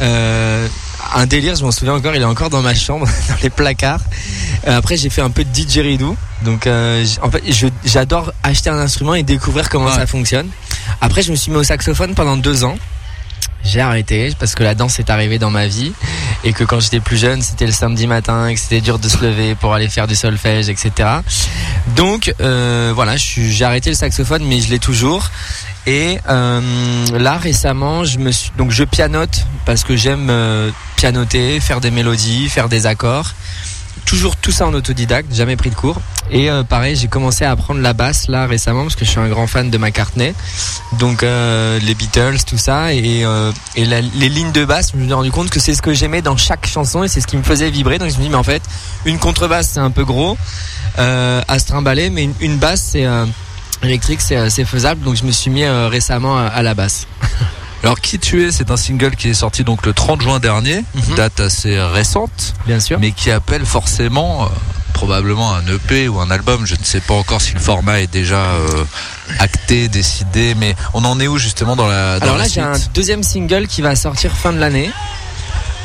Euh, 0.00 0.66
un 1.14 1.26
délire, 1.26 1.54
je 1.54 1.64
m'en 1.64 1.70
souviens 1.70 1.94
encore, 1.94 2.14
il 2.14 2.22
est 2.22 2.26
encore 2.26 2.50
dans 2.50 2.62
ma 2.62 2.74
chambre, 2.74 3.06
dans 3.28 3.34
les 3.42 3.50
placards. 3.50 4.00
Euh, 4.66 4.76
après, 4.78 4.96
j'ai 4.96 5.10
fait 5.10 5.20
un 5.22 5.30
peu 5.30 5.44
de 5.44 5.50
didgeridoo. 5.50 6.16
Donc, 6.42 6.66
euh, 6.66 7.04
en 7.22 7.30
fait, 7.30 7.42
j'adore 7.84 8.32
acheter 8.42 8.70
un 8.70 8.78
instrument 8.78 9.14
et 9.14 9.22
découvrir 9.22 9.68
comment 9.68 9.86
Ouais. 9.86 9.94
ça 9.94 10.06
fonctionne. 10.06 10.48
Après, 11.00 11.22
je 11.22 11.30
me 11.30 11.36
suis 11.36 11.50
mis 11.52 11.58
au 11.58 11.62
saxophone 11.64 12.14
pendant 12.14 12.36
deux 12.36 12.64
ans. 12.64 12.76
J'ai 13.64 13.80
arrêté 13.80 14.32
parce 14.38 14.54
que 14.54 14.62
la 14.62 14.74
danse 14.74 14.98
est 14.98 15.10
arrivée 15.10 15.38
dans 15.38 15.50
ma 15.50 15.66
vie 15.66 15.92
et 16.44 16.52
que 16.52 16.64
quand 16.64 16.80
j'étais 16.80 17.00
plus 17.00 17.16
jeune, 17.16 17.42
c'était 17.42 17.66
le 17.66 17.72
samedi 17.72 18.06
matin 18.06 18.48
et 18.48 18.54
que 18.54 18.60
c'était 18.60 18.80
dur 18.80 18.98
de 18.98 19.08
se 19.08 19.24
lever 19.24 19.54
pour 19.54 19.72
aller 19.74 19.88
faire 19.88 20.06
du 20.06 20.16
solfège, 20.16 20.68
etc. 20.68 21.08
Donc 21.96 22.34
euh, 22.40 22.92
voilà, 22.94 23.16
j'ai 23.16 23.64
arrêté 23.64 23.90
le 23.90 23.96
saxophone, 23.96 24.44
mais 24.44 24.60
je 24.60 24.70
l'ai 24.70 24.78
toujours. 24.78 25.30
Et 25.86 26.18
euh, 26.28 26.60
là 27.18 27.36
récemment, 27.38 28.04
je 28.04 28.18
me 28.18 28.30
suis 28.30 28.52
donc 28.56 28.70
je 28.70 28.84
pianote 28.84 29.46
parce 29.64 29.82
que 29.84 29.96
j'aime 29.96 30.28
euh, 30.30 30.70
pianoter, 30.96 31.58
faire 31.60 31.80
des 31.80 31.90
mélodies, 31.90 32.48
faire 32.48 32.68
des 32.68 32.86
accords. 32.86 33.32
Toujours 34.06 34.36
tout 34.36 34.52
ça 34.52 34.66
en 34.66 34.74
autodidacte, 34.74 35.34
jamais 35.34 35.56
pris 35.56 35.70
de 35.70 35.74
cours. 35.74 36.00
Et 36.30 36.50
euh, 36.50 36.62
pareil, 36.62 36.96
j'ai 36.96 37.08
commencé 37.08 37.44
à 37.44 37.50
apprendre 37.50 37.80
la 37.80 37.92
basse 37.92 38.28
là 38.28 38.46
récemment 38.46 38.82
parce 38.82 38.96
que 38.96 39.04
je 39.04 39.10
suis 39.10 39.20
un 39.20 39.28
grand 39.28 39.46
fan 39.46 39.70
de 39.70 39.78
McCartney. 39.78 40.34
Donc 40.98 41.22
euh, 41.22 41.78
les 41.80 41.94
Beatles, 41.94 42.38
tout 42.46 42.58
ça 42.58 42.94
et, 42.94 43.24
euh, 43.24 43.52
les 43.76 44.28
lignes 44.28 44.52
de 44.52 44.64
basse, 44.64 44.92
je 44.92 44.98
me 44.98 45.04
suis 45.04 45.12
rendu 45.12 45.30
compte 45.30 45.50
que 45.50 45.60
c'est 45.60 45.74
ce 45.74 45.82
que 45.82 45.92
j'aimais 45.92 46.22
dans 46.22 46.36
chaque 46.36 46.66
chanson 46.66 47.04
et 47.04 47.08
c'est 47.08 47.20
ce 47.20 47.26
qui 47.26 47.36
me 47.36 47.42
faisait 47.42 47.70
vibrer. 47.70 47.98
Donc 47.98 48.10
je 48.10 48.16
me 48.16 48.22
dis 48.22 48.28
mais 48.28 48.36
en 48.36 48.42
fait, 48.42 48.62
une 49.04 49.18
contrebasse 49.18 49.70
c'est 49.70 49.80
un 49.80 49.90
peu 49.90 50.04
gros 50.04 50.36
euh, 50.98 51.42
à 51.48 51.58
se 51.58 51.66
trimballer, 51.66 52.10
mais 52.10 52.28
une, 52.40 52.56
basse 52.56 52.90
c'est 52.92 53.06
électrique, 53.82 54.20
c'est 54.20 54.64
faisable. 54.64 55.02
Donc 55.02 55.16
je 55.16 55.24
me 55.24 55.32
suis 55.32 55.50
mis 55.50 55.66
récemment 55.66 56.38
à 56.38 56.62
la 56.62 56.74
basse. 56.74 57.06
Alors 57.82 58.00
qui 58.00 58.18
tu 58.18 58.44
es, 58.46 58.52
c'est 58.52 58.70
un 58.70 58.76
single 58.76 59.16
qui 59.16 59.28
est 59.30 59.34
sorti 59.34 59.64
donc 59.64 59.84
le 59.86 59.92
30 59.92 60.22
juin 60.22 60.38
dernier, 60.38 60.84
Mhm. 60.94 61.14
date 61.16 61.40
assez 61.40 61.80
récente, 61.80 62.54
Bien 62.66 62.78
sûr. 62.78 62.98
mais 63.00 63.10
qui 63.10 63.30
appelle 63.30 63.66
forcément 63.66 64.44
euh, 64.44 64.46
probablement 64.92 65.52
un 65.54 65.66
EP 65.66 66.06
ou 66.08 66.20
un 66.20 66.30
album. 66.30 66.64
Je 66.64 66.76
ne 66.76 66.84
sais 66.84 67.00
pas 67.00 67.14
encore 67.14 67.40
si 67.40 67.54
le 67.54 67.60
format 67.60 68.00
est 68.00 68.06
déjà 68.12 68.36
euh, 68.36 68.84
acté, 69.40 69.88
décidé, 69.88 70.54
mais 70.56 70.76
on 70.94 71.04
en 71.04 71.18
est 71.18 71.26
où 71.26 71.38
justement 71.38 71.74
dans 71.74 71.88
la 71.88 72.20
dans 72.20 72.26
Alors 72.26 72.38
là, 72.38 72.46
j'ai 72.48 72.60
un 72.60 72.74
deuxième 72.94 73.24
single 73.24 73.66
qui 73.66 73.82
va 73.82 73.96
sortir 73.96 74.30
fin 74.32 74.52
de 74.52 74.58
l'année. 74.58 74.90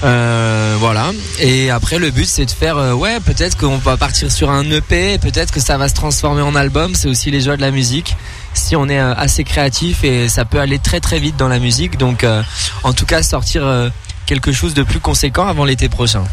Euh, 0.04 0.76
voilà. 0.80 1.12
Et 1.40 1.72
après, 1.72 1.98
le 1.98 2.12
but, 2.12 2.28
c'est 2.28 2.46
de 2.46 2.52
faire, 2.52 2.78
euh, 2.78 2.94
ouais, 2.94 3.20
peut-être 3.20 3.58
qu'on 3.58 3.78
va 3.78 3.98
partir 3.98 4.32
sur 4.32 4.52
un 4.52 4.64
EP, 4.70 5.18
peut-être 5.18 5.52
que 5.52 5.60
ça 5.60 5.78
va 5.80 5.90
se 5.90 5.96
transformer 5.96 6.44
en 6.44 6.54
album. 6.54 6.94
C'est 6.94 7.08
aussi 7.08 7.32
les 7.32 7.42
joies 7.42 7.58
de 7.58 7.62
la 7.62 7.72
musique. 7.72 8.16
Si 8.58 8.76
on 8.76 8.90
est 8.90 9.00
euh, 9.00 9.14
assez 9.16 9.44
créatif 9.44 10.04
et 10.04 10.28
ça 10.30 10.44
peut 10.44 10.60
aller 10.60 10.80
très 10.80 11.00
très 11.00 11.20
vite 11.20 11.38
dans 11.38 11.48
la 11.48 11.60
musique. 11.60 11.98
Donc, 11.98 12.24
euh, 12.24 12.42
en 12.84 12.94
tout 12.94 13.06
cas, 13.06 13.22
sortir 13.24 13.66
euh, 13.66 13.90
quelque 14.26 14.52
chose 14.52 14.74
de 14.74 14.84
plus 14.84 15.00
conséquent 15.00 15.48
avant 15.48 15.64
l'été 15.64 15.90
prochain. 15.90 16.24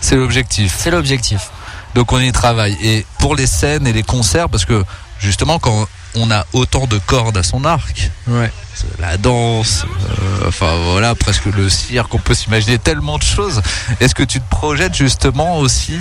C'est 0.00 0.16
l'objectif. 0.16 0.74
C'est 0.76 0.90
l'objectif. 0.90 1.50
Donc 1.94 2.12
on 2.12 2.18
y 2.18 2.32
travaille. 2.32 2.76
Et 2.82 3.06
pour 3.18 3.34
les 3.34 3.46
scènes 3.46 3.86
et 3.86 3.92
les 3.92 4.02
concerts, 4.02 4.48
parce 4.48 4.64
que 4.64 4.84
justement 5.18 5.58
quand 5.58 5.86
on 6.16 6.30
a 6.30 6.44
autant 6.52 6.86
de 6.86 6.98
cordes 6.98 7.36
à 7.36 7.42
son 7.42 7.64
arc, 7.64 8.10
Ouais. 8.26 8.50
la 8.98 9.16
danse, 9.16 9.84
euh, 9.84 10.48
enfin 10.48 10.74
voilà, 10.92 11.14
presque 11.14 11.46
le 11.46 11.68
cirque, 11.68 12.12
on 12.14 12.18
peut 12.18 12.34
s'imaginer 12.34 12.78
tellement 12.78 13.18
de 13.18 13.22
choses. 13.22 13.62
Est-ce 14.00 14.14
que 14.14 14.22
tu 14.22 14.40
te 14.40 14.48
projettes 14.50 14.94
justement 14.94 15.58
aussi 15.58 15.98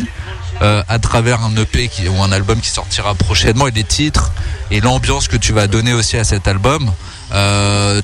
euh, 0.61 0.83
à 0.89 0.99
travers 0.99 1.41
un 1.43 1.55
EP 1.55 1.87
qui, 1.87 2.07
ou 2.09 2.21
un 2.21 2.31
album 2.31 2.59
qui 2.59 2.69
sortira 2.69 3.13
prochainement 3.15 3.67
et 3.67 3.71
les 3.71 3.83
titres 3.83 4.31
et 4.71 4.81
l'ambiance 4.81 5.27
que 5.27 5.37
tu 5.37 5.53
vas 5.53 5.67
donner 5.67 5.93
aussi 5.93 6.17
à 6.17 6.23
cet 6.23 6.47
album 6.47 6.91
euh, 7.33 8.01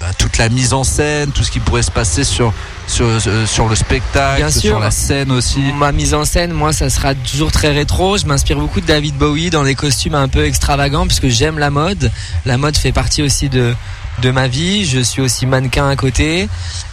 bah, 0.00 0.06
toute 0.16 0.38
la 0.38 0.48
mise 0.48 0.72
en 0.74 0.84
scène, 0.84 1.30
tout 1.32 1.42
ce 1.42 1.50
qui 1.50 1.58
pourrait 1.60 1.82
se 1.82 1.90
passer 1.90 2.24
sur 2.24 2.52
sur, 2.86 3.04
euh, 3.06 3.46
sur 3.46 3.68
le 3.68 3.74
spectacle, 3.74 4.38
Bien 4.38 4.50
sûr. 4.50 4.60
sur 4.70 4.78
la 4.80 4.90
scène 4.90 5.30
aussi. 5.30 5.60
Ma 5.76 5.92
mise 5.92 6.14
en 6.14 6.24
scène, 6.24 6.52
moi, 6.52 6.72
ça 6.72 6.88
sera 6.88 7.14
toujours 7.14 7.52
très 7.52 7.70
rétro. 7.72 8.16
Je 8.16 8.24
m'inspire 8.26 8.56
beaucoup 8.58 8.80
de 8.80 8.86
David 8.86 9.14
Bowie 9.16 9.50
dans 9.50 9.62
des 9.64 9.74
costumes 9.74 10.14
un 10.14 10.28
peu 10.28 10.44
extravagants 10.46 11.06
puisque 11.06 11.28
j'aime 11.28 11.58
la 11.58 11.70
mode. 11.70 12.10
La 12.46 12.56
mode 12.56 12.76
fait 12.76 12.92
partie 12.92 13.22
aussi 13.22 13.48
de 13.50 13.74
de 14.20 14.30
ma 14.30 14.48
vie. 14.48 14.84
Je 14.84 15.00
suis 15.00 15.20
aussi 15.20 15.46
mannequin 15.46 15.88
à 15.88 15.96
côté 15.96 16.48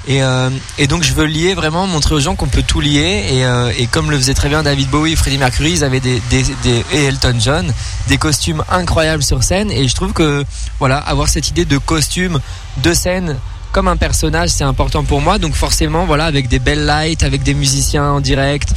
et 0.07 0.23
euh, 0.23 0.49
et 0.78 0.88
donc 0.88 1.03
je 1.03 1.13
veux 1.13 1.26
lier 1.26 1.53
vraiment 1.53 1.88
montrer 1.88 2.15
aux 2.15 2.19
gens 2.19 2.36
qu'on 2.36 2.47
peut 2.47 2.63
tout 2.63 2.82
lier 2.82 3.26
et 3.32 3.45
euh, 3.45 3.71
et 3.78 3.88
comme 3.88 4.11
le 4.11 4.17
faisait 4.17 4.34
très 4.34 4.49
bien 4.49 4.63
David 4.63 4.89
Bowie 4.89 5.15
Freddie 5.15 5.38
Mercury, 5.38 5.71
ils 5.71 5.84
avaient 5.84 5.99
des 5.99 6.21
des, 6.30 6.43
des 6.63 6.86
et 6.93 7.05
Elton 7.05 7.36
John 7.39 7.73
des 8.07 8.17
costumes 8.17 8.63
incroyables 8.69 9.23
sur 9.23 9.43
scène 9.43 9.71
et 9.71 9.88
je 9.88 9.95
trouve 9.95 10.13
que 10.13 10.45
voilà 10.80 10.97
avoir 10.97 11.28
cette 11.28 11.49
idée 11.49 11.65
de 11.65 11.78
costume 11.78 12.39
de 12.78 12.93
scène 12.93 13.38
comme 13.76 13.89
un 13.89 13.97
personnage, 13.97 14.51
c'est 14.51 14.63
important 14.63 15.03
pour 15.03 15.19
moi. 15.19 15.38
Donc 15.38 15.53
forcément, 15.53 16.05
voilà, 16.05 16.23
avec 16.23 16.47
des 16.47 16.59
belles 16.59 16.86
lights, 16.86 17.23
avec 17.23 17.43
des 17.43 17.53
musiciens 17.53 18.05
en 18.05 18.21
direct, 18.21 18.69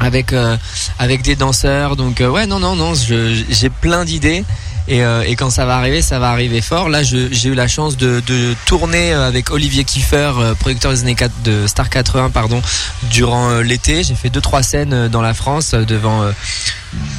avec 0.00 0.32
euh, 0.32 0.56
avec 0.98 1.22
des 1.22 1.36
danseurs. 1.36 1.94
Donc 1.94 2.20
euh, 2.20 2.28
ouais, 2.28 2.44
non, 2.44 2.58
non, 2.58 2.74
non, 2.74 2.94
j'ai 2.94 3.70
plein 3.70 4.04
d'idées. 4.04 4.44
Et, 4.86 5.02
euh, 5.02 5.22
et 5.26 5.34
quand 5.34 5.48
ça 5.48 5.64
va 5.64 5.76
arriver, 5.76 6.02
ça 6.02 6.18
va 6.18 6.30
arriver 6.30 6.60
fort. 6.60 6.88
Là, 6.90 7.02
j'ai 7.02 7.48
eu 7.48 7.54
la 7.54 7.68
chance 7.68 7.96
de, 7.96 8.22
de 8.26 8.54
tourner 8.66 9.14
euh, 9.14 9.26
avec 9.26 9.50
Olivier 9.50 9.84
Kiefer, 9.84 10.32
euh, 10.36 10.54
producteur 10.54 10.92
des 10.92 11.00
années 11.00 11.14
4 11.14 11.42
de 11.42 11.66
Star 11.66 11.88
80, 11.88 12.30
pardon, 12.30 12.60
durant 13.04 13.60
l'été. 13.60 14.02
J'ai 14.02 14.14
fait 14.14 14.28
deux 14.28 14.42
trois 14.42 14.62
scènes 14.62 15.08
dans 15.08 15.22
la 15.22 15.32
France 15.32 15.72
devant 15.72 16.22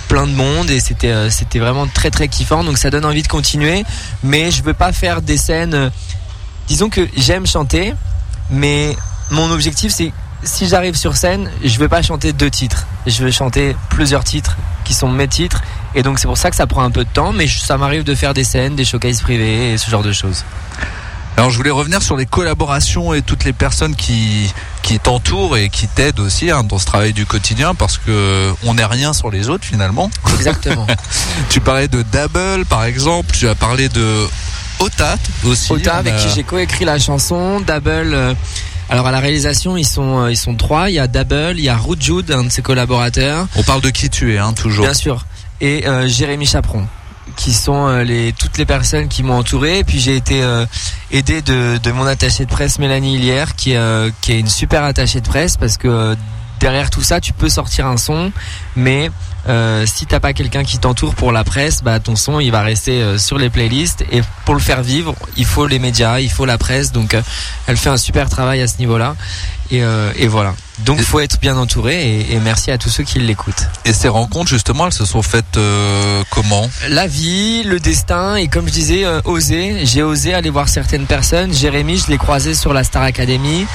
plein 0.08 0.28
de 0.28 0.32
monde 0.32 0.70
et 0.70 0.80
c'était 0.80 1.30
c'était 1.30 1.60
vraiment 1.60 1.88
très 1.88 2.12
très 2.12 2.28
kiffant. 2.28 2.64
Donc 2.64 2.78
ça 2.78 2.90
donne 2.90 3.06
envie 3.06 3.24
de 3.24 3.28
continuer. 3.28 3.84
Mais 4.24 4.52
je 4.52 4.64
veux 4.64 4.74
pas 4.74 4.92
faire 4.92 5.22
des 5.22 5.38
scènes. 5.38 5.92
disons 6.68 6.90
que 6.90 7.08
j'aime 7.18 7.48
chanter, 7.48 7.94
mais 8.50 8.96
mon 9.32 9.52
objectif 9.52 9.92
c'est 9.92 10.12
si 10.46 10.68
j'arrive 10.68 10.96
sur 10.96 11.18
scène, 11.18 11.52
je 11.64 11.78
veux 11.80 11.90
pas 11.90 12.02
chanter 12.02 12.32
deux 12.34 12.50
titres. 12.50 12.86
Je 13.06 13.24
veux 13.24 13.32
chanter 13.32 13.76
plusieurs 13.90 14.24
titres 14.24 14.56
qui 14.84 14.94
sont 14.94 15.10
mes 15.10 15.28
titres. 15.28 15.62
Et 15.96 16.04
donc 16.04 16.20
c'est 16.20 16.28
pour 16.28 16.38
ça 16.38 16.50
que 16.50 16.56
ça 16.56 16.68
prend 16.68 16.84
un 16.84 16.92
peu 16.92 17.04
de 17.04 17.10
temps, 17.10 17.34
mais 17.34 17.48
ça 17.48 17.78
m'arrive 17.78 18.04
de 18.04 18.16
faire 18.16 18.34
des 18.34 18.44
scènes, 18.44 18.76
des 18.76 18.86
showcases 18.86 19.22
privés 19.22 19.74
et 19.74 19.78
ce 19.78 19.90
genre 19.90 20.04
de 20.04 20.12
choses. 20.14 20.44
Alors 21.38 21.50
je 21.50 21.58
voulais 21.58 21.72
revenir 21.72 22.02
sur 22.02 22.16
les 22.16 22.26
collaborations 22.26 23.14
et 23.14 23.22
toutes 23.22 23.44
les 23.44 23.52
personnes 23.54 23.96
qui 23.96 24.54
qui 24.84 25.00
t'entourent 25.00 25.58
et 25.58 25.68
qui 25.70 25.88
t'aident 25.88 26.20
aussi 26.22 26.50
hein, 26.52 26.64
dans 26.64 26.78
ce 26.80 26.86
travail 26.86 27.12
du 27.12 27.26
quotidien 27.26 27.76
parce 27.76 27.98
que 27.98 28.54
on 28.64 28.76
n'est 28.76 28.86
rien 28.86 29.12
sur 29.14 29.30
les 29.32 29.50
autres 29.50 29.66
finalement. 29.66 30.10
Exactement. 30.38 30.88
Tu 31.50 31.60
parlais 31.60 31.88
de 31.90 32.04
Double 32.04 32.66
par 32.66 32.86
exemple, 32.86 33.36
tu 33.36 33.48
as 33.50 33.56
parlé 33.56 33.90
de 33.90 34.28
Otat 34.80 35.18
aussi. 35.46 35.72
Ota 35.74 35.96
avec 35.96 36.14
a- 36.14 36.18
qui 36.18 36.30
j'ai 36.36 36.44
coécrit 36.44 36.86
la 36.86 37.00
chanson, 37.00 37.60
Double. 37.60 38.14
euh, 38.14 38.34
alors 38.90 39.08
à 39.08 39.12
la 39.12 39.20
réalisation 39.20 39.78
ils 39.78 39.86
sont 39.86 40.20
euh, 40.26 40.32
ils 40.32 40.38
sont 40.38 40.56
trois. 40.56 40.90
Il 40.90 40.94
y 40.96 41.00
a 41.00 41.08
Double, 41.08 41.56
il 41.58 41.64
y 41.64 41.70
a 41.70 41.78
Rujude, 41.78 42.32
un 42.32 42.44
de 42.44 42.50
ses 42.50 42.62
collaborateurs. 42.62 43.48
On 43.56 43.64
parle 43.64 43.82
de 43.82 43.90
qui 43.90 44.10
tu 44.10 44.34
es 44.34 44.38
hein, 44.38 44.54
toujours. 44.54 44.86
Bien 44.86 44.94
sûr. 44.94 45.26
Et 45.62 45.88
euh, 45.88 46.08
Jérémy 46.08 46.46
Chaperon, 46.46 46.86
qui 47.36 47.54
sont 47.54 47.88
euh, 47.88 48.04
les 48.04 48.34
toutes 48.34 48.58
les 48.58 48.66
personnes 48.66 49.08
qui 49.08 49.24
m'ont 49.24 49.38
entouré. 49.38 49.80
Et 49.80 49.84
puis 49.84 50.00
j'ai 50.00 50.16
été 50.16 50.44
euh, 50.44 50.66
aidé 51.12 51.42
de, 51.42 51.78
de 51.82 51.92
mon 51.92 52.06
attachée 52.06 52.46
de 52.46 52.50
presse 52.50 52.78
Mélanie 52.80 53.16
Hillière, 53.16 53.56
qui, 53.56 53.72
est, 53.72 53.78
euh, 53.78 54.10
qui 54.22 54.34
est 54.34 54.40
une 54.40 54.48
super 54.48 54.84
attachée 54.84 55.22
de 55.22 55.28
presse 55.28 55.58
parce 55.58 55.78
que 55.78 55.88
euh, 55.88 56.16
derrière 56.60 56.90
tout 56.90 57.02
ça, 57.02 57.20
tu 57.22 57.34
peux 57.34 57.50
sortir 57.50 57.88
un 57.88 57.98
son, 57.98 58.32
mais 58.76 59.10
Euh, 59.48 59.86
si 59.86 60.06
t'as 60.08 60.20
pas 60.20 60.34
quelqu'un 60.34 60.64
qui 60.64 60.80
t'entoure 60.80 61.14
pour 61.14 61.32
la 61.32 61.44
presse, 61.44 61.84
bah 61.84 62.00
ton 62.00 62.16
son 62.16 62.40
il 62.40 62.52
va 62.52 62.62
rester 62.62 63.02
euh, 63.02 63.18
sur 63.20 63.38
les 63.38 63.50
playlists 63.52 64.04
et 64.12 64.22
pour 64.44 64.56
le 64.56 64.60
faire 64.60 64.82
vivre, 64.82 65.14
il 65.38 65.46
faut 65.46 65.68
les 65.68 65.78
médias, 65.78 66.20
il 66.20 66.32
faut 66.32 66.46
la 66.46 66.58
presse. 66.58 66.92
Donc 66.92 67.14
euh, 67.14 67.22
elle 67.68 67.78
fait 67.78 67.90
un 67.90 67.98
super 67.98 68.28
travail 68.30 68.62
à 68.62 68.68
ce 68.68 68.78
niveau-là 68.80 69.16
et, 69.70 69.84
euh, 69.84 70.12
et 70.16 70.28
voilà. 70.28 70.56
Donc 70.80 71.00
Et- 71.00 71.04
faut 71.04 71.20
être 71.20 71.40
bien 71.40 71.58
entouré 71.58 72.04
et, 72.22 72.34
et 72.34 72.40
merci 72.40 72.72
à 72.72 72.78
tous 72.80 72.90
ceux 72.90 73.04
qui 73.04 73.20
l'écoutent. 73.20 73.68
Et 73.86 73.94
ces 73.94 74.08
rencontres, 74.08 74.50
justement, 74.50 74.88
elles 74.88 74.94
se 74.94 75.06
sont 75.06 75.22
faites 75.22 75.58
euh, 75.58 76.24
comment? 76.32 76.68
La 76.90 77.06
vie, 77.06 77.64
le 77.64 77.80
destin 77.80 78.36
et 78.38 78.48
comme 78.48 78.68
je 78.68 78.74
disais, 78.74 79.06
euh, 79.06 79.22
oser. 79.26 79.86
J'ai 79.86 80.02
osé 80.02 80.34
aller 80.34 80.50
voir 80.50 80.70
certaines 80.70 81.06
personnes. 81.06 81.54
Jérémy, 81.54 81.98
je 82.00 82.08
l'ai 82.12 82.18
croisé 82.18 82.56
sur 82.56 82.74
la 82.74 82.84
Star 82.84 83.04
Academy. 83.04 83.68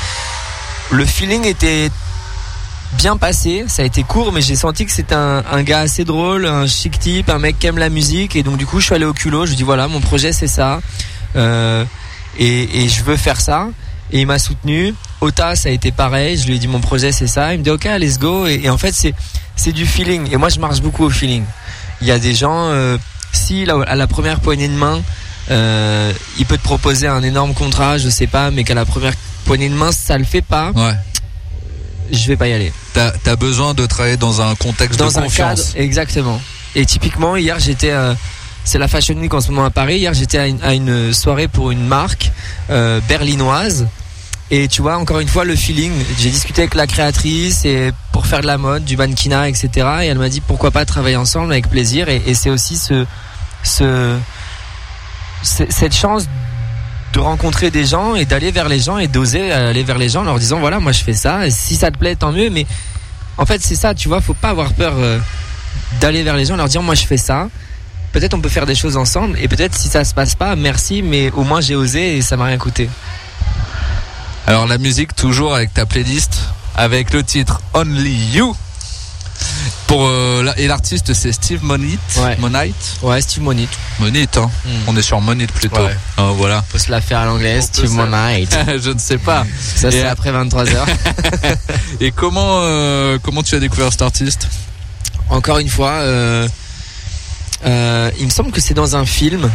Le 0.90 1.04
feeling 1.04 1.44
était 1.46 1.90
bien 2.92 3.16
passé. 3.16 3.64
Ça 3.68 3.82
a 3.82 3.84
été 3.84 4.02
court, 4.02 4.32
mais 4.32 4.40
j'ai 4.40 4.56
senti 4.56 4.84
que 4.86 4.92
c'était 4.92 5.14
un, 5.14 5.42
un 5.50 5.62
gars 5.62 5.80
assez 5.80 6.04
drôle, 6.04 6.46
un 6.46 6.66
chic 6.66 6.98
type, 6.98 7.30
un 7.30 7.38
mec 7.38 7.58
qui 7.58 7.66
aime 7.66 7.78
la 7.78 7.88
musique. 7.88 8.36
Et 8.36 8.42
donc 8.42 8.56
du 8.56 8.66
coup, 8.66 8.80
je 8.80 8.86
suis 8.86 8.94
allé 8.94 9.04
au 9.04 9.12
culot. 9.12 9.44
Je 9.46 9.50
lui 9.50 9.56
dis 9.56 9.62
voilà, 9.62 9.88
mon 9.88 10.00
projet 10.00 10.32
c'est 10.32 10.46
ça. 10.48 10.80
Euh, 11.36 11.84
et, 12.38 12.84
et 12.84 12.88
je 12.88 13.02
veux 13.02 13.16
faire 13.16 13.40
ça. 13.40 13.68
Et 14.12 14.20
il 14.22 14.26
m'a 14.26 14.38
soutenu. 14.38 14.94
Ota, 15.20 15.54
ça 15.54 15.68
a 15.68 15.72
été 15.72 15.92
pareil. 15.92 16.36
Je 16.36 16.46
lui 16.46 16.56
ai 16.56 16.58
dit 16.58 16.68
mon 16.68 16.80
projet 16.80 17.12
c'est 17.12 17.26
ça. 17.28 17.54
Il 17.54 17.60
me 17.60 17.64
dit 17.64 17.70
ok, 17.70 17.84
let's 17.98 18.18
go. 18.18 18.46
Et, 18.46 18.60
et 18.64 18.70
en 18.70 18.78
fait, 18.78 18.92
c'est 18.92 19.14
c'est 19.56 19.72
du 19.72 19.86
feeling. 19.86 20.28
Et 20.32 20.36
moi, 20.36 20.48
je 20.48 20.58
marche 20.58 20.80
beaucoup 20.80 21.04
au 21.04 21.10
feeling. 21.10 21.44
Il 22.00 22.06
y 22.06 22.10
a 22.12 22.18
des 22.18 22.34
gens, 22.34 22.70
euh, 22.70 22.96
si 23.32 23.66
là, 23.66 23.76
à 23.86 23.94
la 23.94 24.06
première 24.06 24.40
poignée 24.40 24.68
de 24.68 24.72
main, 24.74 25.00
euh, 25.50 26.12
il 26.38 26.46
peut 26.46 26.56
te 26.56 26.62
proposer 26.62 27.06
un 27.06 27.22
énorme 27.22 27.52
contrat, 27.52 27.98
je 27.98 28.08
sais 28.08 28.26
pas, 28.26 28.50
mais 28.50 28.64
qu'à 28.64 28.72
la 28.74 28.86
première 28.86 29.12
poignée 29.44 29.68
de 29.68 29.74
main, 29.74 29.92
ça 29.92 30.16
le 30.16 30.24
fait 30.24 30.40
pas, 30.42 30.70
Ouais. 30.74 30.94
Je 32.12 32.26
vais 32.28 32.36
pas 32.36 32.48
y 32.48 32.52
aller. 32.52 32.72
T'as 32.94 33.12
as 33.26 33.36
besoin 33.36 33.74
de 33.74 33.86
travailler 33.86 34.16
dans 34.16 34.40
un 34.40 34.54
contexte 34.54 34.98
Dans 34.98 35.08
de 35.10 35.18
un 35.18 35.22
confiance. 35.22 35.72
cadre, 35.72 35.80
exactement. 35.84 36.40
Et 36.74 36.86
typiquement, 36.86 37.36
hier, 37.36 37.58
j'étais, 37.58 37.90
euh, 37.90 38.14
c'est 38.64 38.78
la 38.78 38.88
Fashion 38.88 39.14
Week 39.16 39.32
en 39.34 39.40
ce 39.40 39.48
moment 39.50 39.64
à 39.64 39.70
Paris. 39.70 39.98
Hier, 39.98 40.14
j'étais 40.14 40.38
à 40.38 40.46
une, 40.46 40.62
à 40.62 40.74
une 40.74 41.12
soirée 41.12 41.48
pour 41.48 41.70
une 41.70 41.84
marque 41.86 42.30
euh, 42.70 43.00
berlinoise. 43.08 43.86
Et 44.52 44.66
tu 44.68 44.82
vois, 44.82 44.96
encore 44.98 45.20
une 45.20 45.28
fois, 45.28 45.44
le 45.44 45.54
feeling. 45.54 45.92
J'ai 46.18 46.30
discuté 46.30 46.62
avec 46.62 46.74
la 46.74 46.86
créatrice 46.88 47.64
et 47.64 47.92
pour 48.12 48.26
faire 48.26 48.40
de 48.40 48.46
la 48.48 48.58
mode, 48.58 48.84
du 48.84 48.96
mannequinat, 48.96 49.48
etc. 49.48 49.68
Et 50.02 50.06
elle 50.06 50.18
m'a 50.18 50.28
dit 50.28 50.40
pourquoi 50.40 50.70
pas 50.72 50.84
travailler 50.84 51.16
ensemble 51.16 51.52
avec 51.52 51.68
plaisir? 51.70 52.08
Et, 52.08 52.20
et 52.26 52.34
c'est 52.34 52.50
aussi 52.50 52.76
ce- 52.76 53.06
cette 55.42 55.94
chance 55.94 56.24
de 57.12 57.18
rencontrer 57.18 57.70
des 57.70 57.84
gens 57.84 58.14
et 58.14 58.24
d'aller 58.24 58.50
vers 58.50 58.68
les 58.68 58.80
gens 58.80 58.98
et 58.98 59.08
d'oser 59.08 59.52
aller 59.52 59.82
vers 59.82 59.98
les 59.98 60.08
gens 60.08 60.20
en 60.20 60.24
leur 60.24 60.38
disant 60.38 60.60
voilà, 60.60 60.80
moi 60.80 60.92
je 60.92 61.02
fais 61.02 61.12
ça. 61.12 61.46
Et 61.46 61.50
si 61.50 61.76
ça 61.76 61.90
te 61.90 61.98
plaît, 61.98 62.16
tant 62.16 62.32
mieux. 62.32 62.50
Mais 62.50 62.66
en 63.38 63.46
fait, 63.46 63.60
c'est 63.62 63.74
ça, 63.74 63.94
tu 63.94 64.08
vois, 64.08 64.20
faut 64.20 64.34
pas 64.34 64.50
avoir 64.50 64.72
peur 64.72 64.94
euh, 64.96 65.18
d'aller 66.00 66.22
vers 66.22 66.36
les 66.36 66.44
gens, 66.44 66.56
leur 66.56 66.68
dire 66.68 66.82
moi 66.82 66.94
je 66.94 67.06
fais 67.06 67.16
ça. 67.16 67.48
Peut-être 68.12 68.34
on 68.34 68.40
peut 68.40 68.48
faire 68.48 68.66
des 68.66 68.74
choses 68.74 68.96
ensemble 68.96 69.38
et 69.40 69.48
peut-être 69.48 69.76
si 69.76 69.88
ça 69.88 70.04
se 70.04 70.14
passe 70.14 70.34
pas, 70.34 70.56
merci, 70.56 71.02
mais 71.02 71.30
au 71.30 71.44
moins 71.44 71.60
j'ai 71.60 71.76
osé 71.76 72.16
et 72.16 72.22
ça 72.22 72.36
m'a 72.36 72.46
rien 72.46 72.58
coûté. 72.58 72.88
Alors 74.46 74.66
la 74.66 74.78
musique, 74.78 75.14
toujours 75.14 75.54
avec 75.54 75.72
ta 75.72 75.86
playlist, 75.86 76.40
avec 76.76 77.12
le 77.12 77.22
titre 77.22 77.60
Only 77.72 78.32
You. 78.34 78.56
Pour, 79.86 80.06
euh, 80.06 80.52
et 80.56 80.68
l'artiste, 80.68 81.12
c'est 81.14 81.32
Steve 81.32 81.64
Monite. 81.64 81.98
Ouais. 82.18 82.36
Monite 82.38 82.96
Ouais, 83.02 83.20
Steve 83.20 83.42
Monite. 83.42 83.70
Monite, 83.98 84.36
hein. 84.36 84.48
Hmm. 84.64 84.70
On 84.86 84.96
est 84.96 85.02
sur 85.02 85.20
Monite 85.20 85.50
plutôt. 85.52 85.82
Ouais. 85.82 85.96
Ah, 86.16 86.30
voilà. 86.34 86.64
Faut 86.68 86.78
se 86.78 86.90
la 86.90 87.00
faire 87.00 87.18
à 87.18 87.38
peut 87.38 87.60
Steve. 87.60 87.90
Monite. 87.90 88.56
Je 88.82 88.90
ne 88.90 88.98
sais 88.98 89.18
pas. 89.18 89.44
Ça 89.58 89.90
c'est 89.90 90.06
après 90.06 90.30
23h. 90.30 90.76
Et 92.00 92.12
comment, 92.12 92.60
euh, 92.60 93.18
comment 93.20 93.42
tu 93.42 93.54
as 93.56 93.58
découvert 93.58 93.90
cet 93.90 94.02
artiste? 94.02 94.48
Encore 95.28 95.58
une 95.58 95.68
fois, 95.68 95.90
euh, 95.92 96.48
il 98.18 98.26
me 98.26 98.30
semble 98.30 98.52
que 98.52 98.60
c'est 98.60 98.74
dans 98.74 98.94
un 98.96 99.06
film. 99.06 99.50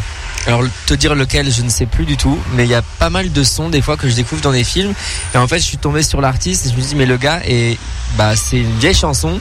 Alors 0.48 0.64
te 0.86 0.94
dire 0.94 1.16
lequel, 1.16 1.52
je 1.52 1.64
ne 1.64 1.70
sais 1.70 1.88
plus 1.88 2.06
du 2.06 2.18
tout, 2.18 2.38
mais 2.54 2.66
il 2.66 2.70
y 2.70 2.76
a 2.76 2.84
pas 3.00 3.10
mal 3.10 3.32
de 3.32 3.44
sons 3.44 3.70
des 3.70 3.82
fois 3.82 3.98
que 3.98 4.08
je 4.08 4.16
découvre 4.16 4.42
dans 4.42 4.52
des 4.52 4.64
films. 4.64 4.94
Et 5.34 5.38
en 5.38 5.48
fait, 5.48 5.58
je 5.58 5.64
suis 5.64 5.78
tombé 5.78 6.04
sur 6.04 6.22
l'artiste 6.22 6.68
et 6.68 6.70
je 6.70 6.76
me 6.76 6.82
dis 6.82 6.96
mais 6.96 7.08
le 7.08 7.18
gars 7.18 7.42
et 7.48 7.80
bah 8.18 8.36
c'est 8.36 8.58
une 8.58 8.78
vieille 8.80 8.94
chanson. 8.94 9.40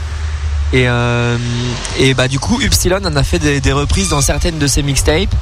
Et 0.74 0.88
euh, 0.88 1.38
et 2.00 2.14
bah 2.14 2.26
du 2.26 2.40
coup, 2.40 2.60
Upsilon 2.60 2.98
en 3.04 3.14
a 3.14 3.22
fait 3.22 3.38
des, 3.38 3.72
reprises 3.72 4.08
dans 4.08 4.20
certaines 4.20 4.58
de 4.58 4.66
ses 4.66 4.82
mixtapes. 4.82 5.32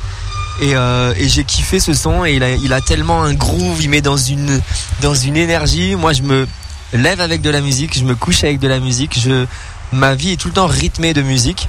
Et, 0.61 0.76
euh, 0.76 1.14
et 1.16 1.26
j'ai 1.26 1.45
kiffé 1.45 1.80
ce 1.80 1.95
son 1.95 2.26
et 2.26 2.35
il 2.35 2.43
a, 2.43 2.51
il 2.51 2.72
a 2.74 2.83
tellement 2.83 3.22
un 3.22 3.33
groove, 3.33 3.83
il 3.83 3.89
met 3.89 4.03
dans 4.03 4.18
une 4.18 4.61
dans 5.01 5.14
une 5.14 5.39
énergie. 5.39 5.97
Moi, 5.97 6.12
je 6.12 6.20
me 6.22 6.47
lève 6.93 7.22
avec 7.22 7.41
de 7.41 7.49
la 7.49 7.62
musique, 7.62 7.99
je 7.99 8.05
me 8.05 8.14
couche 8.14 8.45
avec 8.45 8.61
de 8.61 8.68
la 8.68 8.78
musique. 8.78 9.18
Je 9.18 9.47
ma 9.91 10.14
vie 10.14 10.33
est 10.33 10.37
tout 10.37 10.49
le 10.49 10.55
temps 10.55 10.66
rythmée 10.66 11.14
de 11.14 11.22
musique. 11.22 11.66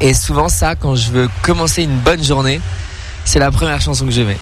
Et 0.00 0.14
souvent 0.14 0.48
ça, 0.48 0.74
quand 0.74 0.96
je 0.96 1.10
veux 1.10 1.28
commencer 1.42 1.82
une 1.82 1.98
bonne 1.98 2.24
journée, 2.24 2.62
c'est 3.26 3.40
la 3.40 3.50
première 3.50 3.82
chanson 3.82 4.06
que 4.06 4.12
je 4.12 4.22
mets. 4.22 4.38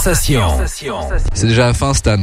Sensation. 0.00 0.58
C'est 1.34 1.46
déjà 1.46 1.66
la 1.66 1.74
fin, 1.74 1.92
Stan. 1.94 2.16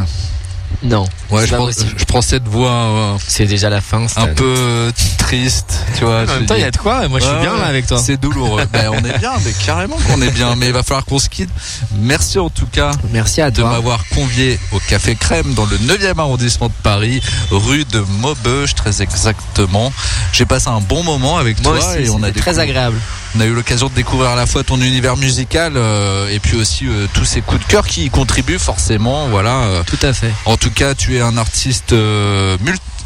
Non. 0.84 1.08
Ouais, 1.32 1.46
je 1.46 1.52
pas 1.52 1.58
prends, 1.58 1.66
possible. 1.68 1.94
je 1.98 2.04
prends 2.06 2.22
cette 2.22 2.48
voix 2.48 2.70
euh, 2.72 3.18
C'est 3.26 3.46
déjà 3.46 3.70
la 3.70 3.80
fin. 3.82 4.06
un 4.18 4.28
peu 4.28 4.44
euh, 4.58 4.92
triste, 5.18 5.74
tu 5.98 6.04
vois. 6.04 6.18
En 6.24 6.26
je 6.28 6.32
même 6.34 6.42
te 6.44 6.48
temps, 6.50 6.56
il 6.56 6.62
y 6.62 6.66
a 6.66 6.72
de 6.72 6.78
quoi. 6.78 7.08
Moi, 7.08 7.20
je 7.20 7.26
suis 7.26 7.34
Ouais, 7.34 7.42
bien 7.42 7.54
ouais, 7.54 7.60
là 7.62 7.66
avec 7.68 7.88
toi. 7.88 7.98
C'est 7.98 8.18
douloureux. 8.18 8.62
ben, 8.74 8.90
on 8.92 8.98
est 8.98 9.18
bien, 9.18 9.32
mais 9.46 9.54
carrément 9.66 9.96
qu'on 10.08 10.22
est 10.22 10.30
bien. 10.30 10.56
Mais 10.58 10.68
il 10.68 10.74
va 10.74 10.84
falloir 10.84 11.06
qu'on 11.06 11.20
se 11.20 11.30
quitte. 11.30 11.50
Merci 12.00 12.38
en 12.38 12.50
tout 12.50 12.68
cas 12.68 12.92
Merci 13.12 13.42
à 13.42 13.50
de 13.50 13.62
toi. 13.62 13.72
m'avoir 13.72 14.04
convié 14.14 14.60
au 14.74 14.80
Café 14.80 15.16
Crème 15.16 15.54
dans 15.54 15.66
le 15.66 15.78
9e 15.78 16.20
arrondissement 16.20 16.68
de 16.68 16.74
Paris, 16.84 17.22
rue 17.50 17.86
de 17.86 18.02
Maubeuge 18.20 18.76
très 18.76 19.02
exactement. 19.02 19.92
J'ai 20.34 20.46
passé 20.46 20.68
un 20.68 20.82
bon 20.82 21.02
moment 21.02 21.38
avec 21.38 21.64
Moi 21.64 21.78
toi 21.80 21.88
aussi, 21.94 22.04
et 22.04 22.10
on 22.10 22.18
a 22.24 22.30
très 22.30 22.32
découvert- 22.34 22.60
agréable. 22.60 22.98
On 23.38 23.40
a 23.40 23.46
eu 23.46 23.54
l'occasion 23.54 23.88
de 23.88 23.94
découvrir 23.94 24.32
à 24.32 24.36
la 24.36 24.48
fois 24.48 24.64
ton 24.64 24.82
univers 24.82 25.16
musical 25.16 25.74
euh, 25.76 26.28
et 26.30 26.40
puis 26.40 26.58
aussi 26.58 26.88
euh, 26.88 27.06
tous 27.14 27.24
ces 27.24 27.42
coups 27.42 27.62
de 27.62 27.68
cœur 27.68 27.86
qui 27.86 28.06
y 28.06 28.10
contribuent 28.10 28.58
forcément. 28.58 29.28
Voilà. 29.28 29.58
euh. 29.66 29.84
Tout 29.86 30.00
à 30.02 30.12
fait. 30.12 30.32
En 30.46 30.58
tout 30.58 30.72
cas, 30.72 30.96
tu 30.96 31.18
es 31.18 31.22
un 31.22 31.38
artiste 31.38 31.94
euh, 31.94 32.58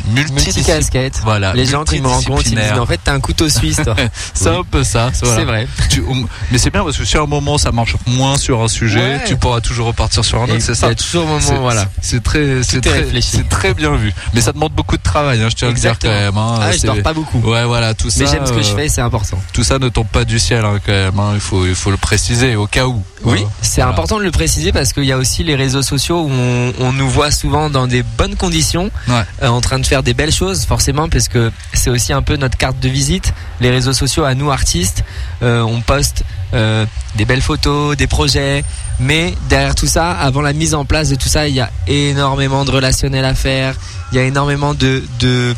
Multicasquette. 0.10 1.20
Voilà. 1.24 1.54
Les 1.54 1.66
gens 1.66 1.84
qui 1.84 2.02
me 2.02 2.08
rencontrent, 2.08 2.44
ils 2.48 2.56
me 2.56 2.62
disent, 2.62 2.80
en 2.80 2.86
fait, 2.86 3.00
t'as 3.04 3.14
un 3.14 3.20
couteau 3.20 3.50
suisse, 3.50 3.82
toi. 3.84 3.96
C'est 4.34 4.50
un 4.50 4.64
peu 4.64 4.84
ça. 4.84 5.12
voilà. 5.22 5.36
C'est 5.38 5.46
vrai. 5.46 5.68
Tu- 5.90 6.04
mais 6.52 6.58
c'est 6.58 6.70
bien 6.72 6.84
parce 6.84 6.98
que 6.98 7.06
si 7.06 7.18
à 7.18 7.22
un 7.22 7.26
moment 7.26 7.58
ça 7.58 7.72
marche 7.72 7.96
moins 8.08 8.38
sur 8.38 8.62
un 8.62 8.68
sujet, 8.68 9.00
Ouais. 9.02 9.24
tu 9.26 9.36
pourras 9.36 9.62
toujours 9.62 9.88
repartir 9.88 10.24
sur 10.26 10.40
un 10.40 10.44
autre. 10.46 10.56
C'est 10.60 10.72
il 10.72 10.76
y 10.76 10.78
ça. 10.78 10.88
a 10.88 10.96
toujours 10.96 11.24
un 11.28 11.40
moment, 11.40 11.62
voilà. 11.62 11.86
C'est 12.02 12.22
très, 12.24 12.64
c'est 12.64 12.82
très, 12.82 13.06
c'est 13.22 13.48
très 13.50 13.74
bien 13.74 13.96
vu. 13.96 14.14
Mais 14.34 14.42
ça 14.42 14.52
demande 14.52 14.74
beaucoup 14.74 14.98
de 14.98 15.02
travail. 15.04 15.42
Hein, 15.42 15.48
je 15.50 15.56
tiens 15.56 15.68
à 15.70 15.72
le 15.72 15.78
dire 15.78 15.98
quand 16.00 16.08
même. 16.10 16.38
hein. 16.38 16.60
Ah, 16.62 16.72
je 16.72 16.82
dors 16.86 17.02
pas 17.02 17.14
beaucoup. 17.14 17.40
Ouais, 17.40 17.66
voilà, 17.66 17.94
tout 17.94 18.10
ça. 18.10 18.24
Mais 18.24 18.30
j'aime 18.32 18.46
ce 18.46 18.52
que 18.52 18.62
je 18.62 18.72
euh, 18.74 18.76
fais, 18.76 18.90
c'est 18.90 19.02
important. 19.02 19.40
Tout 19.54 19.64
ça 19.64 19.80
ne 19.80 19.90
tombe 19.90 20.08
pas 20.08 20.26
du 20.26 20.40
ciel 20.40 20.66
hein, 20.66 20.80
quand 20.86 20.92
même. 20.92 21.20
hein. 21.20 21.32
Il 21.36 21.40
faut, 21.42 21.66
il 21.66 21.76
faut 21.76 21.92
le 21.92 21.98
préciser 21.98 22.56
au 22.56 22.68
cas 22.68 22.86
où. 22.88 23.02
Voilà. 23.24 23.42
C'est 23.62 23.82
Voilà. 23.82 23.92
important 23.92 24.18
de 24.18 24.24
le 24.24 24.32
préciser 24.32 24.72
parce 24.72 24.94
qu'il 24.94 25.06
y 25.06 25.12
a 25.12 25.18
aussi 25.18 25.44
les 25.44 25.56
réseaux 25.56 25.82
sociaux 25.84 26.22
où 26.24 26.32
on, 26.32 26.74
on 26.80 26.92
nous 26.94 27.10
voit 27.10 27.32
souvent 27.32 27.70
dans 27.70 27.88
des 27.88 28.04
bonnes 28.04 28.36
conditions, 28.36 28.90
Ouais. 29.08 29.24
euh, 29.44 29.48
en 29.48 29.62
train 29.62 29.80
de 29.80 29.86
faire 29.92 30.04
des 30.04 30.14
belles 30.14 30.32
choses 30.32 30.64
forcément 30.64 31.10
parce 31.10 31.28
que 31.28 31.52
c'est 31.74 31.90
aussi 31.90 32.14
un 32.14 32.22
peu 32.22 32.38
notre 32.38 32.58
carte 32.58 32.80
de 32.80 32.88
visite. 32.88 33.34
Les 33.60 33.70
réseaux 33.70 33.92
sociaux 33.92 34.24
à 34.24 34.36
nous 34.36 34.50
artistes, 34.50 35.04
euh, 35.44 35.60
on 35.64 35.82
poste 35.82 36.24
euh, 36.54 36.86
des 37.16 37.26
belles 37.26 37.42
photos, 37.42 37.98
des 37.98 38.08
projets, 38.08 38.64
mais 39.02 39.36
derrière 39.50 39.76
tout 39.76 39.88
ça, 39.88 40.14
avant 40.14 40.42
la 40.42 40.54
mise 40.54 40.76
en 40.76 40.86
place 40.86 41.10
de 41.10 41.16
tout 41.16 41.28
ça, 41.28 41.50
il 41.50 41.56
y 41.56 41.60
a 41.60 41.70
énormément 41.88 42.64
de 42.64 42.72
relationnel 42.72 43.26
à 43.26 43.36
faire, 43.36 43.76
il 44.14 44.16
y 44.16 44.20
a 44.20 44.24
énormément 44.24 44.74
de 44.74 45.04
de, 45.20 45.54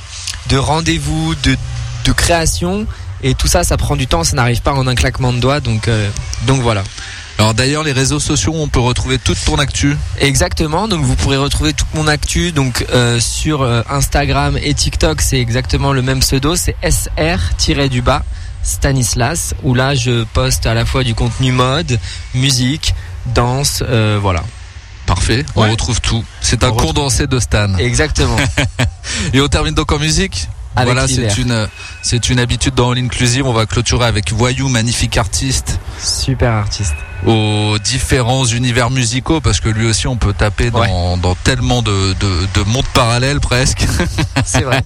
de 0.50 0.58
rendez-vous, 0.58 1.36
de 1.44 1.56
de 2.06 2.12
création. 2.12 2.88
Et 3.26 3.36
tout 3.36 3.48
ça, 3.48 3.64
ça 3.64 3.78
prend 3.78 3.96
du 3.96 4.08
temps, 4.08 4.24
ça 4.24 4.36
n'arrive 4.36 4.62
pas 4.64 4.74
en 4.74 4.86
un 4.88 4.96
claquement 4.96 5.32
de 5.32 5.40
doigts, 5.40 5.62
donc, 5.62 5.88
euh, 5.88 6.10
donc 6.48 6.62
voilà. 6.62 6.84
Alors 7.40 7.54
d'ailleurs, 7.54 7.84
les 7.84 7.92
réseaux 7.92 8.20
sociaux, 8.20 8.54
on 8.56 8.68
peut 8.68 8.80
retrouver 8.80 9.18
toute 9.18 9.44
ton 9.44 9.56
actu. 9.58 9.98
Exactement, 10.20 10.88
donc 10.88 11.04
vous 11.04 11.16
pourrez 11.16 11.38
retrouver 11.38 11.74
toute 11.74 11.94
mon 11.96 12.08
actu 12.08 12.52
donc 12.52 12.86
euh, 12.94 13.20
sur 13.20 13.62
euh, 13.64 13.82
Instagram 13.90 14.58
et 14.62 14.74
TikTok, 14.74 15.20
c'est 15.22 15.40
exactement 15.40 15.94
le 15.94 16.02
même 16.02 16.20
pseudo, 16.20 16.56
c'est 16.56 16.76
SR-du-bas 16.84 18.24
Stanislas, 18.62 19.54
où 19.64 19.74
là 19.74 19.94
je 19.96 20.24
poste 20.26 20.66
à 20.68 20.74
la 20.74 20.86
fois 20.86 21.04
du 21.04 21.16
contenu 21.16 21.52
mode, 21.52 22.00
musique, 22.34 22.94
danse, 23.26 23.84
euh, 23.88 24.18
voilà. 24.22 24.44
Parfait, 25.06 25.46
on 25.56 25.64
Ouais. 25.64 25.70
retrouve 25.72 26.00
tout. 26.00 26.24
C'est 26.40 26.64
un 26.64 26.70
retrouve- 26.70 26.88
condensé 26.94 27.28
de 27.28 27.40
Stan. 27.40 27.76
Exactement. 27.78 28.38
Et 29.34 29.42
on 29.42 29.50
termine 29.50 29.74
donc 29.74 29.92
en 29.92 30.00
musique. 30.00 30.48
Avec 30.76 30.94
voilà, 30.94 31.08
c'est 31.10 31.38
une, 31.38 31.68
c'est 32.04 32.30
une 32.30 32.40
habitude 32.40 32.76
dans 32.76 32.92
All 32.92 33.00
Inclusive. 33.00 33.48
On 33.48 33.54
va 33.54 33.66
clôturer 33.66 34.06
avec 34.06 34.32
Voyou, 34.32 34.68
magnifique 34.70 35.18
artiste, 35.18 35.80
Super 36.00 36.52
artiste. 36.52 36.94
aux 37.26 37.78
différents 37.84 38.46
univers 38.46 38.90
musicaux, 38.92 39.40
parce 39.42 39.60
que 39.62 39.70
lui 39.70 39.88
aussi, 39.88 40.08
on 40.08 40.18
peut 40.18 40.34
taper 40.34 40.70
dans, 40.70 40.82
Ouais. 40.82 40.90
dans 41.22 41.34
tellement 41.36 41.82
de, 41.82 42.14
de, 42.20 42.48
de 42.54 42.64
mondes 42.68 42.86
parallèles 42.94 43.40
presque. 43.40 43.86
C'est 44.46 44.62
vrai. 44.64 44.84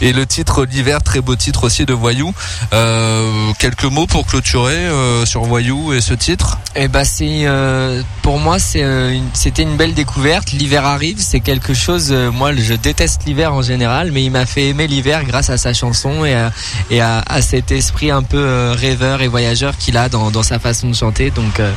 Et 0.00 0.12
le 0.12 0.26
titre 0.26 0.64
l'hiver, 0.64 1.02
très 1.02 1.20
beau 1.20 1.36
titre 1.36 1.64
aussi 1.64 1.86
de 1.86 1.92
Voyou. 1.94 2.32
Euh, 2.72 3.52
quelques 3.60 3.84
mots 3.84 4.06
pour 4.06 4.26
clôturer 4.26 4.74
euh, 4.74 5.24
sur 5.24 5.42
Voyou 5.44 5.92
et 5.92 6.00
ce 6.00 6.14
titre? 6.14 6.58
Et 6.74 6.88
bah 6.88 7.04
c'est 7.04 7.46
euh, 7.46 8.02
pour 8.22 8.38
moi 8.38 8.58
c'est 8.58 8.82
euh, 8.82 9.12
une- 9.12 9.28
c'était 9.32 9.62
une 9.62 9.76
belle 9.76 9.94
découverte. 9.94 10.50
L'hiver 10.52 10.84
arrive, 10.84 11.18
c'est 11.20 11.40
quelque 11.40 11.72
chose. 11.74 12.08
euh, 12.10 12.30
moi, 12.32 12.52
je 12.54 12.74
déteste 12.74 13.22
l'hiver 13.24 13.54
en 13.54 13.62
général, 13.62 14.10
mais 14.12 14.24
il 14.24 14.30
m'a 14.30 14.44
fait 14.46 14.68
aimer 14.68 14.86
l'hiver 14.88 15.24
grâce 15.24 15.48
à 15.50 15.56
sa 15.58 15.72
chanson 15.72 16.15
et 16.24 16.34
à, 16.34 16.52
et 16.90 17.00
à, 17.00 17.22
à 17.26 17.42
cet 17.42 17.70
esprit 17.70 18.10
un 18.10 18.22
peu 18.22 18.38
euh, 18.38 18.74
rêveur 18.76 19.22
et 19.22 19.28
voyageur 19.28 19.76
qu'il 19.76 19.96
a 19.96 20.08
dans, 20.08 20.30
dans 20.30 20.42
sa 20.42 20.58
façon 20.58 20.88
de 20.88 20.94
chanter. 20.94 21.30
Donc 21.30 21.60
euh, 21.60 21.72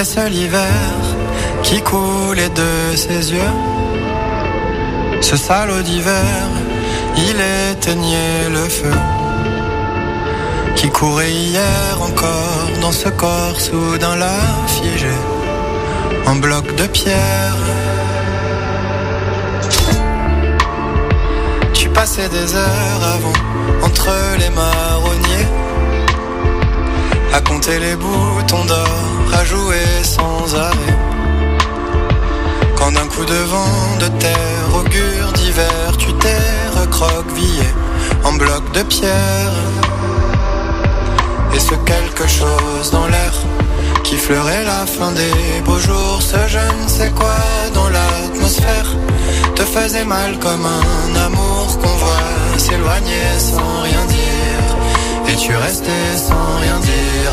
Était-ce 0.00 0.28
l'hiver 0.30 0.96
qui 1.62 1.82
coulait 1.82 2.48
de 2.48 2.96
ses 2.96 3.32
yeux. 3.34 3.54
Ce 5.20 5.36
salaud 5.36 5.82
d'hiver, 5.82 6.46
il 7.18 7.36
éteignait 7.70 8.48
le 8.50 8.66
feu. 8.66 8.96
Qui 10.74 10.88
courait 10.88 11.30
hier 11.30 12.00
encore 12.00 12.70
dans 12.80 12.92
ce 12.92 13.10
corps 13.10 13.60
soudain 13.60 14.16
là 14.16 14.38
figé 14.68 15.16
En 16.24 16.36
bloc 16.36 16.64
de 16.76 16.86
pierre. 16.86 17.58
Tu 21.74 21.90
passais 21.90 22.30
des 22.30 22.54
heures 22.54 23.02
avant 23.16 23.86
entre 23.86 24.08
les 24.38 24.48
marronniers. 24.48 25.50
À 27.34 27.40
compter 27.42 27.78
les 27.78 27.96
boutons 27.96 28.64
d'or, 28.64 29.19
à 29.34 29.44
jouer 29.44 29.88
sans 30.02 30.54
arrêt. 30.54 30.96
Quand 32.76 32.92
d'un 32.92 33.06
coup 33.06 33.24
de 33.24 33.40
vent 33.52 33.96
de 34.00 34.08
terre, 34.18 34.66
augure 34.74 35.32
d'hiver, 35.34 35.96
tu 35.98 36.12
t'es 36.14 36.42
recroquevillé 36.80 37.68
en 38.24 38.32
bloc 38.32 38.62
de 38.72 38.82
pierre. 38.82 39.52
Et 41.54 41.60
ce 41.60 41.74
quelque 41.74 42.26
chose 42.26 42.90
dans 42.90 43.06
l'air 43.06 43.32
qui 44.04 44.16
fleurait 44.16 44.64
la 44.64 44.86
fin 44.86 45.12
des 45.12 45.60
beaux 45.64 45.78
jours, 45.78 46.20
ce 46.20 46.36
je 46.48 46.82
ne 46.82 46.88
sais 46.88 47.10
quoi 47.10 47.40
dans 47.74 47.88
l'atmosphère 47.88 48.90
te 49.54 49.62
faisait 49.62 50.04
mal 50.04 50.38
comme 50.38 50.66
un 50.66 51.26
amour 51.26 51.78
qu'on 51.80 51.96
voit 52.04 52.58
s'éloigner 52.58 53.28
sans 53.38 53.82
rien 53.82 54.04
dire. 54.06 54.68
Et 55.28 55.36
tu 55.36 55.54
restais 55.54 56.16
sans 56.16 56.58
rien 56.60 56.78
dire 56.80 57.30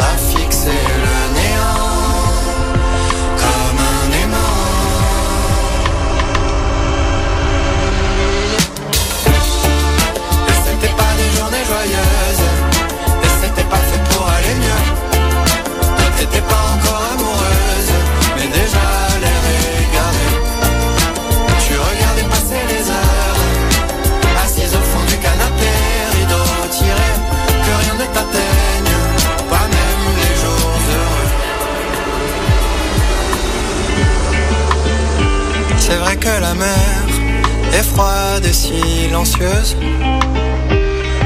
et 38.43 38.53
silencieuse, 38.53 39.75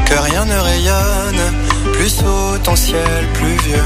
que 0.05 0.13
rien 0.13 0.45
ne 0.45 0.57
rayonne 0.57 1.53
plus 1.93 2.09
sous 2.09 2.57
ton 2.63 2.75
ciel 2.75 3.27
pluvieux. 3.33 3.83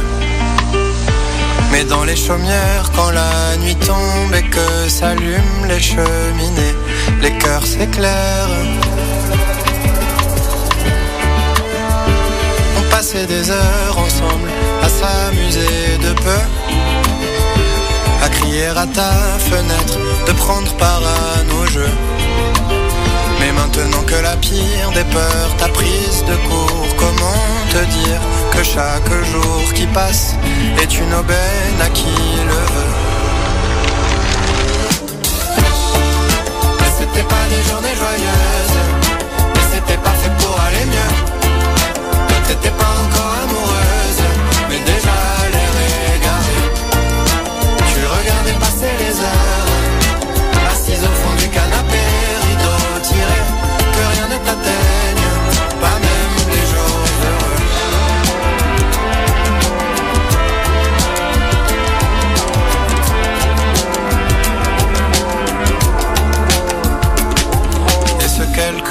Mais 1.71 1.84
dans 1.86 2.03
les 2.03 2.15
chaumières, 2.15 2.91
quand 2.95 3.09
la 3.11 3.57
nuit 3.57 3.76
tombe 3.76 4.34
et 4.34 4.43
que 4.43 4.89
s'allument 4.89 5.65
les 5.67 5.80
cheminées, 5.80 6.76
les 7.21 7.32
cœurs 7.32 7.65
s'éclairent. 7.65 8.49
On 12.78 12.89
passait 12.91 13.26
des 13.26 13.49
heures 13.49 13.97
ensemble 13.97 14.49
à 14.84 14.89
s'amuser 14.89 15.97
de 16.01 16.13
peu, 16.13 16.41
à 18.23 18.30
crier 18.30 18.67
à 18.67 18.86
ta 18.88 19.11
fenêtre, 19.39 19.97
de 20.28 20.32
prendre 20.34 20.71
part 20.76 21.01
à 21.03 21.43
nos 21.43 21.65
jeux. 21.65 22.24
Maintenant 23.66 24.03
que 24.03 24.16
la 24.16 24.38
pire 24.38 24.91
des 24.93 25.03
peurs 25.05 25.55
t'a 25.57 25.68
prise 25.68 26.24
de 26.26 26.36
court, 26.47 26.88
comment 26.97 27.41
te 27.72 27.84
dire 27.97 28.22
que 28.51 28.63
chaque 28.63 29.11
jour 29.32 29.74
qui 29.74 29.86
passe 29.88 30.36
est 30.82 30.97
une 30.97 31.13
aubaine 31.13 31.82
à 31.82 31.89
qui 31.89 32.05
le 32.47 32.53
veut? 32.53 32.95
Mais 36.80 36.91
c'était 36.97 37.28
pas 37.28 37.45
des 37.49 37.63
journées 37.70 37.95
joyeuses, 37.95 38.80
mais 39.55 39.66
c'était 39.74 39.97
pas 39.97 40.11
fait 40.11 40.32
pour 40.39 40.57
aller 40.61 40.86
mieux. 40.86 41.35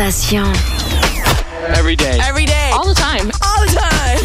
sensation. 0.00 0.46
Every 1.76 1.94
day. 1.94 2.18
Every 2.22 2.46
day. 2.46 2.70
All 2.72 2.86
the 2.86 2.94
time. 2.94 3.30
All 3.44 3.60
the 3.66 3.72
time. 3.76 4.24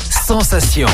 Sensation. 0.00 0.88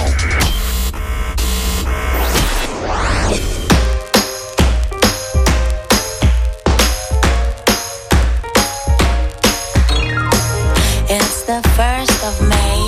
It's 11.08 11.42
the 11.44 11.62
first 11.76 12.24
of 12.24 12.34
May. 12.48 12.80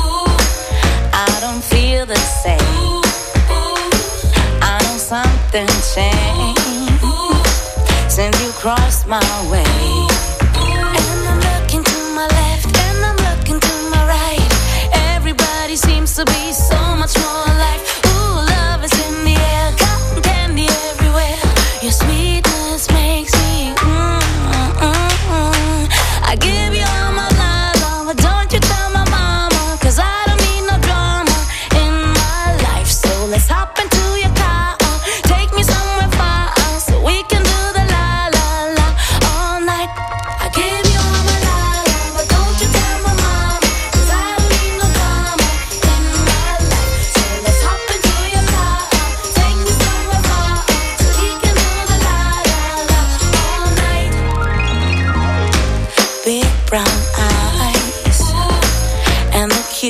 Ooh. 0.00 0.24
I 1.12 1.38
don't 1.42 1.62
feel 1.62 2.06
the 2.06 2.22
same. 2.42 2.58
Ooh. 2.80 3.04
Ooh. 3.52 3.90
I 4.62 4.78
know 4.84 4.96
something 4.96 5.68
changed 5.94 6.64
since 8.10 8.40
you 8.42 8.50
crossed 8.52 9.06
my 9.06 9.50
way. 9.50 9.73
to 16.14 16.24
be 16.26 16.53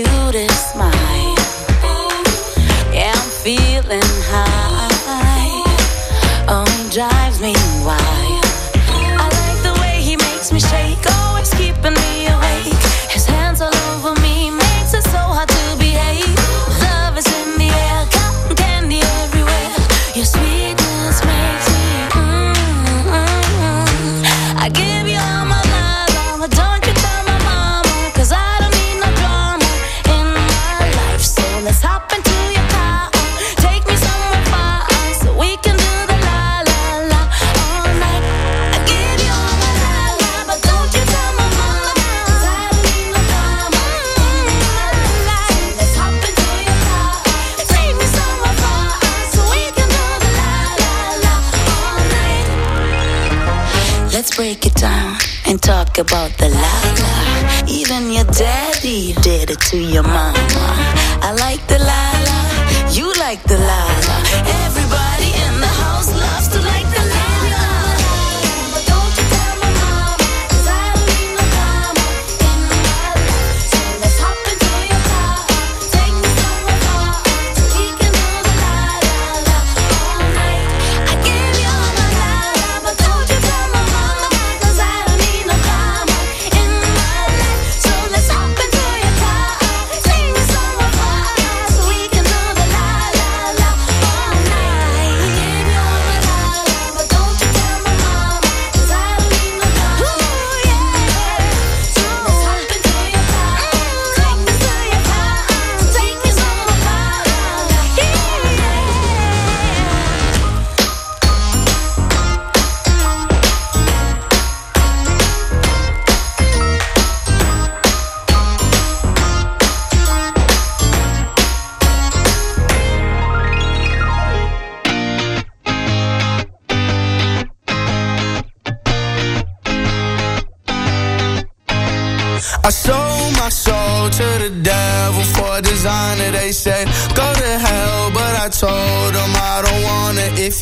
cutest 0.02 0.53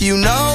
you 0.03 0.17
know 0.17 0.52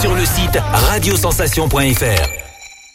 sur 0.00 0.14
le 0.14 0.24
site 0.24 0.58
radiosensation.fr. 0.90 2.49